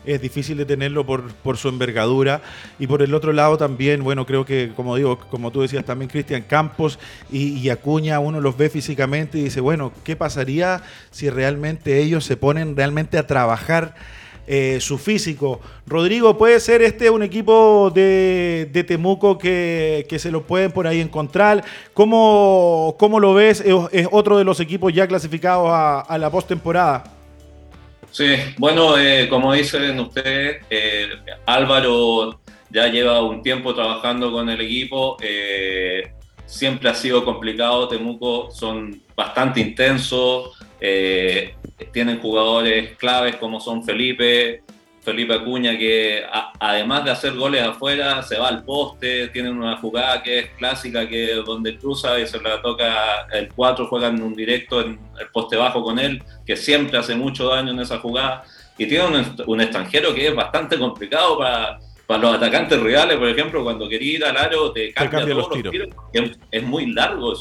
es, 0.05 0.21
difícil 0.21 0.57
de 0.57 0.65
tenerlo 0.65 1.05
por, 1.05 1.31
por, 1.31 1.55
su 1.55 1.69
envergadura. 1.69 2.41
Y 2.77 2.87
por 2.87 3.01
el 3.01 3.13
otro 3.13 3.31
lado 3.31 3.57
también, 3.57 4.03
bueno, 4.03 4.25
creo 4.25 4.43
que, 4.43 4.73
como 4.75 4.97
digo, 4.97 5.17
como 5.17 5.49
tú 5.51 5.61
decías 5.61 5.85
también, 5.85 6.09
Cristian 6.09 6.41
Campos 6.41 6.99
y 7.31 7.69
Acuña, 7.69 8.19
uno 8.19 8.41
los 8.41 8.57
ve 8.57 8.69
físicamente 8.69 9.37
y 9.37 9.45
dice, 9.45 9.61
bueno, 9.61 9.93
¿qué 10.03 10.17
pasaría 10.17 10.83
si 11.09 11.29
realmente 11.29 12.01
ellos 12.01 12.25
se 12.25 12.35
ponen 12.35 12.75
realmente 12.75 13.17
a 13.17 13.25
trabajar? 13.25 13.95
Eh, 14.49 14.79
su 14.79 14.97
físico. 14.97 15.59
Rodrigo, 15.85 16.37
¿puede 16.37 16.61
ser 16.61 16.81
este 16.81 17.09
un 17.09 17.21
equipo 17.21 17.91
de, 17.93 18.85
Temuco 18.87 19.37
que, 19.37 20.05
se 20.17 20.31
lo 20.31 20.43
pueden 20.43 20.71
por 20.71 20.87
ahí 20.87 21.01
encontrar? 21.01 21.65
¿Cómo, 21.93 22.95
cómo 22.97 23.19
lo 23.19 23.33
ves? 23.33 23.61
¿Es, 23.91 24.07
otro 24.09 24.37
de 24.37 24.45
los 24.45 24.61
equipos 24.61 24.93
ya 24.93 25.05
clasificados 25.05 25.67
a, 25.69 26.17
la 26.17 26.31
postemporada? 26.31 27.03
Sí, 28.09 28.35
bueno, 28.57 28.97
eh, 28.97 29.27
como 29.29 29.51
dicen 29.51 29.99
ustedes, 29.99 30.63
eh, 30.69 31.09
Álvaro 31.45 32.39
ya 32.69 32.87
lleva 32.87 33.21
un 33.21 33.43
tiempo 33.43 33.75
trabajando 33.75 34.31
con 34.31 34.49
el 34.49 34.61
equipo. 34.61 35.17
siempre 36.45 36.89
ha 36.89 36.95
sido 36.95 37.25
complicado. 37.25 37.89
Temuco 37.89 38.49
son 38.49 39.01
bastante 39.13 39.59
intensos. 39.59 40.57
Eh, 40.79 41.55
tienen 41.91 42.19
jugadores 42.19 42.95
claves 42.97 43.35
como 43.37 43.59
son 43.59 43.83
Felipe, 43.83 44.63
Felipe 45.07 45.35
Acuña, 45.35 45.77
que 45.77 46.21
además 46.59 47.05
de 47.05 47.11
hacer 47.11 47.33
goles 47.33 47.63
afuera, 47.63 48.21
se 48.23 48.37
va 48.37 48.49
al 48.49 48.65
poste, 48.65 49.29
tienen 49.29 49.57
una 49.57 49.77
jugada 49.77 50.21
que 50.21 50.39
es 50.39 50.49
clásica, 50.57 51.07
que 51.07 51.35
donde 51.45 51.77
cruza 51.77 52.19
y 52.19 52.27
se 52.27 52.41
la 52.41 52.61
toca 52.61 53.25
el 53.31 53.47
4, 53.53 53.87
juegan 53.87 54.21
un 54.21 54.35
directo 54.35 54.81
en 54.81 54.99
el 55.17 55.29
poste 55.29 55.55
bajo 55.55 55.81
con 55.81 55.97
él, 55.97 56.21
que 56.45 56.57
siempre 56.57 56.97
hace 56.97 57.15
mucho 57.15 57.47
daño 57.47 57.71
en 57.71 57.79
esa 57.79 57.99
jugada. 57.99 58.43
Y 58.77 58.85
tiene 58.85 59.23
un, 59.45 59.61
extranjero 59.61 60.13
que 60.13 60.27
es 60.27 60.35
bastante 60.35 60.77
complicado 60.77 61.37
para, 61.37 61.79
para 62.07 62.21
los 62.21 62.35
atacantes 62.35 62.79
reales, 62.79 63.17
por 63.17 63.27
ejemplo, 63.27 63.63
cuando 63.63 63.87
quería 63.89 64.13
ir 64.13 64.25
al 64.25 64.37
aro, 64.37 64.71
te 64.71 64.93
cambia, 64.93 65.25
todos 65.25 65.49
los 65.49 65.71
tiros. 65.71 65.89
es, 66.51 66.63
muy 66.63 66.93
largo. 66.93 67.33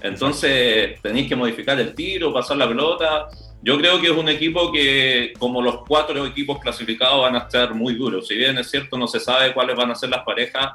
Entonces 0.00 1.02
tenéis 1.02 1.28
que 1.28 1.34
modificar 1.34 1.78
el 1.80 1.92
tiro, 1.92 2.32
pasar 2.32 2.56
la 2.56 2.68
pelota. 2.68 3.26
Yo 3.62 3.76
creo 3.76 4.00
que 4.00 4.06
es 4.06 4.16
un 4.16 4.28
equipo 4.28 4.70
que, 4.70 5.32
como 5.40 5.60
los 5.60 5.78
cuatro 5.88 6.24
equipos 6.24 6.60
clasificados, 6.60 7.20
van 7.20 7.34
a 7.34 7.40
estar 7.40 7.74
muy 7.74 7.94
duros. 7.94 8.28
Si 8.28 8.36
bien 8.36 8.56
es 8.58 8.70
cierto, 8.70 8.96
no 8.96 9.08
se 9.08 9.18
sabe 9.18 9.52
cuáles 9.52 9.74
van 9.74 9.90
a 9.90 9.96
ser 9.96 10.10
las 10.10 10.22
parejas, 10.22 10.74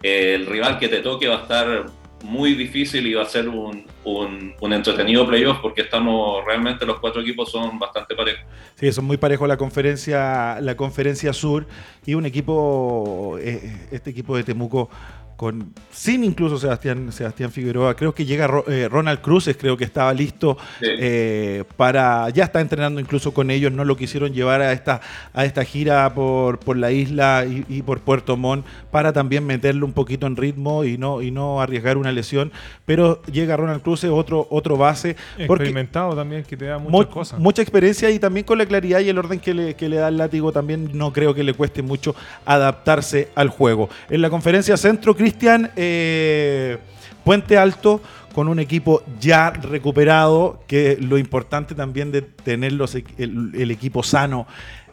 el 0.00 0.46
rival 0.46 0.78
que 0.78 0.86
te 0.86 1.00
toque 1.00 1.26
va 1.26 1.38
a 1.38 1.42
estar 1.42 1.86
muy 2.22 2.54
difícil 2.54 3.06
y 3.06 3.14
va 3.14 3.22
a 3.22 3.26
ser 3.26 3.48
un, 3.48 3.84
un, 4.04 4.72
entretenido 4.72 5.26
playoff 5.26 5.58
porque 5.60 5.82
estamos 5.82 6.44
realmente 6.44 6.84
los 6.84 6.98
cuatro 7.00 7.22
equipos 7.22 7.50
son 7.50 7.78
bastante 7.78 8.14
parejos. 8.14 8.44
Sí, 8.74 8.92
son 8.92 9.04
muy 9.04 9.16
parejos 9.16 9.48
la 9.48 9.56
conferencia, 9.56 10.60
la 10.60 10.76
conferencia 10.76 11.32
sur 11.32 11.66
y 12.04 12.14
un 12.14 12.26
equipo, 12.26 13.38
eh, 13.40 13.88
este 13.90 14.10
equipo 14.10 14.36
de 14.36 14.44
Temuco 14.44 14.90
con 15.38 15.72
sin 15.92 16.24
incluso 16.24 16.58
Sebastián, 16.58 17.12
Sebastián 17.12 17.52
Figueroa. 17.52 17.94
Creo 17.94 18.12
que 18.12 18.26
llega 18.26 18.50
eh, 18.66 18.88
Ronald 18.90 19.20
Cruces, 19.20 19.56
creo 19.56 19.76
que 19.76 19.84
estaba 19.84 20.12
listo 20.12 20.58
eh, 20.80 21.62
para. 21.76 22.28
Ya 22.30 22.42
está 22.42 22.60
entrenando 22.60 23.00
incluso 23.00 23.32
con 23.32 23.52
ellos. 23.52 23.70
No 23.70 23.84
lo 23.84 23.96
quisieron 23.96 24.32
llevar 24.32 24.62
a 24.62 24.72
esta, 24.72 25.00
a 25.32 25.44
esta 25.44 25.64
gira 25.64 26.12
por, 26.12 26.58
por 26.58 26.76
la 26.76 26.90
isla 26.90 27.46
y, 27.46 27.82
por 27.82 28.00
Puerto 28.00 28.36
Montt 28.36 28.66
para 28.90 29.12
también 29.12 29.46
meterlo 29.46 29.86
un 29.86 29.92
poquito 29.92 30.26
en 30.26 30.34
ritmo 30.34 30.82
y 30.82 30.98
no, 30.98 31.22
y 31.22 31.30
no 31.30 31.60
arriesgar 31.60 31.98
una 31.98 32.10
lesión. 32.10 32.50
Pero 32.84 33.22
llega 33.22 33.56
Ronald 33.56 33.82
Cruces, 33.82 34.10
otro, 34.10 34.48
otro 34.50 34.76
base. 34.76 35.14
Experimentado 35.38 36.16
también, 36.16 36.42
que 36.42 36.56
te 36.56 36.64
da 36.64 36.78
muchas 36.78 37.06
cosas. 37.12 37.38
Mucha 37.38 37.62
experiencia 37.62 38.10
y 38.10 38.18
también 38.18 38.44
con 38.44 38.58
la 38.58 38.66
claridad 38.66 38.98
y 38.98 39.08
el 39.08 39.16
orden 39.16 39.38
que 39.38 39.54
le, 39.54 39.74
que 39.74 39.88
le 39.88 39.98
da 39.98 40.08
el 40.08 40.16
látigo 40.16 40.50
también 40.50 40.90
no 40.94 41.12
creo 41.12 41.32
que 41.32 41.44
le 41.44 41.54
cueste 41.54 41.82
mucho 41.82 42.16
adaptarse 42.44 43.28
al 43.36 43.50
juego. 43.50 43.88
En 44.10 44.20
la 44.20 44.30
conferencia 44.30 44.76
centro, 44.76 45.14
Cristian, 45.28 45.70
eh, 45.76 46.78
Puente 47.22 47.58
Alto 47.58 48.00
con 48.32 48.48
un 48.48 48.58
equipo 48.60 49.02
ya 49.20 49.50
recuperado, 49.50 50.62
que 50.66 50.96
lo 50.98 51.18
importante 51.18 51.74
también 51.74 52.10
de 52.10 52.22
tener 52.22 52.72
el, 52.72 53.70
equipo 53.70 54.02
sano 54.02 54.46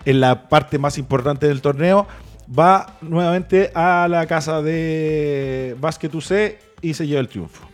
en 0.03 0.19
la 0.19 0.49
parte 0.49 0.77
más 0.77 0.97
importante 0.97 1.47
del 1.47 1.61
torneo, 1.61 2.05
va 2.47 2.97
nuevamente 2.99 3.71
a 3.73 4.07
la 4.09 4.25
casa 4.25 4.61
de 4.61 5.77
Basket 5.79 6.13
UC 6.13 6.31
y 6.81 6.93
se 6.93 7.07
lleva 7.07 7.21
el 7.21 7.29
triunfo. 7.29 7.65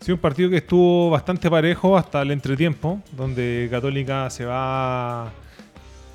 Sí, 0.00 0.12
un 0.12 0.18
partido 0.18 0.48
que 0.48 0.58
estuvo 0.58 1.10
bastante 1.10 1.50
parejo 1.50 1.96
hasta 1.96 2.22
el 2.22 2.30
entretiempo, 2.30 3.00
donde 3.16 3.66
Católica 3.68 4.30
se 4.30 4.44
va 4.44 5.32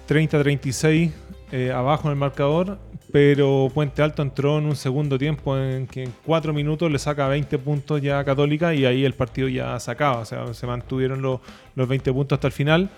30-36 0.08 1.12
eh, 1.52 1.72
abajo 1.74 2.08
en 2.08 2.12
el 2.12 2.18
marcador 2.18 2.80
pero 3.12 3.70
Puente 3.74 4.02
Alto 4.02 4.22
entró 4.22 4.58
en 4.58 4.66
un 4.66 4.76
segundo 4.76 5.18
tiempo 5.18 5.58
en 5.58 5.86
que 5.88 6.04
en 6.04 6.14
cuatro 6.26 6.54
minutos 6.54 6.90
le 6.90 6.98
saca 6.98 7.28
20 7.28 7.58
puntos 7.60 8.02
ya 8.02 8.20
a 8.20 8.24
Católica 8.24 8.74
y 8.74 8.86
ahí 8.86 9.04
el 9.04 9.14
partido 9.14 9.48
ya 9.50 9.80
sacaba, 9.80 10.20
o 10.20 10.26
sea, 10.26 10.54
se 10.54 10.66
mantuvieron 10.66 11.22
los, 11.22 11.42
los 11.76 11.88
20 11.88 12.14
puntos 12.14 12.38
hasta 12.38 12.48
el 12.48 12.54
final, 12.54 12.90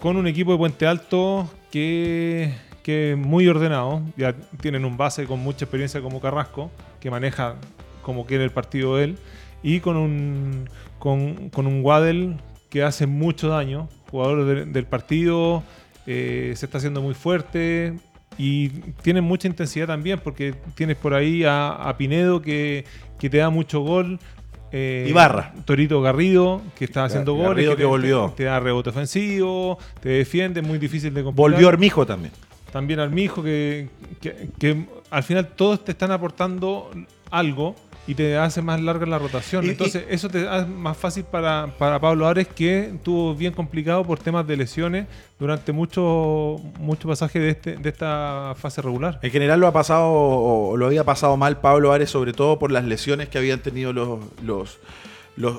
con 0.00 0.16
un 0.16 0.26
equipo 0.26 0.52
de 0.52 0.58
Puente 0.58 0.86
Alto 0.86 1.50
que, 1.70 2.54
que 2.82 3.16
muy 3.18 3.48
ordenado, 3.48 4.02
ya 4.16 4.34
tienen 4.60 4.84
un 4.84 4.96
base 4.96 5.26
con 5.26 5.40
mucha 5.40 5.66
experiencia 5.66 6.00
como 6.00 6.20
Carrasco, 6.20 6.70
que 6.98 7.10
maneja 7.10 7.56
como 8.02 8.24
quiere 8.24 8.44
el 8.44 8.50
partido 8.50 8.98
él, 8.98 9.18
y 9.62 9.80
con 9.80 9.96
un, 9.96 10.70
con, 10.98 11.50
con 11.50 11.66
un 11.66 11.84
Waddell 11.84 12.36
que 12.70 12.82
hace 12.82 13.06
mucho 13.06 13.48
daño, 13.48 13.88
jugador 14.10 14.66
del 14.66 14.86
partido 14.86 15.62
se 16.06 16.52
está 16.52 16.78
haciendo 16.78 17.02
muy 17.02 17.14
fuerte 17.14 17.94
y 18.40 18.68
tienen 19.02 19.22
mucha 19.22 19.46
intensidad 19.46 19.86
también 19.86 20.18
porque 20.18 20.54
tienes 20.74 20.96
por 20.96 21.12
ahí 21.12 21.44
a, 21.46 21.94
Pinedo 21.98 22.40
que, 22.40 22.86
te 23.18 23.36
da 23.36 23.50
mucho 23.50 23.80
gol. 23.80 24.18
Eh, 24.72 25.04
Ibarra. 25.10 25.52
Torito 25.66 26.00
Garrido, 26.00 26.62
que 26.74 26.86
está 26.86 27.04
haciendo 27.04 27.34
goles. 27.34 27.68
que, 27.68 27.76
te, 27.76 27.84
volvió. 27.84 28.32
Te, 28.34 28.44
da 28.44 28.58
rebote 28.58 28.88
ofensivo, 28.88 29.78
te 30.00 30.08
defiende, 30.08 30.62
muy 30.62 30.78
difícil 30.78 31.12
de 31.12 31.22
complicar. 31.22 31.50
Volvió 31.50 31.68
Armijo 31.68 32.06
también. 32.06 32.32
También 32.72 33.00
Armijo, 33.00 33.42
que, 33.42 33.88
que 34.22 34.86
al 35.10 35.22
final 35.22 35.48
todos 35.48 35.84
te 35.84 35.92
están 35.92 36.10
aportando 36.10 36.90
algo 37.30 37.76
y 38.06 38.14
te 38.14 38.36
hace 38.36 38.62
más 38.62 38.80
larga 38.80 39.06
la 39.06 39.18
rotación. 39.18 39.64
Entonces, 39.66 40.04
eso 40.08 40.28
te 40.28 40.48
hace 40.48 40.66
más 40.66 40.96
fácil 40.96 41.24
para, 41.24 41.74
Pablo 41.78 42.26
Ares, 42.26 42.48
que 42.48 42.92
tuvo 43.02 43.34
bien 43.34 43.52
complicado 43.52 44.04
por 44.04 44.18
temas 44.18 44.46
de 44.46 44.56
lesiones 44.56 45.06
durante 45.38 45.72
mucho, 45.72 46.60
mucho 46.78 47.08
pasaje 47.08 47.38
de, 47.38 47.50
este, 47.50 47.76
de 47.76 47.88
esta 47.88 48.54
fase 48.56 48.82
regular. 48.82 49.18
En 49.22 49.30
general 49.30 49.60
lo 49.60 49.66
ha 49.66 49.72
pasado, 49.72 50.76
lo 50.76 50.86
había 50.86 51.04
pasado 51.04 51.36
mal 51.36 51.60
Pablo 51.60 51.92
Ares, 51.92 52.10
sobre 52.10 52.32
todo 52.32 52.58
por 52.58 52.72
las 52.72 52.84
lesiones 52.84 53.28
que 53.28 53.38
habían 53.38 53.60
tenido 53.60 53.92
los, 53.92 54.20
los 54.42 54.78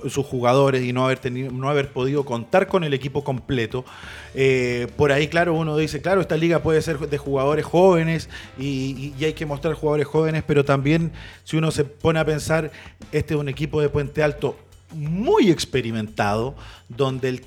sus 0.10 0.26
jugadores 0.26 0.84
y 0.84 0.94
no 0.94 1.06
haber, 1.06 1.20
tenido, 1.20 1.52
no 1.52 1.70
haber 1.70 1.92
podido 1.92 2.26
contar 2.26 2.68
con 2.68 2.84
el 2.84 2.94
equipo 2.94 3.24
completo. 3.24 3.86
Eh, 4.34 4.88
por 4.96 5.12
ahí, 5.12 5.28
claro, 5.28 5.54
uno 5.54 5.76
dice, 5.78 6.02
claro, 6.02 6.22
esta 6.22 6.38
liga 6.38 6.60
puede 6.60 6.82
ser 6.82 7.00
de 7.00 7.18
jugadores 7.18 7.66
jóvenes 7.66 8.30
y, 8.58 9.14
hay 9.22 9.34
que 9.34 9.46
mostrar 9.46 9.74
jugadores 9.74 10.08
jóvenes, 10.08 10.44
pero 10.46 10.66
también 10.66 11.12
si 11.44 11.58
uno 11.58 11.72
se 11.72 11.84
pone 11.84 12.20
a 12.20 12.26
pensar, 12.26 12.72
este 13.12 13.34
es 13.34 13.40
un 13.40 13.50
equipo 13.50 13.82
de 13.82 13.90
Puente 13.90 14.24
Alto 14.24 14.58
muy 14.94 15.50
experimentado, 15.50 16.56
donde 16.90 17.42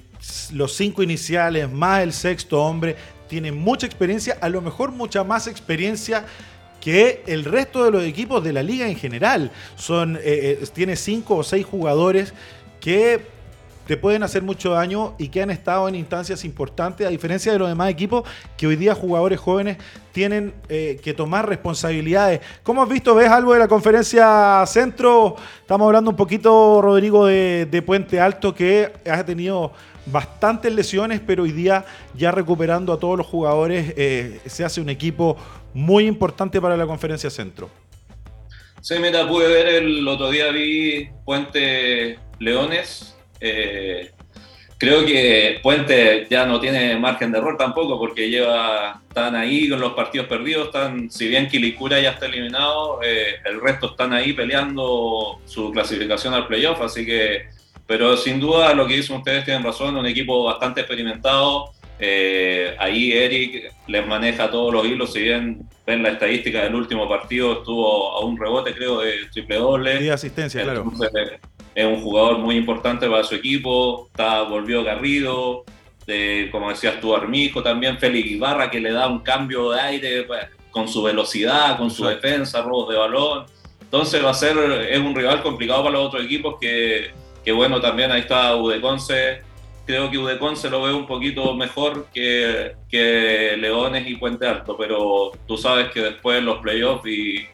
los 0.52 0.74
cinco 0.74 1.02
iniciales 1.02 1.70
más 1.70 2.02
el 2.02 2.12
sexto 2.12 2.62
hombre 2.62 2.96
tienen 3.28 3.56
mucha 3.56 3.86
experiencia, 3.86 4.38
a 4.40 4.48
lo 4.48 4.60
mejor 4.60 4.92
mucha 4.92 5.24
más 5.24 5.46
experiencia 5.46 6.24
que 6.84 7.22
el 7.26 7.46
resto 7.46 7.82
de 7.82 7.90
los 7.90 8.04
equipos 8.04 8.44
de 8.44 8.52
la 8.52 8.62
liga 8.62 8.86
en 8.86 8.94
general. 8.94 9.50
Son, 9.74 10.16
eh, 10.16 10.20
eh, 10.60 10.66
tiene 10.74 10.96
cinco 10.96 11.36
o 11.36 11.42
seis 11.42 11.64
jugadores 11.64 12.34
que 12.78 13.22
te 13.86 13.96
pueden 13.96 14.22
hacer 14.22 14.42
mucho 14.42 14.72
daño 14.72 15.14
y 15.16 15.28
que 15.28 15.40
han 15.40 15.50
estado 15.50 15.88
en 15.88 15.94
instancias 15.94 16.44
importantes, 16.44 17.06
a 17.06 17.10
diferencia 17.10 17.52
de 17.52 17.58
los 17.58 17.68
demás 17.68 17.88
equipos 17.88 18.28
que 18.58 18.66
hoy 18.66 18.76
día 18.76 18.94
jugadores 18.94 19.40
jóvenes 19.40 19.78
tienen 20.12 20.52
eh, 20.68 21.00
que 21.02 21.14
tomar 21.14 21.48
responsabilidades. 21.48 22.42
¿Cómo 22.62 22.82
has 22.82 22.88
visto? 22.90 23.14
¿Ves 23.14 23.30
algo 23.30 23.54
de 23.54 23.60
la 23.60 23.68
conferencia 23.68 24.62
centro? 24.66 25.36
Estamos 25.62 25.86
hablando 25.86 26.10
un 26.10 26.16
poquito, 26.16 26.82
Rodrigo, 26.82 27.24
de, 27.24 27.82
Puente 27.86 28.20
Alto, 28.20 28.54
que 28.54 28.92
ha 29.10 29.24
tenido 29.24 29.72
bastantes 30.04 30.70
lesiones, 30.70 31.22
pero 31.26 31.44
hoy 31.44 31.52
día 31.52 31.86
ya 32.14 32.30
recuperando 32.30 32.92
a 32.92 32.98
todos 32.98 33.16
los 33.16 33.26
jugadores, 33.26 33.94
se 34.44 34.64
hace 34.64 34.82
un 34.82 34.90
equipo 34.90 35.38
muy 35.74 36.06
importante 36.06 36.60
para 36.60 36.76
la 36.76 36.86
conferencia 36.86 37.28
centro. 37.28 37.68
Sí, 38.80 38.94
mira, 39.00 39.26
pude 39.26 39.48
ver 39.48 39.82
el 39.82 40.06
otro 40.06 40.30
día, 40.30 40.50
vi 40.50 41.08
Puente 41.24 42.18
Leones. 42.38 43.16
Eh, 43.40 44.10
creo 44.78 45.04
que 45.04 45.58
Puente 45.62 46.26
ya 46.30 46.46
no 46.46 46.60
tiene 46.60 46.96
margen 46.98 47.32
de 47.32 47.38
error 47.38 47.56
tampoco, 47.56 47.98
porque 47.98 48.28
lleva, 48.28 49.00
están 49.08 49.34
ahí 49.34 49.68
con 49.68 49.80
los 49.80 49.94
partidos 49.94 50.26
perdidos, 50.26 50.66
están, 50.66 51.10
si 51.10 51.28
bien 51.28 51.48
Quilicura 51.48 52.00
ya 52.00 52.10
está 52.10 52.26
eliminado, 52.26 53.00
eh, 53.02 53.36
el 53.44 53.60
resto 53.60 53.92
están 53.92 54.12
ahí 54.12 54.32
peleando 54.32 55.40
su 55.46 55.70
clasificación 55.72 56.34
al 56.34 56.46
playoff, 56.46 56.80
así 56.82 57.06
que, 57.06 57.46
pero 57.86 58.16
sin 58.16 58.38
duda 58.38 58.74
lo 58.74 58.86
que 58.86 58.96
dicen 58.96 59.16
ustedes 59.16 59.44
tienen 59.44 59.62
razón, 59.62 59.96
un 59.96 60.06
equipo 60.06 60.44
bastante 60.44 60.82
experimentado, 60.82 61.72
eh, 61.98 62.74
ahí 62.78 63.12
Eric 63.12 63.72
les 63.86 64.06
maneja 64.06 64.50
todos 64.50 64.72
los 64.72 64.86
hilos, 64.86 65.12
si 65.12 65.20
bien 65.20 65.68
ven 65.86 66.02
la 66.02 66.10
estadística 66.10 66.62
del 66.62 66.74
último 66.74 67.08
partido, 67.08 67.58
estuvo 67.58 68.12
a 68.12 68.24
un 68.24 68.38
rebote 68.38 68.74
creo 68.74 69.00
de 69.00 69.26
triple 69.32 69.56
doble. 69.56 70.02
Y 70.02 70.08
asistencia, 70.08 70.62
claro. 70.62 70.90
Es 71.74 71.86
un 71.86 72.00
jugador 72.00 72.38
muy 72.38 72.56
importante 72.56 73.08
para 73.08 73.24
su 73.24 73.34
equipo, 73.34 74.06
está, 74.06 74.42
volvió 74.42 74.84
Garrido, 74.84 75.64
de, 76.06 76.48
como 76.52 76.70
decías 76.70 77.00
tú, 77.00 77.14
Armijo 77.14 77.62
también, 77.62 77.98
Félix 77.98 78.30
Ibarra 78.30 78.70
que 78.70 78.80
le 78.80 78.92
da 78.92 79.08
un 79.08 79.20
cambio 79.20 79.72
de 79.72 79.80
aire 79.80 80.22
pues, 80.22 80.46
con 80.70 80.88
su 80.88 81.02
velocidad, 81.02 81.76
con 81.76 81.90
su 81.90 82.04
defensa, 82.06 82.62
robos 82.62 82.90
de 82.90 82.96
balón. 82.96 83.46
Entonces 83.80 84.24
va 84.24 84.30
a 84.30 84.34
ser, 84.34 84.56
es 84.88 84.98
un 84.98 85.14
rival 85.14 85.42
complicado 85.42 85.82
para 85.84 85.94
los 85.94 86.06
otros 86.06 86.24
equipos 86.24 86.56
que, 86.60 87.10
que 87.44 87.52
bueno, 87.52 87.80
también 87.80 88.10
ahí 88.10 88.20
está 88.20 88.54
Udeconce 88.56 89.42
creo 89.86 90.10
que 90.10 90.18
Udecon 90.18 90.56
se 90.56 90.70
lo 90.70 90.82
ve 90.82 90.92
un 90.92 91.06
poquito 91.06 91.54
mejor 91.54 92.06
que, 92.12 92.74
que 92.88 93.56
Leones 93.58 94.08
y 94.08 94.16
Puente 94.16 94.46
Alto, 94.46 94.76
pero 94.76 95.32
tú 95.46 95.56
sabes 95.56 95.90
que 95.90 96.00
después 96.00 96.38
en 96.38 96.46
los 96.46 96.58
playoffs 96.58 97.06
y 97.06 97.46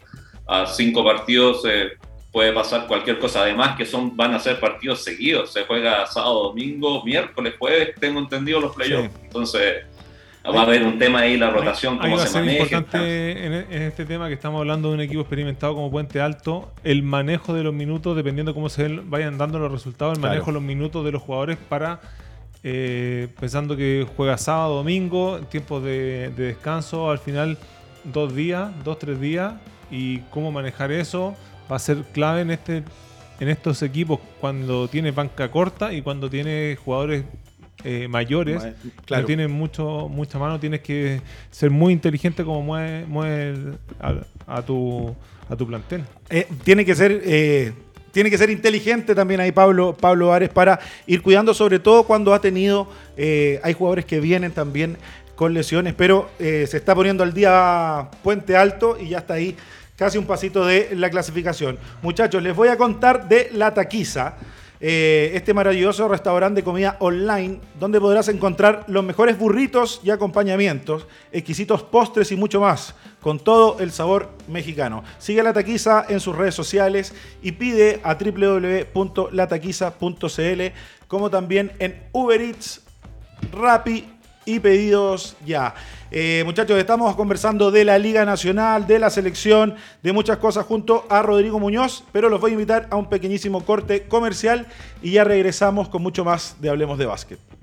a 0.46 0.66
cinco 0.66 1.04
partidos 1.04 1.62
eh, 1.64 1.92
puede 2.32 2.52
pasar 2.52 2.86
cualquier 2.86 3.18
cosa. 3.18 3.42
Además 3.42 3.76
que 3.76 3.84
son 3.84 4.16
van 4.16 4.34
a 4.34 4.38
ser 4.38 4.60
partidos 4.60 5.02
seguidos, 5.02 5.52
se 5.52 5.64
juega 5.64 6.06
sábado, 6.06 6.44
domingo, 6.44 7.04
miércoles, 7.04 7.54
jueves, 7.58 7.94
tengo 7.98 8.20
entendido 8.20 8.60
los 8.60 8.74
playoffs. 8.74 9.10
Entonces 9.22 9.84
va 10.44 10.60
a 10.60 10.62
haber 10.62 10.82
un 10.82 10.98
tema 10.98 11.20
ahí, 11.20 11.36
la 11.36 11.50
rotación, 11.50 11.98
cómo 11.98 12.18
se 12.18 12.38
maneja. 12.38 12.62
importante 12.62 13.46
en, 13.46 13.52
en, 13.70 13.82
este 13.82 14.06
tema 14.06 14.28
que 14.28 14.34
estamos 14.34 14.60
hablando 14.60 14.88
de 14.88 14.94
un 14.94 15.00
equipo 15.00 15.20
experimentado 15.20 15.74
como 15.74 15.90
Puente 15.90 16.20
Alto, 16.20 16.72
el 16.84 17.02
manejo 17.02 17.54
de 17.54 17.62
los 17.62 17.74
minutos, 17.74 18.16
dependiendo 18.16 18.54
cómo 18.54 18.68
se 18.68 18.88
vayan 18.88 19.38
dando 19.38 19.58
los 19.58 19.70
resultados, 19.70 20.16
el 20.16 20.22
manejo 20.22 20.46
de 20.46 20.52
los 20.52 20.62
minutos 20.62 21.04
de 21.04 21.12
los 21.12 21.22
jugadores 21.22 21.58
para, 21.68 22.00
eh, 22.62 23.28
pensando 23.38 23.76
que 23.76 24.06
juega 24.16 24.38
sábado, 24.38 24.76
domingo, 24.76 25.40
tiempo 25.50 25.80
de, 25.80 26.32
de 26.36 26.44
descanso, 26.44 27.10
al 27.10 27.18
final 27.18 27.58
dos 28.04 28.34
días, 28.34 28.70
dos, 28.84 28.98
tres 28.98 29.20
días, 29.20 29.54
y 29.90 30.18
cómo 30.30 30.52
manejar 30.52 30.92
eso 30.92 31.36
va 31.70 31.76
a 31.76 31.78
ser 31.78 32.02
clave 32.12 32.42
en 32.42 32.50
este 32.50 32.82
en 33.40 33.48
estos 33.48 33.82
equipos 33.82 34.20
cuando 34.38 34.86
tiene 34.86 35.12
banca 35.12 35.50
corta 35.50 35.94
y 35.94 36.02
cuando 36.02 36.28
tiene 36.28 36.76
jugadores 36.84 37.24
eh, 37.84 38.08
mayores, 38.08 38.62
claro. 39.04 39.22
no 39.22 39.26
tienen 39.26 39.50
mucho, 39.50 40.08
mucha 40.08 40.38
mano, 40.38 40.60
tienes 40.60 40.80
que 40.80 41.20
ser 41.50 41.70
muy 41.70 41.92
inteligente 41.92 42.44
como 42.44 42.62
mueve, 42.62 43.76
a, 44.46 44.62
tu, 44.62 45.14
a 45.48 45.56
tu 45.56 45.66
plantel. 45.66 46.04
Eh, 46.28 46.46
tiene 46.64 46.84
que 46.84 46.94
ser... 46.94 47.20
Eh, 47.24 47.72
tiene 48.12 48.28
que 48.28 48.38
ser 48.38 48.50
inteligente 48.50 49.14
también 49.14 49.38
ahí 49.38 49.52
Pablo, 49.52 49.96
Pablo 49.96 50.32
Ares 50.32 50.48
para 50.48 50.80
ir 51.06 51.22
cuidando, 51.22 51.54
sobre 51.54 51.78
todo 51.78 52.02
cuando 52.02 52.34
ha 52.34 52.40
tenido, 52.40 52.88
hay 53.16 53.72
jugadores 53.72 54.04
que 54.04 54.18
vienen 54.18 54.50
también 54.50 54.96
con 55.36 55.54
lesiones, 55.54 55.94
pero 55.94 56.28
se 56.36 56.76
está 56.76 56.92
poniendo 56.92 57.22
al 57.22 57.32
día 57.32 58.08
Puente 58.24 58.56
Alto 58.56 58.98
y 59.00 59.10
ya 59.10 59.18
está 59.18 59.34
ahí 59.34 59.54
casi 59.94 60.18
un 60.18 60.24
pasito 60.24 60.66
de 60.66 60.88
la 60.96 61.08
clasificación. 61.08 61.78
Muchachos, 62.02 62.42
les 62.42 62.56
voy 62.56 62.66
a 62.66 62.76
contar 62.76 63.28
de 63.28 63.50
la 63.52 63.74
taquiza. 63.74 64.34
Eh, 64.82 65.32
este 65.34 65.52
maravilloso 65.52 66.08
restaurante 66.08 66.60
de 66.60 66.64
comida 66.64 66.96
online 67.00 67.60
donde 67.78 68.00
podrás 68.00 68.28
encontrar 68.28 68.86
los 68.88 69.04
mejores 69.04 69.38
burritos 69.38 70.00
y 70.02 70.08
acompañamientos, 70.08 71.06
exquisitos 71.32 71.82
postres 71.82 72.32
y 72.32 72.36
mucho 72.36 72.62
más, 72.62 72.94
con 73.20 73.38
todo 73.38 73.78
el 73.80 73.92
sabor 73.92 74.30
mexicano. 74.48 75.04
Sigue 75.18 75.42
La 75.42 75.52
Taquiza 75.52 76.06
en 76.08 76.20
sus 76.20 76.34
redes 76.34 76.54
sociales 76.54 77.12
y 77.42 77.52
pide 77.52 78.00
a 78.02 78.14
www.lataquiza.cl 78.14 80.62
como 81.08 81.28
también 81.28 81.72
en 81.78 82.02
Uber 82.12 82.40
Eats, 82.40 82.80
Rappi 83.52 84.19
y 84.54 84.60
pedidos 84.60 85.36
ya. 85.44 85.74
Eh, 86.10 86.42
muchachos, 86.44 86.76
estamos 86.78 87.14
conversando 87.14 87.70
de 87.70 87.84
la 87.84 87.98
Liga 87.98 88.24
Nacional, 88.24 88.86
de 88.86 88.98
la 88.98 89.10
selección, 89.10 89.76
de 90.02 90.12
muchas 90.12 90.38
cosas 90.38 90.66
junto 90.66 91.06
a 91.08 91.22
Rodrigo 91.22 91.60
Muñoz, 91.60 92.04
pero 92.12 92.28
los 92.28 92.40
voy 92.40 92.50
a 92.50 92.54
invitar 92.54 92.88
a 92.90 92.96
un 92.96 93.08
pequeñísimo 93.08 93.64
corte 93.64 94.04
comercial 94.04 94.66
y 95.02 95.12
ya 95.12 95.24
regresamos 95.24 95.88
con 95.88 96.02
mucho 96.02 96.24
más 96.24 96.56
de 96.60 96.70
Hablemos 96.70 96.98
de 96.98 97.06
Básquet. 97.06 97.59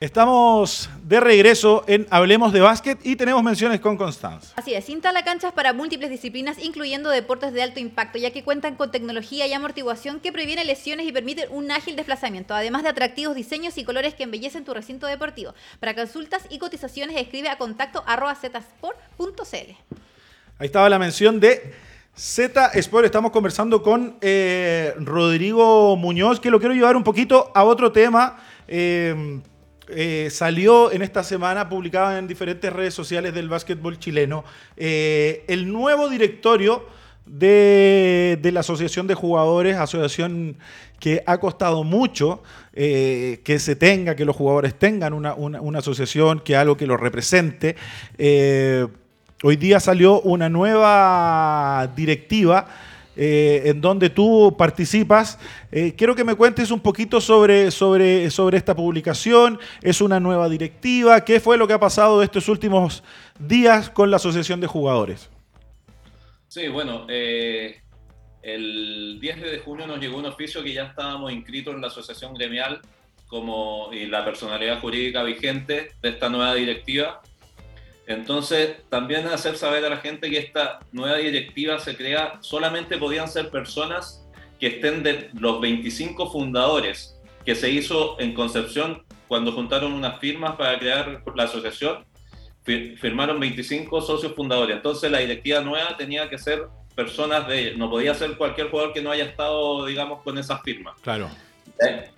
Estamos 0.00 0.88
de 1.02 1.18
regreso 1.18 1.82
en 1.88 2.06
Hablemos 2.10 2.52
de 2.52 2.60
Básquet 2.60 3.04
y 3.04 3.16
tenemos 3.16 3.42
menciones 3.42 3.80
con 3.80 3.96
Constanza. 3.96 4.52
Así 4.54 4.72
es, 4.72 4.88
instala 4.88 5.24
canchas 5.24 5.52
para 5.52 5.72
múltiples 5.72 6.08
disciplinas, 6.08 6.56
incluyendo 6.62 7.10
deportes 7.10 7.52
de 7.52 7.64
alto 7.64 7.80
impacto, 7.80 8.16
ya 8.16 8.30
que 8.30 8.44
cuentan 8.44 8.76
con 8.76 8.92
tecnología 8.92 9.48
y 9.48 9.52
amortiguación 9.52 10.20
que 10.20 10.30
previene 10.30 10.64
lesiones 10.64 11.04
y 11.04 11.10
permiten 11.10 11.48
un 11.50 11.72
ágil 11.72 11.96
desplazamiento, 11.96 12.54
además 12.54 12.84
de 12.84 12.90
atractivos 12.90 13.34
diseños 13.34 13.76
y 13.76 13.82
colores 13.82 14.14
que 14.14 14.22
embellecen 14.22 14.64
tu 14.64 14.72
recinto 14.72 15.08
deportivo. 15.08 15.52
Para 15.80 15.96
consultas 15.96 16.46
y 16.48 16.60
cotizaciones, 16.60 17.16
escribe 17.16 17.48
a 17.48 17.58
contacto 17.58 18.04
arroba 18.06 18.36
zsport.cl. 18.36 19.72
Ahí 20.60 20.66
estaba 20.66 20.88
la 20.88 21.00
mención 21.00 21.40
de 21.40 21.74
Z 22.14 22.70
Sport. 22.74 23.06
Estamos 23.06 23.32
conversando 23.32 23.82
con 23.82 24.16
eh, 24.20 24.94
Rodrigo 25.00 25.96
Muñoz, 25.96 26.38
que 26.38 26.50
lo 26.50 26.60
quiero 26.60 26.76
llevar 26.76 26.94
un 26.94 27.02
poquito 27.02 27.50
a 27.52 27.64
otro 27.64 27.90
tema. 27.90 28.38
Eh, 28.68 29.40
eh, 29.90 30.28
salió 30.30 30.92
en 30.92 31.02
esta 31.02 31.22
semana, 31.24 31.68
publicado 31.68 32.16
en 32.18 32.26
diferentes 32.26 32.72
redes 32.72 32.94
sociales 32.94 33.32
del 33.34 33.48
básquetbol 33.48 33.98
chileno, 33.98 34.44
eh, 34.76 35.44
el 35.48 35.72
nuevo 35.72 36.08
directorio 36.08 36.84
de, 37.24 38.38
la 38.52 38.60
Asociación 38.60 39.06
de 39.06 39.14
Jugadores, 39.14 39.76
asociación 39.76 40.56
que 41.00 41.22
ha 41.26 41.38
costado 41.38 41.84
mucho 41.84 42.42
eh, 42.72 43.40
que 43.44 43.58
se 43.58 43.76
tenga, 43.76 44.14
que 44.14 44.24
los 44.24 44.36
jugadores 44.36 44.78
tengan 44.78 45.12
una, 45.12 45.78
asociación, 45.78 46.40
que 46.40 46.56
algo 46.56 46.76
que 46.76 46.86
los 46.86 47.00
represente. 47.00 47.76
Hoy 49.42 49.56
día 49.56 49.78
salió 49.80 50.20
una 50.20 50.48
nueva 50.48 51.92
directiva 51.94 52.66
eh, 53.18 53.64
en 53.66 53.82
donde 53.82 54.08
tú 54.08 54.54
participas. 54.56 55.38
quiero 55.96 56.14
que 56.14 56.24
me 56.24 56.34
cuentes 56.34 56.70
un 56.70 56.80
poquito 56.80 57.20
sobre, 57.20 57.70
sobre, 57.70 58.30
sobre 58.30 58.56
esta 58.56 58.74
publicación. 58.74 59.58
Es 59.82 60.00
una 60.00 60.20
nueva 60.20 60.48
directiva. 60.48 61.24
¿Qué 61.24 61.40
fue 61.40 61.58
lo 61.58 61.66
que 61.66 61.74
ha 61.74 61.80
pasado 61.80 62.22
estos 62.22 62.48
últimos 62.48 63.02
días 63.38 63.90
con 63.90 64.10
la 64.10 64.16
Asociación 64.16 64.60
de 64.60 64.66
Jugadores? 64.66 65.28
Sí, 66.48 66.68
bueno, 66.68 67.06
eh, 67.10 67.82
el 68.42 69.18
10 69.20 69.42
de 69.42 69.58
junio 69.58 69.86
nos 69.86 70.00
llegó 70.00 70.16
un 70.16 70.26
oficio 70.26 70.62
que 70.62 70.72
ya 70.72 70.84
estábamos 70.84 71.30
inscritos 71.30 71.74
en 71.74 71.82
la 71.82 71.88
asociación 71.88 72.32
gremial 72.32 72.80
como 73.26 73.90
y 73.92 74.06
la 74.06 74.24
personalidad 74.24 74.80
jurídica 74.80 75.22
vigente 75.22 75.90
de 76.00 76.08
esta 76.08 76.30
nueva 76.30 76.54
directiva. 76.54 77.20
Entonces, 78.08 78.76
también 78.88 79.26
hacer 79.28 79.56
saber 79.56 79.84
a 79.84 79.90
la 79.90 79.98
gente 79.98 80.28
que 80.30 80.38
esta 80.38 80.80
nueva 80.90 81.18
directiva 81.18 81.78
se 81.78 81.96
crea, 81.96 82.38
solamente 82.40 82.98
podían 82.98 83.28
ser 83.28 83.50
personas 83.50 84.26
que 84.58 84.66
estén 84.66 85.04
de 85.04 85.30
los 85.34 85.60
25 85.60 86.32
fundadores 86.32 87.16
que 87.44 87.54
se 87.54 87.70
hizo 87.70 88.18
en 88.18 88.34
Concepción 88.34 89.04
cuando 89.28 89.52
juntaron 89.52 89.92
unas 89.92 90.18
firmas 90.18 90.56
para 90.56 90.78
crear 90.78 91.22
la 91.36 91.44
asociación 91.44 92.08
firmaron 92.96 93.40
25 93.40 94.00
socios 94.02 94.34
fundadores. 94.34 94.76
Entonces 94.76 95.10
la 95.10 95.18
directiva 95.18 95.60
nueva 95.60 95.96
tenía 95.96 96.28
que 96.28 96.38
ser 96.38 96.66
personas 96.94 97.46
de 97.48 97.74
no 97.76 97.88
podía 97.88 98.14
ser 98.14 98.36
cualquier 98.36 98.70
jugador 98.70 98.92
que 98.92 99.02
no 99.02 99.10
haya 99.10 99.24
estado, 99.24 99.86
digamos, 99.86 100.22
con 100.22 100.36
esas 100.38 100.60
firmas. 100.62 100.94
Claro. 101.00 101.30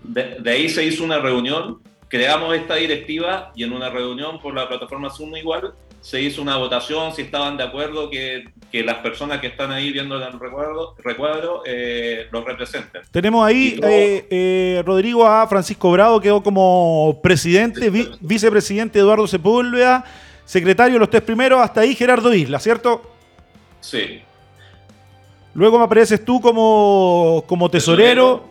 De, 0.02 0.50
ahí 0.50 0.68
se 0.68 0.84
hizo 0.84 1.04
una 1.04 1.18
reunión, 1.18 1.80
creamos 2.10 2.54
esta 2.54 2.74
directiva 2.74 3.52
y 3.54 3.64
en 3.64 3.72
una 3.72 3.88
reunión 3.88 4.38
por 4.40 4.54
la 4.54 4.68
plataforma 4.68 5.08
Zoom 5.08 5.36
igual 5.36 5.72
se 6.02 6.20
hizo 6.20 6.42
una 6.42 6.56
votación 6.56 7.14
si 7.14 7.22
estaban 7.22 7.56
de 7.56 7.62
acuerdo 7.62 8.10
que, 8.10 8.44
que 8.72 8.82
las 8.82 8.96
personas 8.96 9.40
que 9.40 9.46
están 9.46 9.70
ahí 9.70 9.92
viendo 9.92 10.16
el 10.16 10.40
recuerdo, 10.40 10.96
recuadro 10.98 11.62
eh, 11.66 12.26
los 12.32 12.44
representen. 12.44 13.02
Tenemos 13.10 13.46
ahí, 13.46 13.78
eh, 13.82 14.26
eh, 14.30 14.82
Rodrigo, 14.84 15.26
a 15.26 15.46
Francisco 15.46 15.90
Bravo, 15.92 16.20
quedó 16.20 16.42
como 16.42 17.20
presidente, 17.22 17.90
vicepresidente 18.20 18.98
Eduardo 18.98 19.26
Sepúlveda 19.26 20.04
secretario 20.50 20.98
los 20.98 21.08
tres 21.08 21.22
primeros, 21.22 21.60
hasta 21.60 21.82
ahí 21.82 21.94
Gerardo 21.94 22.34
Isla, 22.34 22.58
¿cierto? 22.58 23.02
Sí. 23.80 24.20
Luego 25.54 25.78
me 25.78 25.84
apareces 25.84 26.24
tú 26.24 26.40
como, 26.40 27.44
como 27.46 27.70
tesorero. 27.70 28.49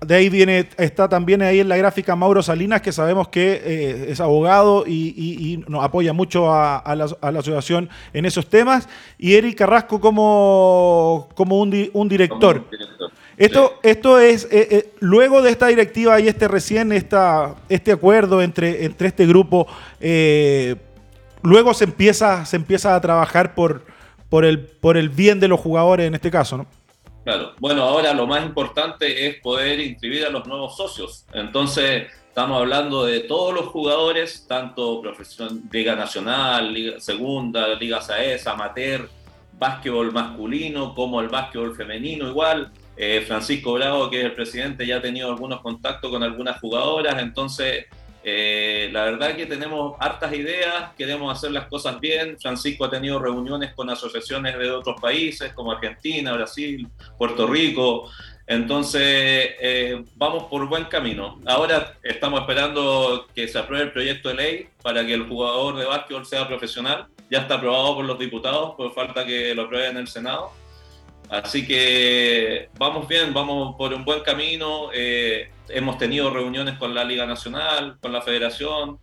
De 0.00 0.14
ahí 0.14 0.30
viene, 0.30 0.66
está 0.78 1.10
también 1.10 1.42
ahí 1.42 1.60
en 1.60 1.68
la 1.68 1.76
gráfica 1.76 2.16
Mauro 2.16 2.42
Salinas, 2.42 2.80
que 2.80 2.90
sabemos 2.90 3.28
que 3.28 3.60
eh, 3.62 4.06
es 4.08 4.20
abogado 4.20 4.84
y, 4.86 5.62
nos 5.68 5.84
apoya 5.84 6.14
mucho 6.14 6.52
a, 6.52 6.82
la, 6.96 7.38
asociación 7.38 7.90
en 8.14 8.24
esos 8.24 8.48
temas. 8.48 8.88
Y 9.18 9.34
Eric 9.34 9.58
Carrasco 9.58 10.00
como, 10.00 11.28
como 11.34 11.60
un, 11.60 12.08
director. 12.08 12.64
Esto, 13.36 13.78
esto 13.82 14.18
es, 14.18 14.44
eh, 14.44 14.68
eh, 14.70 14.90
luego 15.00 15.42
de 15.42 15.50
esta 15.50 15.66
directiva 15.66 16.18
y 16.18 16.28
este 16.28 16.48
recién, 16.48 16.92
esta, 16.92 17.56
este 17.68 17.92
acuerdo 17.92 18.40
entre, 18.40 18.86
entre 18.86 19.08
este 19.08 19.26
grupo, 19.26 19.66
luego 21.42 21.74
se 21.74 21.84
empieza, 21.84 22.46
se 22.46 22.56
empieza 22.56 22.94
a 22.94 23.00
trabajar 23.02 23.54
por, 23.54 23.84
por, 24.30 24.46
el, 24.46 24.60
por 24.60 24.96
el 24.96 25.10
bien 25.10 25.40
de 25.40 25.48
los 25.48 25.60
jugadores 25.60 26.06
en 26.06 26.14
este 26.14 26.30
caso, 26.30 26.56
¿no? 26.56 26.66
Claro, 27.24 27.52
bueno, 27.58 27.82
ahora 27.82 28.14
lo 28.14 28.26
más 28.26 28.44
importante 28.44 29.26
es 29.26 29.36
poder 29.40 29.78
inscribir 29.80 30.24
a 30.24 30.30
los 30.30 30.46
nuevos 30.46 30.76
socios. 30.76 31.26
Entonces, 31.34 32.06
estamos 32.28 32.58
hablando 32.58 33.04
de 33.04 33.20
todos 33.20 33.52
los 33.52 33.66
jugadores, 33.66 34.46
tanto 34.48 35.02
profesión, 35.02 35.62
Liga 35.70 35.94
Nacional, 35.94 36.72
Liga 36.72 37.00
Segunda, 37.00 37.74
Liga 37.74 38.00
SAES, 38.00 38.46
Amateur, 38.46 39.08
básquetbol 39.58 40.12
masculino, 40.12 40.94
como 40.94 41.20
el 41.20 41.28
básquetbol 41.28 41.76
femenino 41.76 42.28
igual. 42.28 42.72
Eh, 42.96 43.22
Francisco 43.26 43.74
Bravo, 43.74 44.08
que 44.08 44.20
es 44.20 44.24
el 44.24 44.34
presidente, 44.34 44.86
ya 44.86 44.96
ha 44.96 45.02
tenido 45.02 45.28
algunos 45.28 45.60
contactos 45.60 46.10
con 46.10 46.22
algunas 46.22 46.58
jugadoras, 46.60 47.20
entonces 47.22 47.86
eh, 48.22 48.90
la 48.92 49.04
verdad 49.04 49.34
que 49.34 49.46
tenemos 49.46 49.96
hartas 49.98 50.32
ideas, 50.34 50.90
queremos 50.96 51.36
hacer 51.36 51.52
las 51.52 51.66
cosas 51.66 51.98
bien. 52.00 52.38
Francisco 52.38 52.84
ha 52.84 52.90
tenido 52.90 53.18
reuniones 53.18 53.72
con 53.74 53.88
asociaciones 53.88 54.58
de 54.58 54.70
otros 54.70 55.00
países 55.00 55.52
como 55.52 55.72
Argentina, 55.72 56.32
Brasil, 56.32 56.86
Puerto 57.16 57.46
Rico. 57.46 58.10
Entonces, 58.46 59.02
eh, 59.02 60.04
vamos 60.16 60.44
por 60.44 60.68
buen 60.68 60.84
camino. 60.84 61.38
Ahora 61.46 61.94
estamos 62.02 62.40
esperando 62.40 63.26
que 63.34 63.46
se 63.46 63.58
apruebe 63.58 63.84
el 63.84 63.92
proyecto 63.92 64.28
de 64.28 64.34
ley 64.34 64.68
para 64.82 65.06
que 65.06 65.14
el 65.14 65.26
jugador 65.26 65.76
de 65.76 65.84
básquetbol 65.84 66.26
sea 66.26 66.46
profesional. 66.48 67.06
Ya 67.30 67.38
está 67.38 67.54
aprobado 67.54 67.94
por 67.94 68.04
los 68.04 68.18
diputados, 68.18 68.74
por 68.74 68.92
falta 68.92 69.24
que 69.24 69.54
lo 69.54 69.62
aprueben 69.62 69.92
en 69.92 69.96
el 69.98 70.08
Senado. 70.08 70.50
Así 71.30 71.64
que 71.64 72.68
vamos 72.76 73.06
bien, 73.06 73.32
vamos 73.32 73.76
por 73.76 73.94
un 73.94 74.04
buen 74.04 74.20
camino. 74.22 74.90
Eh, 74.92 75.48
hemos 75.68 75.96
tenido 75.96 76.28
reuniones 76.30 76.76
con 76.76 76.92
la 76.92 77.04
Liga 77.04 77.24
Nacional, 77.24 77.98
con 78.00 78.12
la 78.12 78.20
Federación. 78.20 78.98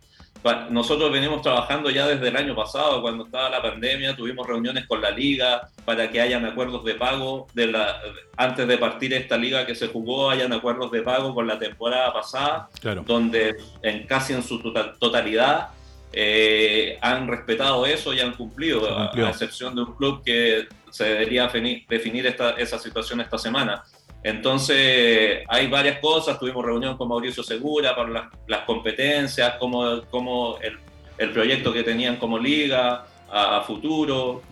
Nosotros 0.70 1.10
venimos 1.10 1.42
trabajando 1.42 1.90
ya 1.90 2.06
desde 2.06 2.28
el 2.28 2.36
año 2.36 2.54
pasado, 2.54 3.02
cuando 3.02 3.24
estaba 3.24 3.50
la 3.50 3.60
pandemia, 3.60 4.14
tuvimos 4.14 4.46
reuniones 4.46 4.86
con 4.86 5.00
la 5.00 5.10
liga 5.10 5.68
para 5.84 6.10
que 6.10 6.20
hayan 6.20 6.44
acuerdos 6.44 6.84
de 6.84 6.94
pago. 6.94 7.48
De 7.54 7.66
la, 7.66 7.98
antes 8.36 8.68
de 8.68 8.78
partir 8.78 9.12
esta 9.14 9.36
liga 9.36 9.66
que 9.66 9.74
se 9.74 9.88
jugó, 9.88 10.30
hayan 10.30 10.52
acuerdos 10.52 10.90
de 10.90 11.02
pago 11.02 11.34
con 11.34 11.46
la 11.46 11.58
temporada 11.58 12.12
pasada, 12.12 12.68
donde 13.06 13.56
en 13.82 14.06
casi 14.06 14.34
en 14.34 14.42
su 14.42 14.60
tota-, 14.60 14.92
totalidad 14.98 15.70
eh, 16.12 16.98
han 17.02 17.28
respetado 17.28 17.84
eso 17.86 18.14
y 18.14 18.20
han 18.20 18.32
cumplido, 18.32 18.88
a, 18.98 19.12
excepción 19.28 19.74
de 19.74 19.82
un 19.82 19.94
club 19.94 20.22
que 20.24 20.66
se 20.90 21.04
debería 21.04 21.50
definir 21.88 22.26
esta, 22.26 22.50
esa 22.52 22.78
situación 22.78 23.20
esta 23.20 23.38
semana. 23.38 23.84
Entonces, 24.22 25.44
hay 25.48 25.66
varias 25.68 26.00
cosas. 26.00 26.38
Tuvimos 26.38 26.64
reunión 26.64 26.96
con 26.96 27.08
Mauricio 27.08 27.42
Segura 27.42 27.94
para 27.94 28.30
las, 28.46 28.60
competencias, 28.62 29.54
como, 29.58 30.02
como 30.10 30.58
el, 30.60 30.78
el, 31.18 31.30
proyecto 31.30 31.72
que 31.72 31.84
tenían 31.84 32.16
como 32.16 32.38
liga 32.38 33.06
a, 33.30 33.60
futuro. 33.62 34.42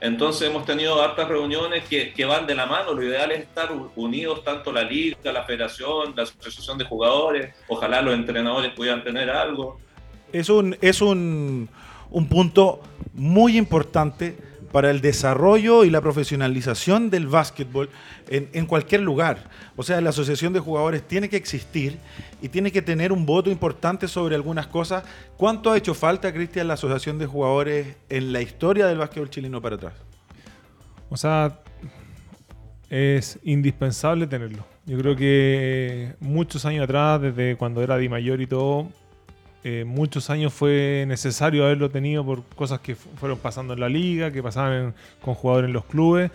Entonces, 0.00 0.48
hemos 0.48 0.64
tenido 0.64 1.02
hartas 1.02 1.28
reuniones 1.28 1.84
que, 1.84 2.14
que, 2.14 2.24
van 2.24 2.46
de 2.46 2.54
la 2.54 2.64
mano. 2.64 2.94
Lo 2.94 3.02
ideal 3.02 3.30
es 3.32 3.40
estar 3.40 3.70
unidos, 3.96 4.42
tanto 4.42 4.72
la 4.72 4.82
liga, 4.82 5.32
la 5.32 5.42
federación, 5.42 6.14
la 6.16 6.22
asociación 6.22 6.78
de 6.78 6.84
jugadores. 6.86 7.54
Ojalá 7.68 8.00
los 8.00 8.14
entrenadores 8.14 8.72
pudieran 8.72 9.04
tener 9.04 9.28
algo. 9.28 9.78
Es 10.32 10.48
un, 10.48 10.76
es 10.80 11.02
un, 11.02 11.68
un 12.10 12.26
punto 12.26 12.82
muy 13.14 13.56
importante 13.56 14.36
para 14.72 14.90
el 14.90 15.00
desarrollo 15.00 15.84
y 15.84 15.90
la 15.90 16.00
profesionalización 16.00 17.10
del 17.10 17.26
básquetbol 17.26 17.90
en, 18.28 18.66
cualquier 18.66 19.00
lugar. 19.00 19.50
O 19.76 19.82
sea, 19.82 20.00
la 20.00 20.10
asociación 20.10 20.52
de 20.52 20.60
jugadores 20.60 21.02
tiene 21.02 21.28
que 21.28 21.36
existir 21.36 21.98
y 22.40 22.48
tiene 22.48 22.70
que 22.70 22.80
tener 22.80 23.12
un 23.12 23.26
voto 23.26 23.50
importante 23.50 24.06
sobre 24.06 24.36
algunas 24.36 24.68
cosas. 24.68 25.04
¿Cuánto 25.36 25.72
ha 25.72 25.76
hecho 25.76 25.94
falta, 25.94 26.32
Cristian, 26.32 26.68
la 26.68 26.74
asociación 26.74 27.18
de 27.18 27.26
jugadores 27.26 27.96
en 28.08 28.32
la 28.32 28.40
historia 28.42 28.86
del 28.86 28.98
básquetbol 28.98 29.30
chileno 29.30 29.60
para 29.60 29.76
atrás? 29.76 29.94
O 31.08 31.16
sea, 31.16 31.58
es 32.88 33.40
indispensable 33.42 34.28
tenerlo. 34.28 34.64
Yo 34.86 34.98
creo 34.98 35.16
que 35.16 36.14
muchos 36.20 36.64
años 36.64 36.84
atrás, 36.84 37.20
desde 37.20 37.56
cuando 37.56 37.82
era 37.82 37.96
Di 37.96 38.08
Mayor 38.08 38.40
y 38.40 38.46
todo, 38.46 38.88
eh, 39.62 39.84
muchos 39.86 40.30
años 40.30 40.54
fue 40.54 41.04
necesario 41.06 41.64
haberlo 41.64 41.90
tenido 41.90 42.24
por 42.24 42.42
cosas 42.44 42.80
que 42.80 42.94
fueron 42.94 43.38
pasando 43.38 43.74
en 43.74 43.80
la 43.80 43.88
liga, 43.88 44.30
que 44.30 44.42
pasaban 44.42 44.94
con 45.20 45.34
jugadores 45.34 45.68
en 45.68 45.74
los 45.74 45.84
clubes. 45.84 46.30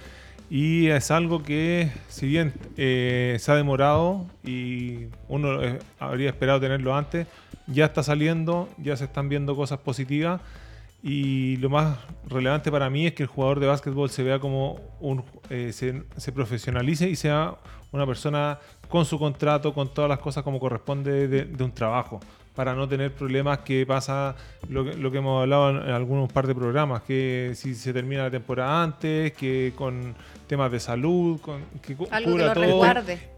Y 0.49 0.87
es 0.87 1.09
algo 1.09 1.41
que, 1.41 1.91
si 2.07 2.27
bien 2.27 2.53
eh, 2.77 3.37
se 3.39 3.51
ha 3.51 3.55
demorado 3.55 4.27
y 4.43 5.07
uno 5.27 5.63
eh, 5.63 5.79
habría 5.99 6.29
esperado 6.29 6.59
tenerlo 6.59 6.95
antes, 6.95 7.25
ya 7.65 7.85
está 7.85 8.03
saliendo, 8.03 8.69
ya 8.77 8.95
se 8.95 9.05
están 9.05 9.27
viendo 9.27 9.55
cosas 9.55 9.79
positivas. 9.79 10.39
Y 11.01 11.57
lo 11.57 11.69
más 11.69 11.97
relevante 12.27 12.71
para 12.71 12.89
mí 12.89 13.07
es 13.07 13.13
que 13.13 13.23
el 13.23 13.29
jugador 13.29 13.59
de 13.59 13.67
básquetbol 13.67 14.09
se 14.09 14.23
vea 14.23 14.39
como 14.39 14.79
un. 14.99 15.23
se, 15.49 16.03
se, 16.17 16.31
profesionalice 16.31 17.09
y 17.09 17.15
sea 17.15 17.55
una 17.91 18.07
persona 18.07 18.59
con 18.89 19.05
su 19.05 19.19
contrato, 19.19 19.73
con 19.73 19.93
todas 19.93 20.09
las 20.09 20.19
cosas 20.19 20.43
como 20.43 20.59
corresponde 20.59 21.27
de 21.27 21.63
un 21.63 21.71
trabajo 21.71 22.19
para 22.55 22.73
no 22.73 22.87
tener 22.87 23.13
problemas 23.13 23.59
que 23.59 23.85
pasa 23.85 24.35
lo 24.69 24.85
que, 24.85 24.95
lo 24.95 25.11
que 25.11 25.17
hemos 25.17 25.41
hablado 25.41 25.69
en, 25.69 25.89
algunos 25.91 26.31
par 26.31 26.47
de 26.47 26.55
programas, 26.55 27.03
que 27.03 27.51
si 27.55 27.75
se 27.75 27.93
termina 27.93 28.23
la 28.23 28.31
temporada 28.31 28.81
antes, 28.81 29.33
que 29.33 29.73
con 29.75 30.15
temas 30.47 30.71
de 30.71 30.79
salud, 30.79 31.39
con, 31.41 31.61
que 31.81 31.95
Algo 32.09 32.37
que 32.37 32.43
lo 32.43 32.53
todo. 32.53 32.81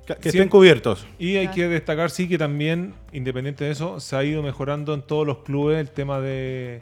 Que, 0.06 0.30
estén 0.30 0.48
cubiertos. 0.48 1.06
Y 1.20 1.36
hay 1.36 1.50
que 1.50 1.68
destacar, 1.68 2.12
sí, 2.12 2.30
que 2.30 2.38
también, 2.38 2.94
independiente 3.12 3.66
de 3.66 3.72
eso, 3.72 4.00
se 4.00 4.16
ha 4.16 4.24
ido 4.24 4.42
mejorando 4.42 4.94
en 4.94 5.02
todos 5.02 5.26
los 5.28 5.40
clubes 5.40 5.80
el 5.80 5.90
tema 5.90 6.22
de, 6.22 6.82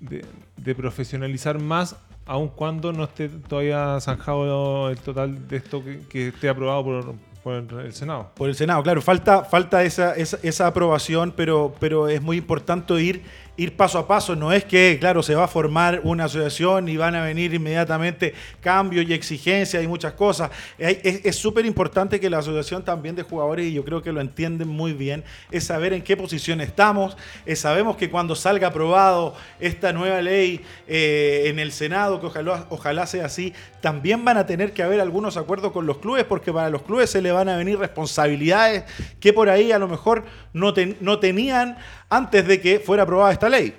de, 0.00 0.74
profesionalizar 0.74 1.60
más 1.60 1.96
aun 2.24 2.48
cuando 2.48 2.92
no 2.92 3.04
esté 3.04 3.28
todavía 3.28 3.98
zanjado 4.00 4.90
el 4.90 4.98
total 4.98 5.48
de 5.48 5.56
esto 5.56 5.82
que, 6.10 6.28
esté 6.28 6.48
aprobado 6.48 6.84
por, 6.84 7.14
por 7.48 7.80
el 7.80 7.92
Senado. 7.92 8.30
Por 8.34 8.48
el 8.48 8.54
Senado, 8.54 8.82
claro, 8.82 9.02
falta, 9.02 9.44
falta 9.44 9.82
esa, 9.82 10.14
esa, 10.14 10.38
esa, 10.42 10.66
aprobación, 10.66 11.32
pero, 11.36 11.74
pero 11.80 12.08
es 12.08 12.20
muy 12.22 12.36
importante 12.36 13.00
ir 13.00 13.22
ir 13.58 13.76
paso 13.76 13.98
a 13.98 14.06
paso. 14.06 14.34
No 14.34 14.52
es 14.52 14.64
que, 14.64 14.96
claro, 14.98 15.22
se 15.22 15.34
va 15.34 15.44
a 15.44 15.48
formar 15.48 16.00
una 16.04 16.24
asociación 16.24 16.88
y 16.88 16.96
van 16.96 17.14
a 17.14 17.22
venir 17.22 17.52
inmediatamente 17.52 18.32
cambios 18.60 19.06
y 19.06 19.12
exigencias 19.12 19.82
y 19.82 19.86
muchas 19.86 20.14
cosas. 20.14 20.50
Es 20.78 21.36
súper 21.36 21.66
importante 21.66 22.18
que 22.20 22.30
la 22.30 22.38
asociación 22.38 22.84
también 22.84 23.16
de 23.16 23.22
jugadores, 23.22 23.66
y 23.66 23.74
yo 23.74 23.84
creo 23.84 24.00
que 24.00 24.12
lo 24.12 24.20
entienden 24.20 24.68
muy 24.68 24.92
bien, 24.92 25.24
es 25.50 25.64
saber 25.64 25.92
en 25.92 26.02
qué 26.02 26.16
posición 26.16 26.60
estamos. 26.60 27.16
sabemos 27.56 27.96
que 27.96 28.08
cuando 28.08 28.34
salga 28.34 28.68
aprobado 28.68 29.34
esta 29.58 29.92
nueva 29.92 30.22
ley 30.22 30.64
eh, 30.86 31.44
en 31.46 31.58
el 31.58 31.72
Senado, 31.72 32.20
que 32.20 32.26
ojalá, 32.26 32.66
ojalá 32.70 33.06
sea 33.06 33.26
así, 33.26 33.52
también 33.80 34.24
van 34.24 34.36
a 34.36 34.46
tener 34.46 34.72
que 34.72 34.84
haber 34.84 35.00
algunos 35.00 35.36
acuerdos 35.36 35.72
con 35.72 35.84
los 35.84 35.98
clubes, 35.98 36.24
porque 36.24 36.52
para 36.52 36.70
los 36.70 36.82
clubes 36.82 37.10
se 37.10 37.20
le 37.20 37.32
van 37.32 37.48
a 37.48 37.56
venir 37.56 37.76
responsabilidades 37.78 38.84
que 39.18 39.32
por 39.32 39.48
ahí 39.48 39.72
a 39.72 39.80
lo 39.80 39.88
mejor 39.88 40.24
no, 40.52 40.72
no 41.00 41.18
tenían 41.18 41.76
antes 42.08 42.46
de 42.46 42.60
que 42.60 42.80
fuera 42.80 43.02
aprobada 43.02 43.32
esta 43.32 43.48
ley. 43.48 43.74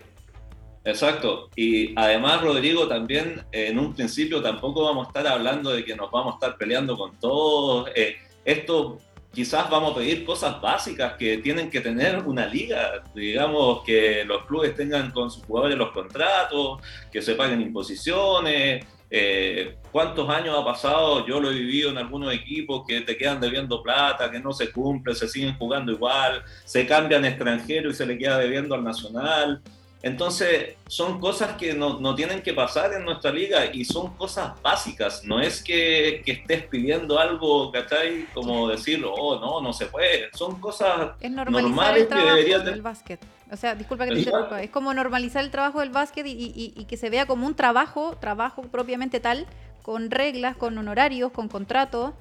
Exacto. 0.86 1.50
Y 1.56 1.94
además, 1.98 2.42
Rodrigo, 2.42 2.88
también 2.88 3.46
en 3.52 3.78
un 3.80 3.94
principio 3.94 4.42
tampoco 4.42 4.84
vamos 4.84 5.08
a 5.08 5.10
estar 5.10 5.28
hablando 5.28 5.72
de 5.72 5.84
que 5.84 5.96
nos 5.96 6.10
vamos 6.10 6.34
a 6.34 6.36
estar 6.36 6.58
peleando 6.58 6.98
con 6.98 7.20
todos. 7.20 7.90
Eh, 7.96 8.16
esto 8.46 8.98
quizás 9.32 9.70
vamos 9.70 9.92
a 9.92 9.96
pedir 9.96 10.26
cosas 10.26 10.60
básicas 10.60 11.14
que 11.14 11.38
tienen 11.38 11.70
que 11.70 11.82
tener 11.82 12.20
una 12.26 12.48
liga, 12.48 13.04
digamos 13.14 13.84
que 13.84 14.24
los 14.26 14.46
clubes 14.46 14.76
tengan 14.76 15.12
con 15.12 15.30
sus 15.30 15.44
jugadores 15.46 15.78
los 15.78 15.92
contratos, 15.92 16.82
que 17.12 17.22
se 17.22 17.36
paguen 17.36 17.62
imposiciones, 17.62 18.86
eh, 19.12 19.76
¿Cuántos 19.92 20.30
años 20.30 20.56
ha 20.58 20.64
pasado? 20.64 21.26
Yo 21.26 21.40
lo 21.40 21.50
he 21.50 21.56
vivido 21.56 21.90
en 21.90 21.98
algunos 21.98 22.34
equipos 22.34 22.84
que 22.88 23.02
te 23.02 23.18
quedan 23.18 23.42
debiendo 23.42 23.82
plata, 23.82 24.30
que 24.30 24.40
no 24.40 24.54
se 24.54 24.72
cumple, 24.72 25.16
se 25.16 25.28
siguen 25.28 25.58
jugando 25.58 25.92
igual, 25.92 26.44
se 26.64 26.86
cambian 26.86 27.26
extranjero 27.26 27.90
y 27.90 27.94
se 27.94 28.06
le 28.06 28.18
queda 28.18 28.38
debiendo 28.38 28.76
al 28.76 28.84
nacional. 28.84 29.62
Entonces, 30.02 30.76
son 30.88 31.20
cosas 31.20 31.58
que 31.58 31.74
no, 31.74 32.00
no, 32.00 32.16
tienen 32.16 32.42
que 32.42 32.54
pasar 32.54 32.94
en 32.94 33.04
nuestra 33.04 33.32
liga 33.32 33.66
y 33.74 33.84
son 33.84 34.16
cosas 34.16 34.54
básicas. 34.62 35.26
No 35.26 35.42
es 35.42 35.62
que, 35.62 36.22
que 36.24 36.34
estés 36.34 36.64
pidiendo 36.68 37.20
algo, 37.20 37.70
¿cachai? 37.72 38.26
Como 38.34 38.70
decir, 38.70 39.04
oh, 39.06 39.40
no, 39.40 39.60
no 39.60 39.74
se 39.74 39.88
puede. 39.88 40.30
Son 40.34 40.60
cosas 40.62 41.12
es 41.20 41.32
normales 41.32 42.04
el 42.04 42.08
que 42.08 42.16
deberían 42.16 42.82
básquet. 42.82 43.20
O 43.52 43.58
sea, 43.58 43.76
disculpa 43.76 44.06
que 44.06 44.14
te 44.14 44.20
interrumpa. 44.20 44.62
Es 44.62 44.70
como 44.70 44.94
normalizar 44.94 45.44
el 45.44 45.52
trabajo 45.52 45.80
del 45.80 45.90
básquet 45.90 46.26
y, 46.26 46.32
y, 46.32 46.74
y, 46.76 46.86
que 46.86 46.98
se 46.98 47.10
vea 47.10 47.26
como 47.26 47.48
un 47.48 47.56
trabajo, 47.56 48.16
trabajo 48.20 48.62
propiamente 48.64 49.20
tal, 49.20 49.48
con 49.82 50.12
reglas, 50.12 50.56
con 50.56 50.78
honorarios, 50.78 51.32
con 51.32 51.48
contratos. 51.48 52.14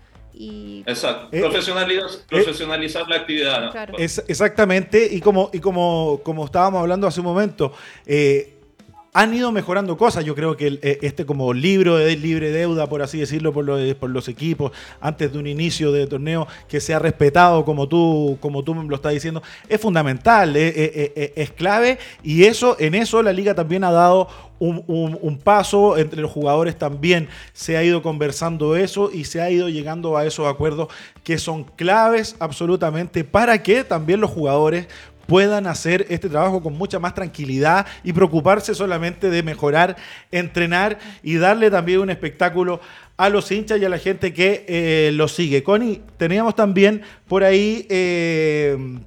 Exacto, 0.87 1.29
eh, 1.33 1.41
profesionalizar, 2.29 3.09
la 3.09 3.17
actividad. 3.17 3.75
exactamente, 4.29 5.09
y 5.11 5.21
como, 5.21 5.51
y 5.53 5.59
como, 5.59 6.21
como 6.23 6.45
estábamos 6.45 6.81
hablando 6.81 7.07
hace 7.07 7.21
un 7.21 7.27
momento, 7.27 7.73
eh, 8.07 8.58
han 9.13 9.35
ido 9.35 9.53
mejorando 9.53 9.97
cosas. 9.97 10.25
Yo 10.25 10.35
creo 10.35 10.57
que 10.57 10.79
eh, 10.83 10.99
este 11.03 11.27
como 11.27 11.53
libro 11.53 11.97
de 11.97 12.17
libre 12.17 12.51
deuda, 12.51 12.87
por 12.89 13.03
así 13.03 13.19
decirlo, 13.19 13.53
por 13.53 13.65
los, 13.65 13.95
por 13.95 14.11
los 14.11 14.29
equipos, 14.29 14.73
antes 15.01 15.33
de 15.33 15.39
un 15.39 15.47
inicio 15.47 15.93
de 15.93 16.07
torneo, 16.07 16.47
que 16.69 16.81
sea 16.81 16.99
respetado 16.99 17.65
como 17.65 17.89
tú, 17.89 18.39
como 18.41 18.63
tú 18.63 18.75
lo 18.75 18.97
estás 18.97 19.13
diciendo, 19.13 19.43
es 19.69 19.81
fundamental, 19.81 20.55
es 20.57 21.51
clave 21.53 21.99
y 22.23 22.45
eso, 22.45 22.77
en 22.79 22.95
eso 22.95 23.23
la 23.23 23.33
liga 23.33 23.55
también 23.55 23.85
ha 23.85 23.91
dado 23.91 24.29
un, 24.59 25.41
paso 25.43 25.97
entre 25.99 26.21
los 26.21 26.31
jugadores 26.31 26.77
también 26.77 27.29
se 27.53 27.77
ha 27.77 27.85
ido 27.85 28.03
conversando 28.03 28.77
eso 28.77 29.11
y 29.13 29.25
se 29.25 29.41
ha 29.41 29.51
ido 29.51 29.69
llegando 29.69 30.17
a 30.17 30.27
esos 30.27 30.47
acuerdos 30.47 30.89
que 31.23 31.39
son 31.39 31.65
claves 31.65 32.37
absolutamente 32.39 33.25
para 33.25 33.63
que 33.63 33.85
también 33.85 34.21
los 34.21 34.31
jugadores 34.31 34.89
puedan 35.29 35.67
hacer 35.67 36.07
este 36.09 36.31
trabajo 36.31 36.63
con 36.63 36.73
mucha 36.73 36.99
más 36.99 37.15
tranquilidad 37.15 37.87
y 38.03 38.15
preocuparse 38.15 38.75
solamente 38.75 39.29
de 39.29 39.43
mejorar, 39.43 39.95
entrenar 40.33 40.99
y 41.23 41.37
darle 41.37 41.71
también 41.71 42.01
un 42.01 42.09
espectáculo 42.09 42.81
a 43.19 43.29
los 43.29 43.53
hinchas 43.53 43.79
y 43.79 43.85
a 43.85 43.91
la 43.91 43.99
gente 43.99 44.33
que 44.33 44.65
eh, 44.67 45.11
lo 45.13 45.29
sigue. 45.29 45.63
Connie, 45.63 46.01
teníamos 46.17 46.57
también 46.57 47.03
por 47.29 47.45
ahí... 47.45 47.87
Eh, 47.91 48.99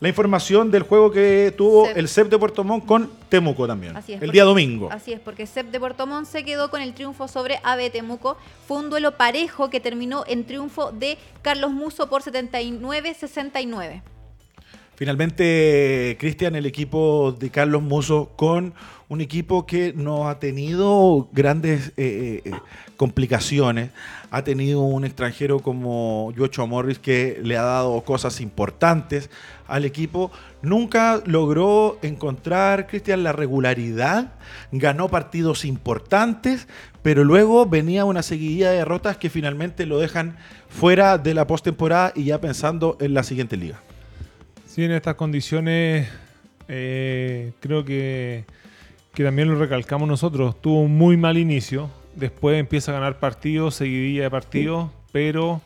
la 0.00 0.08
información 0.08 0.70
del 0.70 0.82
juego 0.82 1.10
que 1.10 1.54
tuvo 1.56 1.88
el 1.88 2.10
CEP 2.10 2.28
de 2.28 2.38
Puerto 2.38 2.62
Montt 2.62 2.84
con 2.84 3.10
Temuco 3.30 3.66
también, 3.66 3.94
el 4.06 4.30
día 4.32 4.44
domingo. 4.44 4.90
Así 4.92 5.14
es, 5.14 5.20
porque 5.20 5.46
CEP 5.46 5.70
de 5.70 5.80
Puerto 5.80 6.06
Montt 6.06 6.28
se 6.28 6.44
quedó 6.44 6.68
con 6.68 6.82
el 6.82 6.92
triunfo 6.92 7.26
sobre 7.26 7.58
AB 7.62 7.90
Temuco. 7.90 8.36
Fue 8.68 8.76
un 8.76 8.90
duelo 8.90 9.16
parejo 9.16 9.70
que 9.70 9.80
terminó 9.80 10.24
en 10.26 10.44
triunfo 10.44 10.92
de 10.92 11.16
Carlos 11.40 11.70
Muso 11.70 12.10
por 12.10 12.22
79-69. 12.22 14.02
Finalmente, 14.96 16.16
Cristian, 16.20 16.54
el 16.54 16.66
equipo 16.66 17.32
de 17.32 17.50
Carlos 17.50 17.82
Muso 17.82 18.30
con 18.36 18.74
un 19.08 19.20
equipo 19.20 19.66
que 19.66 19.92
no 19.92 20.28
ha 20.28 20.38
tenido 20.38 21.28
grandes 21.32 21.92
eh, 21.96 22.42
eh, 22.44 22.52
complicaciones. 22.96 23.90
Ha 24.30 24.44
tenido 24.44 24.80
un 24.82 25.04
extranjero 25.04 25.58
como 25.60 26.32
Yocho 26.36 26.66
Morris 26.66 27.00
que 27.00 27.40
le 27.42 27.56
ha 27.56 27.62
dado 27.62 28.00
cosas 28.02 28.40
importantes 28.40 29.30
al 29.66 29.84
equipo. 29.84 30.30
Nunca 30.62 31.20
logró 31.26 31.98
encontrar, 32.02 32.86
Cristian, 32.86 33.24
la 33.24 33.32
regularidad. 33.32 34.34
Ganó 34.70 35.08
partidos 35.08 35.64
importantes, 35.64 36.68
pero 37.02 37.24
luego 37.24 37.66
venía 37.66 38.04
una 38.04 38.22
seguidilla 38.22 38.70
de 38.70 38.78
derrotas 38.78 39.16
que 39.16 39.28
finalmente 39.28 39.86
lo 39.86 39.98
dejan 39.98 40.36
fuera 40.68 41.18
de 41.18 41.34
la 41.34 41.46
postemporada 41.46 42.12
y 42.14 42.24
ya 42.24 42.40
pensando 42.40 42.96
en 43.00 43.12
la 43.12 43.24
siguiente 43.24 43.56
liga. 43.56 43.80
Sí, 44.74 44.82
en 44.84 44.90
estas 44.90 45.14
condiciones 45.14 46.08
eh, 46.66 47.52
creo 47.60 47.84
que 47.84 48.44
que 49.14 49.22
también 49.22 49.48
lo 49.48 49.56
recalcamos 49.56 50.08
nosotros, 50.08 50.60
tuvo 50.60 50.80
un 50.80 50.98
muy 50.98 51.16
mal 51.16 51.38
inicio, 51.38 51.88
después 52.16 52.58
empieza 52.58 52.90
a 52.90 52.94
ganar 52.94 53.20
partidos, 53.20 53.76
seguidilla 53.76 54.24
de 54.24 54.30
partidos, 54.30 54.90
pero 55.12 55.62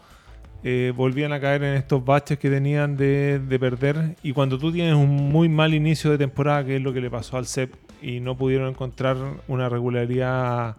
eh, 0.63 0.93
volvían 0.95 1.33
a 1.33 1.41
caer 1.41 1.63
en 1.63 1.75
estos 1.75 2.05
baches 2.05 2.39
que 2.39 2.51
tenían 2.51 2.99
de, 2.99 3.41
perder. 3.59 4.17
Y 4.23 4.33
cuando 4.33 4.59
tú 4.59 4.71
tienes 4.71 4.95
un 4.95 5.31
muy 5.31 5.49
mal 5.49 5.73
inicio 5.73 6.11
de 6.11 6.19
temporada, 6.19 6.63
que 6.65 6.77
es 6.77 6.83
lo 6.83 6.93
que 6.93 7.01
le 7.01 7.11
pasó 7.11 7.39
al 7.39 7.47
CEP, 7.47 7.73
y 8.03 8.21
no 8.21 8.37
pudieron 8.37 8.69
encontrar 8.69 9.17
una 9.49 9.71
regularidad 9.71 10.77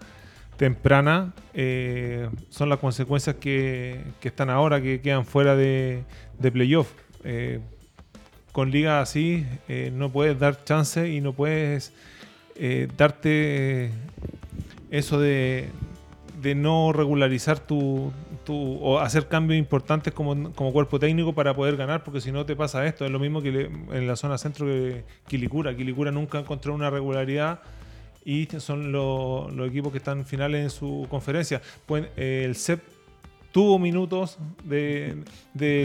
temprana, 0.57 1.33
eh, 1.55 2.29
son 2.49 2.69
las 2.69 2.77
consecuencias 2.77 3.37
que, 3.37 4.03
están 4.21 4.51
ahora, 4.51 4.79
que 4.79 5.01
quedan 5.01 5.25
fuera 5.25 5.55
de, 5.55 6.03
playoff. 6.39 6.91
Eh, 7.23 7.59
con 8.59 8.71
ligas 8.71 9.09
así 9.09 9.45
no 9.93 10.11
puedes 10.11 10.37
dar 10.37 10.65
chance 10.65 11.07
y 11.07 11.21
no 11.21 11.31
puedes 11.31 11.93
eh, 12.57 12.89
darte 12.97 13.89
eso 14.91 15.17
de, 15.17 15.69
no 16.57 16.91
regularizar 16.91 17.61
tu, 17.61 18.11
o 18.49 18.99
hacer 18.99 19.29
cambios 19.29 19.57
importantes 19.57 20.13
como, 20.13 20.51
cuerpo 20.51 20.99
técnico 20.99 21.31
para 21.31 21.55
poder 21.55 21.77
ganar, 21.77 22.03
porque 22.03 22.19
si 22.19 22.33
no 22.33 22.45
te 22.45 22.57
pasa 22.57 22.85
esto. 22.85 23.05
Es 23.05 23.11
lo 23.11 23.19
mismo 23.19 23.41
que 23.41 23.71
en 23.93 24.07
la 24.07 24.17
zona 24.17 24.37
centro 24.37 24.65
que 24.65 25.05
Quilicura. 25.25 25.73
Quilicura 25.73 26.11
nunca 26.11 26.39
encontró 26.39 26.75
una 26.75 26.89
regularidad 26.89 27.61
y 28.25 28.45
son 28.57 28.91
los 28.91 29.69
equipos 29.69 29.93
que 29.93 29.99
están 29.99 30.25
finales 30.25 30.63
en 30.63 30.69
su 30.69 31.07
conferencia. 31.09 31.61
Pues, 31.85 32.07
eh, 32.17 32.43
el 32.43 32.57
CEP 32.57 32.81
tuvo 33.51 33.79
minutos 33.79 34.37
de, 34.63 35.23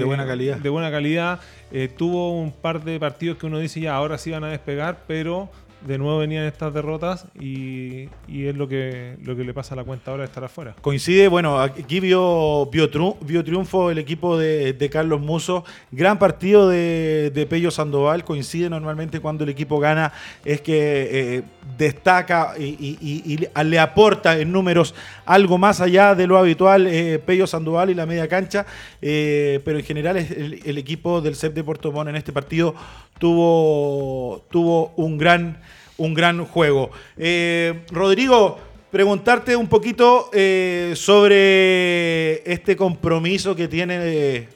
buena 0.05 0.27
calidad. 0.27 0.59
De 0.59 0.69
buena 0.69 0.91
calidad. 0.91 1.41
Eh, 1.73 1.89
tuvo 1.89 2.39
un 2.39 2.53
par 2.53 2.85
de 2.85 2.99
partidos 3.01 3.39
que 3.39 3.47
uno 3.47 3.59
dice 3.59 3.81
ya, 3.81 3.95
ahora 3.95 4.19
sí 4.19 4.31
van 4.31 4.45
a 4.45 4.49
despegar, 4.49 5.05
pero 5.07 5.51
de 5.87 5.99
nuevo 5.99 6.18
venían 6.18 6.45
estas 6.45 6.72
derrotas 6.72 7.26
y, 7.39 8.09
es 8.28 8.57
lo 8.57 8.68
que, 8.68 9.16
lo 9.22 9.37
que 9.37 9.45
le 9.45 9.55
pasa 9.55 9.74
a 9.74 9.76
la 9.76 9.85
cuenta 9.85 10.11
ahora 10.11 10.22
de 10.22 10.26
estar 10.26 10.45
afuera. 10.45 10.74
Coincide, 10.80 11.28
bueno, 11.28 11.59
aquí 11.61 12.01
vio, 12.01 12.66
vio, 12.66 12.91
triunfo 12.91 13.91
el 13.91 13.99
equipo 13.99 14.39
de, 14.39 14.91
Carlos 14.91 15.20
Muso, 15.20 15.64
gran 15.91 16.18
partido 16.18 16.68
de, 16.68 17.30
de, 17.35 17.47
Pello 17.47 17.70
Sandoval, 17.70 18.24
coincide 18.24 18.70
normalmente 18.70 19.20
cuando 19.20 19.45
el 19.45 19.51
equipo 19.51 19.78
gana, 19.78 20.12
es 20.45 20.61
que 20.61 21.37
eh, 21.37 21.43
destaca 21.76 22.55
y, 22.59 23.49
le 23.64 23.78
aporta 23.78 24.39
en 24.39 24.53
números 24.53 24.95
algo 25.24 25.59
más 25.59 25.80
allá 25.80 26.14
de 26.14 26.26
lo 26.26 26.39
habitual 26.39 26.87
eh, 26.87 27.18
Pello 27.24 27.47
Sandoval 27.47 27.91
y 27.91 27.95
la 27.95 28.07
media 28.07 28.28
cancha, 28.28 28.66
eh, 29.01 29.61
pero 29.64 29.78
en 29.78 29.85
general 29.85 30.16
el, 30.16 30.78
equipo 30.78 31.20
del 31.20 31.35
CEP 31.37 31.55
de 31.55 31.64
Puerto 31.64 31.93
Montt 31.93 32.11
en 32.11 32.16
este 32.16 32.32
partido 32.32 32.74
tuvo, 33.19 34.45
tuvo 34.51 34.93
un 34.97 35.19
gran 35.19 35.59
un 35.97 36.15
gran 36.15 36.45
juego. 36.45 36.91
Eh, 37.17 37.85
Rodrigo, 37.91 38.59
preguntarte 38.91 39.57
un 39.57 39.69
poquito 39.69 40.31
eh, 40.33 40.93
sobre 40.97 42.51
este 42.51 42.77
compromiso 42.77 43.55
que 43.55 43.69
tiene 43.69 44.49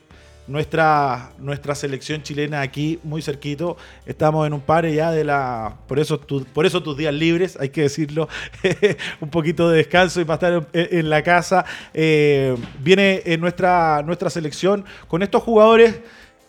nuestra, 0.47 1.31
nuestra 1.39 1.75
selección 1.75 2.23
chilena 2.23 2.61
aquí 2.61 2.99
muy 3.03 3.23
cerquito. 3.23 3.77
Estamos 4.07 4.47
en 4.47 4.53
un 4.53 4.61
par 4.61 4.89
ya 4.89 5.13
de 5.13 5.25
la. 5.25 5.77
Por 5.87 5.99
eso, 5.99 6.21
por 6.21 6.69
tus 6.71 6.97
días 6.97 7.15
libres, 7.15 7.57
hay 7.61 7.69
que 7.69 7.83
decirlo. 7.83 8.29
un 9.21 9.31
poquito 9.31 9.69
de 9.71 9.79
descanso 9.79 10.21
y 10.21 10.25
para 10.25 10.57
estar 10.57 10.69
en, 10.73 11.11
la 11.11 11.23
casa. 11.23 11.65
Eh, 11.95 12.57
viene 12.81 13.23
en 13.27 13.41
nuestra, 13.41 14.03
nuestra 14.03 14.31
selección 14.31 14.85
con 15.07 15.23
estos 15.23 15.43
jugadores 15.43 16.01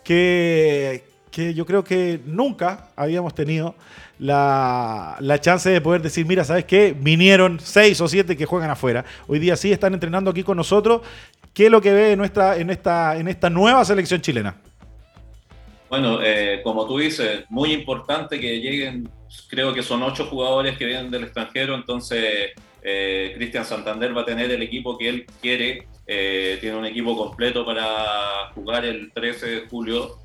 que, 0.02 1.09
que 1.30 1.54
yo 1.54 1.64
creo 1.66 1.84
que 1.84 2.20
nunca 2.26 2.88
habíamos 2.96 3.34
tenido 3.34 3.74
la, 4.18 5.16
la, 5.20 5.40
chance 5.40 5.70
de 5.70 5.80
poder 5.80 6.02
decir, 6.02 6.26
mira, 6.26 6.44
¿sabes 6.44 6.64
qué? 6.64 6.94
Vinieron 6.98 7.58
seis 7.60 8.00
o 8.00 8.08
siete 8.08 8.36
que 8.36 8.44
juegan 8.44 8.70
afuera. 8.70 9.04
Hoy 9.26 9.38
día 9.38 9.56
sí 9.56 9.72
están 9.72 9.94
entrenando 9.94 10.30
aquí 10.30 10.42
con 10.42 10.56
nosotros 10.56 11.02
¿Qué 11.54 11.66
es 11.66 11.70
lo 11.70 11.80
que 11.80 11.92
ve 11.92 12.12
en, 12.12 12.18
nuestra, 12.18 12.56
en, 12.56 12.70
esta, 12.70 13.18
en 13.18 13.28
esta 13.28 13.50
nueva 13.50 13.84
selección 13.84 14.20
chilena? 14.20 14.56
Bueno, 15.88 16.20
eh, 16.22 16.60
como 16.62 16.86
tú 16.86 16.98
dices, 16.98 17.44
muy 17.48 17.72
importante 17.72 18.38
que 18.38 18.60
lleguen, 18.60 19.10
creo 19.48 19.74
que 19.74 19.82
son 19.82 20.02
ocho 20.02 20.26
jugadores 20.26 20.78
que 20.78 20.86
vienen 20.86 21.10
del 21.10 21.24
extranjero, 21.24 21.74
entonces 21.74 22.52
eh, 22.82 23.32
Cristian 23.34 23.64
Santander 23.64 24.16
va 24.16 24.22
a 24.22 24.24
tener 24.24 24.48
el 24.52 24.62
equipo 24.62 24.96
que 24.96 25.08
él 25.08 25.26
quiere, 25.42 25.88
eh, 26.06 26.58
tiene 26.60 26.76
un 26.76 26.86
equipo 26.86 27.16
completo 27.16 27.66
para 27.66 28.52
jugar 28.54 28.84
el 28.84 29.10
13 29.12 29.46
de 29.46 29.60
julio. 29.68 30.18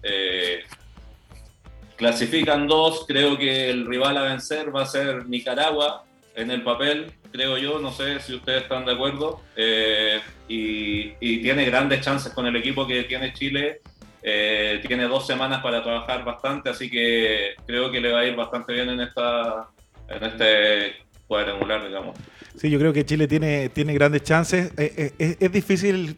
Clasifican 1.95 2.67
dos, 2.67 3.05
creo 3.07 3.37
que 3.37 3.69
el 3.69 3.85
rival 3.85 4.17
a 4.17 4.23
vencer 4.23 4.75
va 4.75 4.83
a 4.83 4.85
ser 4.85 5.27
Nicaragua 5.27 6.03
en 6.35 6.51
el 6.51 6.63
papel, 6.63 7.13
creo 7.31 7.57
yo, 7.57 7.79
no 7.79 7.91
sé 7.91 8.19
si 8.19 8.33
ustedes 8.33 8.63
están 8.63 8.85
de 8.85 8.93
acuerdo, 8.93 9.41
eh, 9.55 10.19
y, 10.47 11.11
tiene 11.41 11.65
grandes 11.65 12.01
chances 12.01 12.33
con 12.33 12.45
el 12.47 12.55
equipo 12.55 12.85
que 12.87 13.03
tiene 13.03 13.33
Chile. 13.33 13.81
Eh, 14.27 14.81
tiene 14.87 15.07
dos 15.07 15.27
semanas 15.27 15.61
para 15.61 15.83
trabajar 15.83 16.25
bastante, 16.25 16.69
así 16.69 16.89
que 16.89 17.53
creo 17.67 17.91
que 17.91 18.01
le 18.01 18.11
va 18.11 18.21
a 18.21 18.25
ir 18.25 18.35
bastante 18.35 18.73
bien 18.73 18.89
en, 18.89 19.01
esta, 19.01 19.67
en 20.09 20.23
este 20.23 20.93
cuadrangular, 21.27 21.85
digamos. 21.85 22.17
Sí, 22.55 22.71
yo 22.71 22.79
creo 22.79 22.91
que 22.91 23.05
Chile 23.05 23.27
tiene, 23.27 23.69
tiene 23.69 23.93
grandes 23.93 24.23
chances. 24.23 24.71
Eh, 24.77 25.37
es 25.39 25.51
difícil 25.51 26.17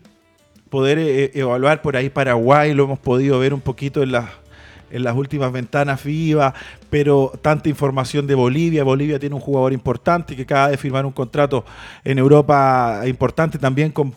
poder 0.70 1.32
evaluar 1.34 1.82
por 1.82 1.98
ahí 1.98 2.10
Paraguay, 2.10 2.74
lo 2.74 2.86
hemos 2.86 3.00
podido 3.00 3.40
ver 3.40 3.54
un 3.54 3.62
poquito 3.62 4.02
en 4.04 4.14
las 4.14 4.30
en 4.92 5.04
las 5.04 5.16
últimas 5.16 5.52
ventanas 5.52 6.02
FIBA, 6.02 6.54
pero 6.90 7.32
tanta 7.42 7.70
información 7.70 8.28
de 8.28 8.36
Bolivia. 8.36 8.84
Bolivia 8.84 9.20
tiene 9.20 9.36
un 9.36 9.42
jugador 9.42 9.74
importante 9.74 10.36
que 10.36 10.44
acaba 10.44 10.70
de 10.70 10.78
firmar 10.78 11.06
un 11.06 11.12
contrato 11.12 11.66
en 12.04 12.18
Europa 12.18 13.02
importante 13.06 13.58
también 13.58 13.92
con 13.92 14.14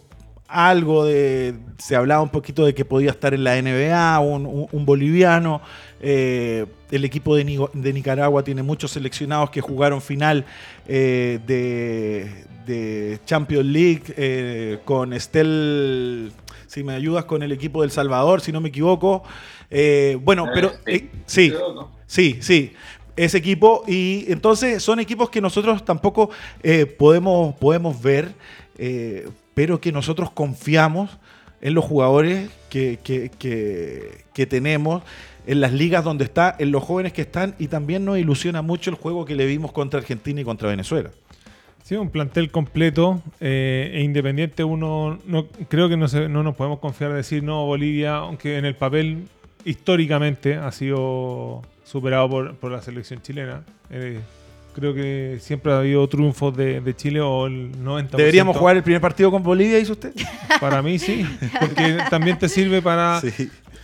algo 0.51 1.05
de. 1.05 1.55
Se 1.79 1.97
hablaba 1.97 2.23
un 2.23 2.29
poquito 2.29 2.67
de 2.67 2.75
que 2.75 2.85
podía 2.85 3.11
estar 3.11 3.33
en 3.33 3.45
la 3.45 3.61
NBA, 3.61 4.19
un, 4.21 4.85
boliviano. 4.85 5.63
Eh, 6.01 6.67
el 6.91 7.05
equipo 7.05 7.37
de, 7.37 7.45
Nicaragua 7.45 8.43
tiene 8.43 8.63
muchos 8.63 8.91
seleccionados 8.91 9.51
que 9.51 9.61
jugaron 9.61 10.03
final 10.03 10.45
eh, 10.89 11.39
de, 11.47 13.19
Champions 13.25 13.67
League 13.67 14.03
eh, 14.17 14.79
con 14.85 15.13
Estel. 15.13 16.33
Si 16.67 16.85
me 16.85 16.95
ayudas 16.95 17.25
con 17.25 17.43
el 17.43 17.51
equipo 17.51 17.83
del 17.83 17.91
Salvador, 17.91 18.41
si 18.41 18.53
no 18.53 18.61
me 18.61 18.69
equivoco. 18.69 19.25
Eh, 19.71 20.19
bueno, 20.23 20.47
eh, 20.47 20.51
pero 20.53 20.73
sí, 21.27 21.53
eh, 21.55 21.85
sí, 22.07 22.39
sí, 22.41 22.73
ese 23.17 23.39
equipo. 23.39 23.85
Y 23.87 24.25
entonces 24.29 24.83
son 24.83 25.01
equipos 25.01 25.31
que 25.31 25.41
nosotros 25.41 25.85
tampoco 25.85 26.31
podemos, 26.99 27.55
podemos 27.57 28.03
ver, 28.03 28.33
pero 29.55 29.81
que 29.81 29.93
nosotros 29.93 30.31
confiamos 30.31 31.11
en 31.61 31.75
los 31.75 31.85
jugadores 31.85 32.51
que, 32.69 32.99
que, 33.05 34.47
tenemos, 34.47 35.03
en 35.47 35.61
las 35.61 35.73
ligas 35.73 36.03
donde 36.03 36.25
está, 36.25 36.57
en 36.59 36.73
los 36.73 36.83
jóvenes 36.83 37.13
que 37.13 37.23
están, 37.23 37.55
y 37.59 37.69
también 37.69 38.05
nos 38.05 38.19
ilusiona 38.19 38.63
mucho 38.63 38.91
el 38.91 38.97
juego 38.97 39.25
que 39.27 39.35
le 39.35 39.47
vimos 39.47 39.71
contra 39.71 40.01
Argentina 40.01 40.41
y 40.41 40.45
contra 40.45 40.69
Venezuela. 40.69 41.11
Sí, 41.83 41.97
un 41.97 42.11
plantel 42.11 42.51
completo 42.51 43.21
e 43.41 44.01
independiente. 44.03 44.63
Uno 44.65 45.19
no 45.27 45.47
creo 45.69 45.89
que 45.89 45.97
no, 45.97 46.07
no 46.07 46.43
nos 46.43 46.55
podemos 46.55 46.79
confiar 46.79 47.11
en 47.11 47.17
decir 47.17 47.43
no 47.43 47.67
Bolivia, 47.67 48.17
aunque 48.17 48.59
en 48.59 48.65
el 48.65 48.77
papel 48.77 49.27
históricamente 49.65 50.57
ha 50.57 50.71
sido 50.73 51.63
superado 51.85 52.55
por, 52.61 52.71
la 52.71 52.83
selección 52.83 53.21
chilena. 53.23 53.63
Eh, 53.91 54.21
creo 54.75 54.95
que 54.95 55.39
siempre 55.41 55.73
ha 55.73 55.79
habido 55.79 56.09
triunfos 56.09 56.57
de, 56.57 56.95
Chile 56.97 57.21
o 57.21 57.47
el 57.47 57.73
90%. 57.73 58.11
¿Deberíamos 58.11 58.57
jugar 58.57 58.77
el 58.77 58.83
primer 58.83 59.01
partido 59.01 59.31
con 59.31 59.43
Bolivia, 59.43 59.79
dice 59.79 59.93
usted? 59.93 60.15
Para 60.61 60.83
mí 60.83 60.99
sí, 60.99 61.27
porque 61.61 61.99
también 62.11 62.39
te 62.39 62.49
sirve 62.49 62.83
para... 62.83 63.21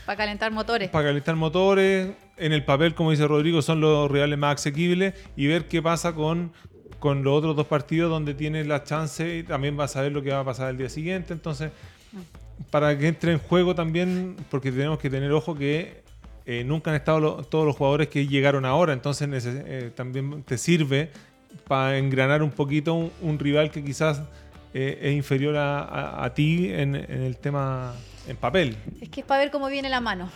Para 0.04 0.16
calentar 0.16 0.52
motores. 0.52 0.88
Para 0.90 1.08
calentar 1.08 1.34
motores. 1.34 2.10
En 2.36 2.52
el 2.52 2.64
papel, 2.64 2.94
como 2.94 3.10
dice 3.10 3.26
Rodrigo, 3.26 3.60
son 3.60 3.80
los 3.80 4.08
reales 4.08 4.38
más 4.38 4.54
asequibles 4.60 5.14
y 5.36 5.48
ver 5.48 5.66
qué 5.66 5.82
pasa 5.82 6.14
con, 6.14 6.52
con 7.00 7.24
los 7.24 7.36
otros 7.36 7.56
dos 7.56 7.66
partidos 7.66 8.10
donde 8.10 8.34
tienes 8.34 8.68
la 8.68 8.84
chance 8.84 9.38
y 9.38 9.42
también 9.42 9.76
vas 9.76 9.96
a 9.96 10.02
ver 10.02 10.12
lo 10.12 10.22
que 10.22 10.30
va 10.30 10.40
a 10.40 10.44
pasar 10.44 10.70
el 10.70 10.78
día 10.78 10.88
siguiente. 10.88 11.32
Entonces, 11.32 11.72
para 12.76 12.98
que 12.98 13.08
entre 13.08 13.32
en 13.32 13.38
juego 13.38 13.74
también, 13.74 14.36
porque 14.50 14.70
tenemos 14.70 14.98
que 14.98 15.08
tener 15.08 15.32
ojo 15.32 15.54
que 15.54 16.02
eh, 16.44 16.62
nunca 16.62 16.90
han 16.90 16.96
estado 16.96 17.42
todos 17.44 17.64
los 17.64 17.74
jugadores 17.74 18.08
que 18.08 18.26
llegaron 18.26 18.66
ahora, 18.66 18.92
entonces 18.92 19.46
eh, 19.46 19.90
también 19.94 20.42
te 20.42 20.58
sirve 20.58 21.08
para 21.66 21.96
engranar 21.96 22.42
un 22.42 22.50
poquito 22.50 23.10
un, 23.22 23.38
rival 23.38 23.70
que 23.70 23.82
quizás 23.82 24.20
eh, 24.74 24.98
es 25.00 25.14
inferior 25.14 25.56
a, 25.56 26.30
ti 26.34 26.68
en, 26.70 26.96
el 26.96 27.38
tema 27.38 27.94
en 28.28 28.36
papel. 28.36 28.76
Es 29.00 29.08
que 29.08 29.20
es 29.20 29.26
para 29.26 29.40
ver 29.40 29.50
cómo 29.50 29.68
viene 29.68 29.88
la 29.88 30.00
mano. 30.00 30.30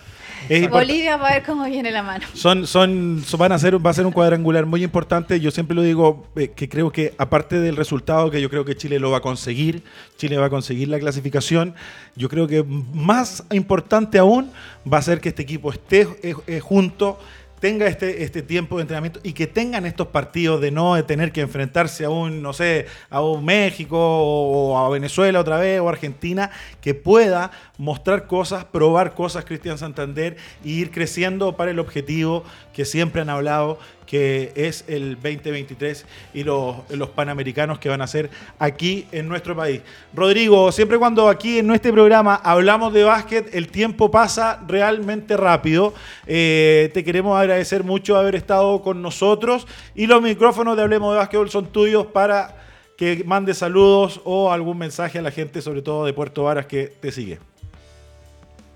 Bolivia 0.71 1.17
va 1.17 1.29
a 1.29 1.35
ver 1.35 1.43
cómo 1.43 1.65
viene 1.65 1.91
la 1.91 2.03
mano. 2.03 2.27
Son, 2.35 2.67
son, 2.67 3.23
van 3.39 3.53
a 3.53 3.59
ser, 3.59 3.85
va 3.85 3.91
a 3.91 3.95
ser 3.95 4.07
un 4.07 4.13
cuadrangular 4.13 4.67
muy 4.67 4.83
importante. 4.83 5.39
Yo 5.41 5.51
siempre 5.51 5.75
lo 5.75 5.83
digo 5.83 6.27
eh, 6.37 6.51
que 6.51 6.69
creo 6.69 6.91
que 6.91 7.15
aparte 7.19 7.61
del 7.61 7.77
resultado 7.77 8.31
que 8.31 8.41
yo 8.41 8.49
creo 8.49 8.65
que 8.65 8.77
Chile 8.77 8.99
lo 8.99 9.11
va 9.11 9.19
a 9.19 9.21
conseguir, 9.21 9.83
Chile 10.17 10.39
va 10.39 10.47
a 10.47 10.51
conseguir 10.51 10.89
la 10.89 10.99
clasificación. 10.99 11.75
Yo 12.17 12.29
creo 12.29 12.47
que 12.47 12.63
más 12.63 13.45
importante 13.51 14.19
aún 14.19 14.51
va 14.91 14.99
a 14.99 15.03
ser 15.03 15.21
que 15.21 15.29
este 15.31 15.43
equipo 15.43 15.73
esté 15.73 16.09
eh, 16.23 16.35
eh, 16.47 16.61
junto 16.61 17.19
tenga 17.61 17.87
este, 17.87 18.25
este 18.25 18.43
tiempo 18.43 18.77
de 18.77 18.83
entrenamiento 18.83 19.21
y 19.23 19.35
que 19.35 19.47
tengan 19.47 19.87
estos 19.87 20.09
partidos 20.09 20.61
de 20.61 20.71
no 20.71 21.03
tener 21.05 21.31
que 21.31 21.43
enfrentarse 21.43 22.05
a 22.05 22.11
un, 22.11 22.43
no 22.43 22.53
sé, 22.53 22.87
a 23.11 23.23
un 23.23 23.45
México 23.45 23.99
o 23.99 24.79
a 24.79 24.89
Venezuela 24.89 25.39
otra 25.39 25.59
vez 25.59 25.81
o 25.81 25.89
Argentina, 25.89 26.51
que 26.81 26.95
pueda 26.95 27.51
mostrar 27.79 28.27
cosas, 28.27 28.65
probar 28.65 29.15
cosas 29.15 29.45
Cristian 29.45 29.79
Santander 29.79 30.37
e 30.65 30.69
ir 30.69 30.91
creciendo 30.91 31.57
para 31.57 31.71
el 31.71 31.79
objetivo 31.79 32.45
que 32.81 32.87
siempre 32.87 33.21
han 33.21 33.29
hablado, 33.29 33.79
que 34.07 34.53
es 34.55 34.87
el 34.89 35.17
2023 35.17 36.07
y 36.33 36.45
los, 36.45 36.77
los, 36.89 37.11
panamericanos 37.11 37.79
que 37.79 37.91
van 37.91 38.01
a 38.01 38.07
ser 38.07 38.31
aquí 38.59 39.07
en 39.13 39.29
nuestro 39.29 39.55
país. 39.55 39.83
Rodrigo, 40.15 40.73
siempre 40.73 40.97
cuando 40.97 41.29
aquí 41.29 41.59
en 41.59 41.67
nuestro 41.67 41.93
programa 41.93 42.37
hablamos 42.37 42.95
de 42.95 43.05
básquet, 43.05 43.55
el 43.55 43.69
tiempo 43.69 44.11
pasa 44.11 44.65
realmente 44.67 45.37
rápido. 45.37 45.93
Eh, 46.27 46.91
te 46.95 47.05
queremos 47.05 47.39
agradecer 47.39 47.85
mucho 47.85 48.17
haber 48.17 48.35
estado 48.35 48.81
con 48.81 49.03
nosotros 49.03 49.67
y 49.95 50.07
los 50.07 50.23
micrófonos 50.23 50.79
de 50.79 50.83
Hablemos 50.83 51.13
de 51.13 51.19
Básquetbol 51.19 51.51
son 51.51 51.67
tuyos 51.67 52.07
para 52.07 52.57
que 52.97 53.25
mande 53.27 53.53
saludos 53.53 54.23
o 54.25 54.51
algún 54.51 54.79
mensaje 54.79 55.19
a 55.19 55.23
la 55.23 55.33
gente, 55.33 55.61
sobre 55.61 55.83
todo 55.83 56.07
de 56.07 56.15
Puerto 56.15 56.45
Varas, 56.45 56.65
que 56.65 56.87
te 56.87 57.13
sigue. 57.13 57.41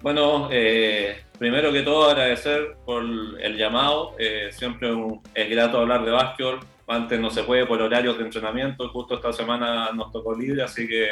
Bueno, 0.02 0.50
eh, 0.52 1.23
primero 1.38 1.72
que 1.72 1.82
todo 1.82 2.10
agradecer 2.10 2.76
por 2.84 3.04
el 3.04 3.56
llamado. 3.56 4.14
Eh, 4.18 4.48
siempre 4.52 4.90
es 5.34 5.50
grato 5.50 5.78
hablar 5.78 6.04
de 6.04 6.10
básquetbol. 6.10 6.60
Antes 6.86 7.18
no 7.18 7.30
se 7.30 7.44
puede 7.44 7.66
por 7.66 7.80
horarios 7.80 8.18
de 8.18 8.24
entrenamiento. 8.24 8.88
Justo 8.90 9.14
esta 9.16 9.32
semana 9.32 9.90
nos 9.92 10.12
tocó 10.12 10.34
libre, 10.34 10.62
así 10.62 10.86
que 10.86 11.08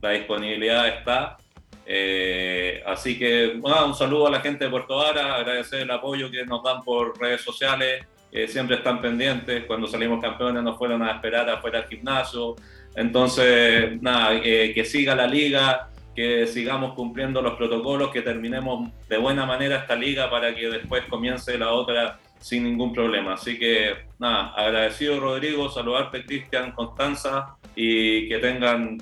la 0.00 0.10
disponibilidad 0.10 0.88
está. 0.88 1.36
Eh, 1.84 2.82
así 2.86 3.18
que 3.18 3.60
un 3.60 3.94
saludo 3.94 4.28
a 4.28 4.30
la 4.30 4.40
gente 4.40 4.64
de 4.64 4.70
Puerto 4.70 4.96
Vara, 4.96 5.36
agradecer 5.36 5.80
el 5.80 5.90
apoyo 5.90 6.30
que 6.30 6.44
nos 6.44 6.62
dan 6.62 6.82
por 6.82 7.18
redes 7.18 7.40
sociales, 7.40 8.04
siempre 8.46 8.76
están 8.76 9.00
pendientes, 9.00 9.64
cuando 9.64 9.86
salimos 9.86 10.20
campeones 10.20 10.62
nos 10.62 10.76
fueron 10.76 11.02
a 11.02 11.12
esperar 11.12 11.48
afuera 11.48 11.80
del 11.80 11.88
gimnasio, 11.88 12.56
entonces 12.94 14.02
nada, 14.02 14.38
que 14.38 14.84
siga 14.84 15.14
la 15.14 15.26
liga, 15.26 15.88
que 16.18 16.48
sigamos 16.48 16.94
cumpliendo 16.94 17.40
los 17.40 17.54
protocolos, 17.54 18.10
que 18.10 18.22
terminemos 18.22 18.90
de 19.08 19.18
buena 19.18 19.46
manera 19.46 19.76
esta 19.76 19.94
liga 19.94 20.28
para 20.28 20.52
que 20.52 20.68
después 20.68 21.04
comience 21.04 21.56
la 21.56 21.70
otra 21.70 22.18
sin 22.40 22.64
ningún 22.64 22.92
problema. 22.92 23.34
Así 23.34 23.56
que 23.56 23.94
nada, 24.18 24.52
agradecido 24.56 25.20
Rodrigo, 25.20 25.70
saludarte 25.70 26.24
Cristian, 26.24 26.72
Constanza 26.72 27.56
y 27.76 28.28
que 28.28 28.38
tengan 28.38 28.98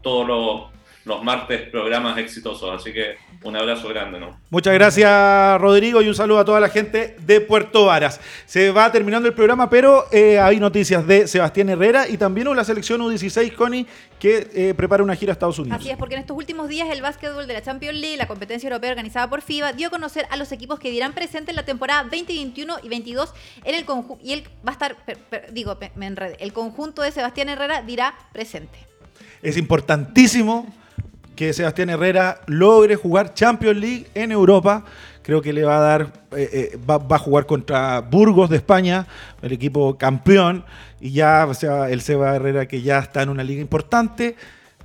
todos 0.00 0.26
los 0.26 0.75
los 1.06 1.22
martes 1.22 1.70
programas 1.70 2.18
exitosos. 2.18 2.68
Así 2.78 2.92
que 2.92 3.16
un 3.44 3.56
abrazo 3.56 3.88
grande, 3.88 4.18
¿no? 4.18 4.38
Muchas 4.50 4.74
gracias, 4.74 5.60
Rodrigo, 5.60 6.02
y 6.02 6.08
un 6.08 6.14
saludo 6.14 6.40
a 6.40 6.44
toda 6.44 6.58
la 6.58 6.68
gente 6.68 7.16
de 7.20 7.40
Puerto 7.40 7.86
Varas. 7.86 8.20
Se 8.44 8.72
va 8.72 8.90
terminando 8.90 9.28
el 9.28 9.34
programa, 9.34 9.70
pero 9.70 10.06
eh, 10.10 10.38
hay 10.40 10.58
noticias 10.58 11.06
de 11.06 11.28
Sebastián 11.28 11.68
Herrera 11.68 12.08
y 12.08 12.16
también 12.16 12.46
la 12.54 12.64
selección 12.64 13.00
U16, 13.00 13.54
Connie, 13.54 13.86
que 14.18 14.48
eh, 14.52 14.74
prepara 14.74 15.02
una 15.02 15.14
gira 15.14 15.30
a 15.30 15.34
Estados 15.34 15.58
Unidos. 15.58 15.78
Así 15.78 15.90
es, 15.90 15.96
porque 15.96 16.14
en 16.16 16.22
estos 16.22 16.36
últimos 16.36 16.68
días 16.68 16.88
el 16.90 17.02
básquetbol 17.02 17.46
de 17.46 17.54
la 17.54 17.62
Champions 17.62 17.98
League, 17.98 18.16
la 18.16 18.26
competencia 18.26 18.66
europea 18.68 18.90
organizada 18.90 19.30
por 19.30 19.42
FIBA, 19.42 19.74
dio 19.74 19.88
a 19.88 19.90
conocer 19.90 20.26
a 20.30 20.36
los 20.36 20.50
equipos 20.50 20.80
que 20.80 20.90
dirán 20.90 21.12
presente 21.12 21.52
en 21.52 21.56
la 21.56 21.64
temporada 21.64 22.02
2021 22.04 22.78
y 22.82 22.88
22 22.88 23.32
en 23.64 23.74
el 23.76 23.84
conjunto. 23.84 24.24
Y 24.24 24.32
él 24.32 24.44
va 24.66 24.70
a 24.70 24.72
estar, 24.72 24.96
digo, 25.52 25.78
me 25.94 26.06
enredé. 26.06 26.36
El 26.40 26.52
conjunto 26.52 27.02
de 27.02 27.12
Sebastián 27.12 27.48
Herrera 27.48 27.82
dirá 27.82 28.14
presente. 28.32 28.78
Es 29.42 29.56
importantísimo 29.56 30.66
que 31.36 31.52
Sebastián 31.52 31.90
Herrera 31.90 32.40
logre 32.46 32.96
jugar 32.96 33.34
Champions 33.34 33.78
League 33.78 34.06
en 34.14 34.32
Europa. 34.32 34.84
Creo 35.22 35.42
que 35.42 35.52
le 35.52 35.64
va 35.64 35.76
a 35.76 35.80
dar, 35.80 36.12
eh, 36.36 36.72
eh, 36.72 36.78
va, 36.88 36.98
a 37.14 37.18
jugar 37.18 37.46
contra 37.46 38.00
Burgos 38.00 38.48
de 38.48 38.56
España, 38.56 39.06
el 39.42 39.52
equipo 39.52 39.98
campeón, 39.98 40.64
y 41.00 41.10
ya 41.12 41.46
o 41.46 41.54
sea, 41.54 41.90
el 41.90 42.00
Seba 42.00 42.34
Herrera 42.34 42.66
que 42.66 42.80
ya 42.80 42.98
está 42.98 43.22
en 43.22 43.28
una 43.28 43.44
liga 43.44 43.60
importante, 43.60 44.36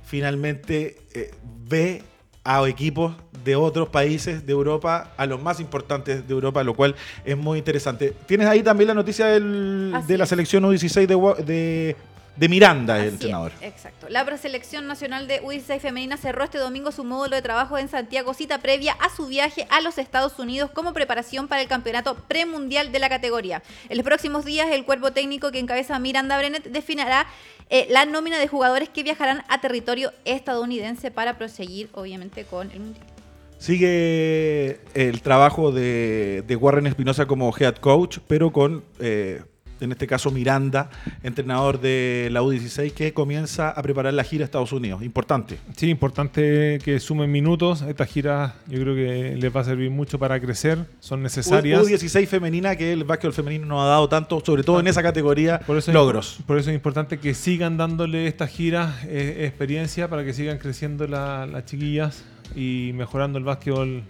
finalmente 0.04 0.98
eh, 1.14 1.30
ve 1.68 2.02
a 2.44 2.68
equipos 2.68 3.14
de 3.44 3.56
otros 3.56 3.88
países 3.88 4.44
de 4.44 4.52
Europa, 4.52 5.12
a 5.16 5.26
los 5.26 5.40
más 5.40 5.60
importantes 5.60 6.26
de 6.26 6.34
Europa, 6.34 6.62
lo 6.64 6.74
cual 6.74 6.96
es 7.24 7.36
muy 7.36 7.58
interesante. 7.58 8.12
Tienes 8.26 8.48
ahí 8.48 8.62
también 8.62 8.88
la 8.88 8.94
noticia 8.94 9.26
de 9.26 10.18
la 10.18 10.26
selección 10.26 10.64
U16 10.64 11.06
de, 11.06 11.44
de 11.44 11.96
de 12.36 12.48
Miranda, 12.48 12.98
el 12.98 13.10
entrenador. 13.10 13.52
exacto. 13.60 14.08
La 14.08 14.24
preselección 14.24 14.86
nacional 14.86 15.26
de 15.26 15.42
U16 15.42 15.80
femenina 15.80 16.16
cerró 16.16 16.44
este 16.44 16.58
domingo 16.58 16.90
su 16.90 17.04
módulo 17.04 17.36
de 17.36 17.42
trabajo 17.42 17.76
en 17.76 17.88
Santiago, 17.88 18.32
cita 18.32 18.58
previa 18.58 18.94
a 19.00 19.14
su 19.14 19.26
viaje 19.26 19.66
a 19.70 19.80
los 19.80 19.98
Estados 19.98 20.38
Unidos 20.38 20.70
como 20.70 20.94
preparación 20.94 21.46
para 21.46 21.60
el 21.60 21.68
campeonato 21.68 22.14
premundial 22.14 22.90
de 22.90 22.98
la 22.98 23.08
categoría. 23.08 23.62
En 23.88 23.98
los 23.98 24.04
próximos 24.04 24.44
días, 24.44 24.68
el 24.72 24.84
cuerpo 24.84 25.12
técnico 25.12 25.52
que 25.52 25.58
encabeza 25.58 25.98
Miranda 25.98 26.38
Brenet 26.38 26.64
definirá 26.64 27.26
eh, 27.68 27.86
la 27.90 28.06
nómina 28.06 28.38
de 28.38 28.48
jugadores 28.48 28.88
que 28.88 29.02
viajarán 29.02 29.42
a 29.48 29.60
territorio 29.60 30.12
estadounidense 30.24 31.10
para 31.10 31.36
proseguir, 31.36 31.90
obviamente, 31.92 32.44
con 32.44 32.70
el 32.70 32.80
mundial. 32.80 33.06
Sigue 33.58 34.80
el 34.94 35.22
trabajo 35.22 35.70
de, 35.70 36.58
Warren 36.60 36.86
Espinosa 36.86 37.26
como 37.26 37.54
head 37.56 37.76
coach, 37.76 38.18
pero 38.26 38.52
con 38.52 38.82
eh, 38.98 39.42
en 39.82 39.92
este 39.92 40.06
caso 40.06 40.30
Miranda, 40.30 40.90
entrenador 41.22 41.80
de 41.80 42.28
la 42.30 42.42
U16, 42.42 42.92
que 42.92 43.12
comienza 43.12 43.70
a 43.70 43.82
preparar 43.82 44.14
la 44.14 44.24
gira 44.24 44.44
a 44.44 44.46
Estados 44.46 44.72
Unidos. 44.72 45.02
Importante. 45.02 45.58
Sí, 45.76 45.90
importante 45.90 46.78
que 46.84 47.00
sumen 47.00 47.30
minutos. 47.30 47.82
Esta 47.82 48.06
gira 48.06 48.54
yo 48.68 48.80
creo 48.80 48.94
que 48.94 49.36
les 49.36 49.54
va 49.54 49.60
a 49.60 49.64
servir 49.64 49.90
mucho 49.90 50.18
para 50.18 50.40
crecer, 50.40 50.86
son 51.00 51.22
necesarias. 51.22 51.82
U16 51.82 52.26
femenina, 52.26 52.76
que 52.76 52.92
el 52.92 53.04
básquetbol 53.04 53.34
femenino 53.34 53.66
nos 53.66 53.82
ha 53.82 53.86
dado 53.86 54.08
tanto, 54.08 54.42
sobre 54.44 54.62
todo 54.62 54.80
en 54.80 54.86
esa 54.86 55.02
categoría, 55.02 55.60
por 55.60 55.76
eso 55.76 55.92
logros. 55.92 56.38
por 56.46 56.58
eso 56.58 56.70
es 56.70 56.74
importante 56.74 57.18
que 57.18 57.34
sigan 57.34 57.76
dándole 57.76 58.26
esta 58.26 58.46
gira 58.46 59.00
eh, 59.04 59.46
experiencia 59.46 60.08
para 60.08 60.24
que 60.24 60.32
sigan 60.32 60.58
creciendo 60.58 61.06
las 61.06 61.64
chiquillas 61.64 62.24
y 62.54 62.92
mejorando 62.94 63.38
el 63.38 63.44
básquetbol 63.44 64.02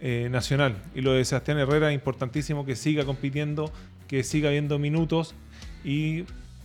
eh, 0.00 0.28
nacional. 0.30 0.76
Y 0.94 1.00
lo 1.00 1.12
de 1.12 1.24
Sebastián 1.24 1.58
Herrera, 1.58 1.92
importantísimo 1.92 2.66
que 2.66 2.76
siga 2.76 3.04
compitiendo, 3.04 3.72
que 4.08 4.22
siga 4.22 4.48
habiendo 4.48 4.78
minutos 4.78 5.34
y 5.84 6.24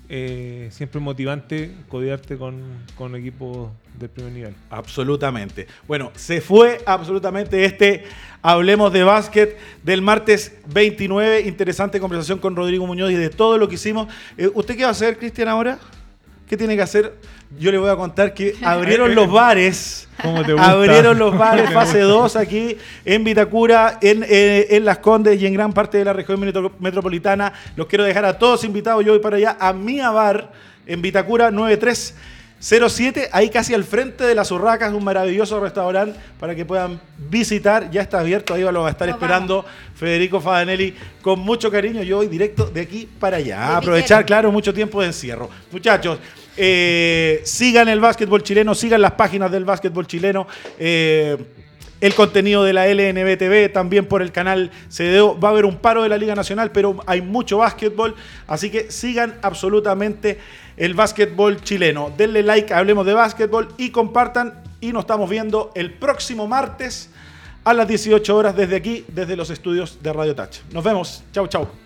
eh, 0.09 0.67
siempre 0.71 0.99
motivante 0.99 1.71
codearte 1.87 2.37
con, 2.37 2.61
con 2.95 3.15
equipos 3.15 3.69
de 3.97 4.09
primer 4.09 4.33
nivel. 4.33 4.55
Absolutamente. 4.69 5.67
Bueno, 5.87 6.11
se 6.15 6.41
fue 6.41 6.81
absolutamente 6.85 7.63
este 7.63 8.03
Hablemos 8.41 8.91
de 8.91 9.03
Básquet 9.03 9.57
del 9.83 10.01
martes 10.01 10.57
29. 10.67 11.41
Interesante 11.41 11.99
conversación 11.99 12.39
con 12.39 12.55
Rodrigo 12.55 12.85
Muñoz 12.87 13.11
y 13.11 13.15
de 13.15 13.29
todo 13.29 13.57
lo 13.57 13.69
que 13.69 13.75
hicimos. 13.75 14.07
Eh, 14.37 14.49
¿Usted 14.53 14.75
qué 14.75 14.81
va 14.83 14.89
a 14.89 14.91
hacer, 14.91 15.17
Cristian, 15.17 15.47
ahora? 15.47 15.79
¿Qué 16.47 16.57
tiene 16.57 16.75
que 16.75 16.81
hacer? 16.81 17.13
Yo 17.59 17.71
le 17.71 17.77
voy 17.77 17.89
a 17.89 17.95
contar 17.95 18.33
que 18.33 18.55
abrieron 18.63 19.13
los 19.13 19.29
bares. 19.31 20.07
Abrieron 20.57 21.17
los 21.17 21.37
bares 21.37 21.69
fase 21.73 21.99
2 21.99 22.35
aquí 22.35 22.77
en 23.05 23.23
Vitacura, 23.23 23.97
en, 24.01 24.23
eh, 24.27 24.67
en, 24.69 24.85
Las 24.85 24.99
Condes 24.99 25.41
y 25.41 25.45
en 25.45 25.53
gran 25.53 25.73
parte 25.73 25.97
de 25.97 26.05
la 26.05 26.13
región 26.13 26.39
metropolitana. 26.79 27.53
Los 27.75 27.87
quiero 27.87 28.03
dejar 28.03 28.25
a 28.25 28.37
todos 28.37 28.63
invitados. 28.63 29.03
Yo 29.03 29.11
voy 29.11 29.21
para 29.21 29.37
allá 29.37 29.57
a 29.59 29.73
Mía 29.73 30.11
Bar 30.11 30.51
en 30.85 31.01
Vitacura 31.01 31.51
9307, 31.51 33.29
ahí 33.31 33.49
casi 33.49 33.73
al 33.73 33.83
frente 33.83 34.23
de 34.23 34.35
las 34.35 34.51
Urracas, 34.51 34.93
un 34.93 35.03
maravilloso 35.03 35.59
restaurante 35.59 36.19
para 36.39 36.55
que 36.55 36.65
puedan 36.65 36.99
visitar. 37.17 37.89
Ya 37.91 38.01
está 38.01 38.19
abierto, 38.19 38.53
ahí 38.53 38.61
lo 38.61 38.81
va 38.81 38.89
a 38.89 38.91
estar 38.91 39.09
esperando 39.09 39.65
Federico 39.95 40.39
Fadanelli 40.39 40.95
con 41.21 41.39
mucho 41.39 41.71
cariño. 41.71 42.03
Yo 42.03 42.17
voy 42.17 42.27
directo 42.27 42.65
de 42.65 42.81
aquí 42.81 43.09
para 43.19 43.37
allá. 43.37 43.77
aprovechar, 43.77 44.25
claro, 44.25 44.51
mucho 44.51 44.73
tiempo 44.73 45.01
de 45.01 45.07
encierro. 45.07 45.49
Muchachos, 45.71 46.19
eh, 46.57 47.41
sigan 47.43 47.87
el 47.89 47.99
básquetbol 47.99 48.43
chileno, 48.43 48.75
sigan 48.75 49.01
las 49.01 49.13
páginas 49.13 49.51
del 49.51 49.65
básquetbol 49.65 50.07
chileno. 50.07 50.47
Eh, 50.79 51.37
el 52.01 52.15
contenido 52.15 52.63
de 52.63 52.73
la 52.73 52.87
LNB 52.87 53.71
también 53.71 54.07
por 54.07 54.23
el 54.23 54.31
canal 54.31 54.71
CDO. 54.89 55.39
Va 55.39 55.49
a 55.49 55.51
haber 55.51 55.65
un 55.65 55.77
paro 55.77 56.01
de 56.03 56.09
la 56.09 56.17
Liga 56.17 56.33
Nacional, 56.33 56.71
pero 56.71 56.97
hay 57.05 57.21
mucho 57.21 57.59
básquetbol. 57.59 58.15
Así 58.47 58.71
que 58.71 58.91
sigan 58.91 59.37
absolutamente 59.43 60.39
el 60.77 60.95
básquetbol 60.95 61.61
chileno. 61.61 62.11
Denle 62.17 62.41
like, 62.41 62.73
hablemos 62.73 63.05
de 63.05 63.13
básquetbol 63.13 63.69
y 63.77 63.91
compartan. 63.91 64.63
Y 64.81 64.91
nos 64.91 65.01
estamos 65.01 65.29
viendo 65.29 65.71
el 65.75 65.93
próximo 65.93 66.47
martes 66.47 67.11
a 67.63 67.73
las 67.73 67.87
18 67.87 68.35
horas 68.35 68.55
desde 68.55 68.75
aquí, 68.75 69.05
desde 69.07 69.35
los 69.35 69.51
estudios 69.51 69.99
de 70.01 70.11
Radio 70.11 70.35
Touch. 70.35 70.57
Nos 70.71 70.83
vemos. 70.83 71.23
Chau, 71.31 71.47
chau. 71.47 71.80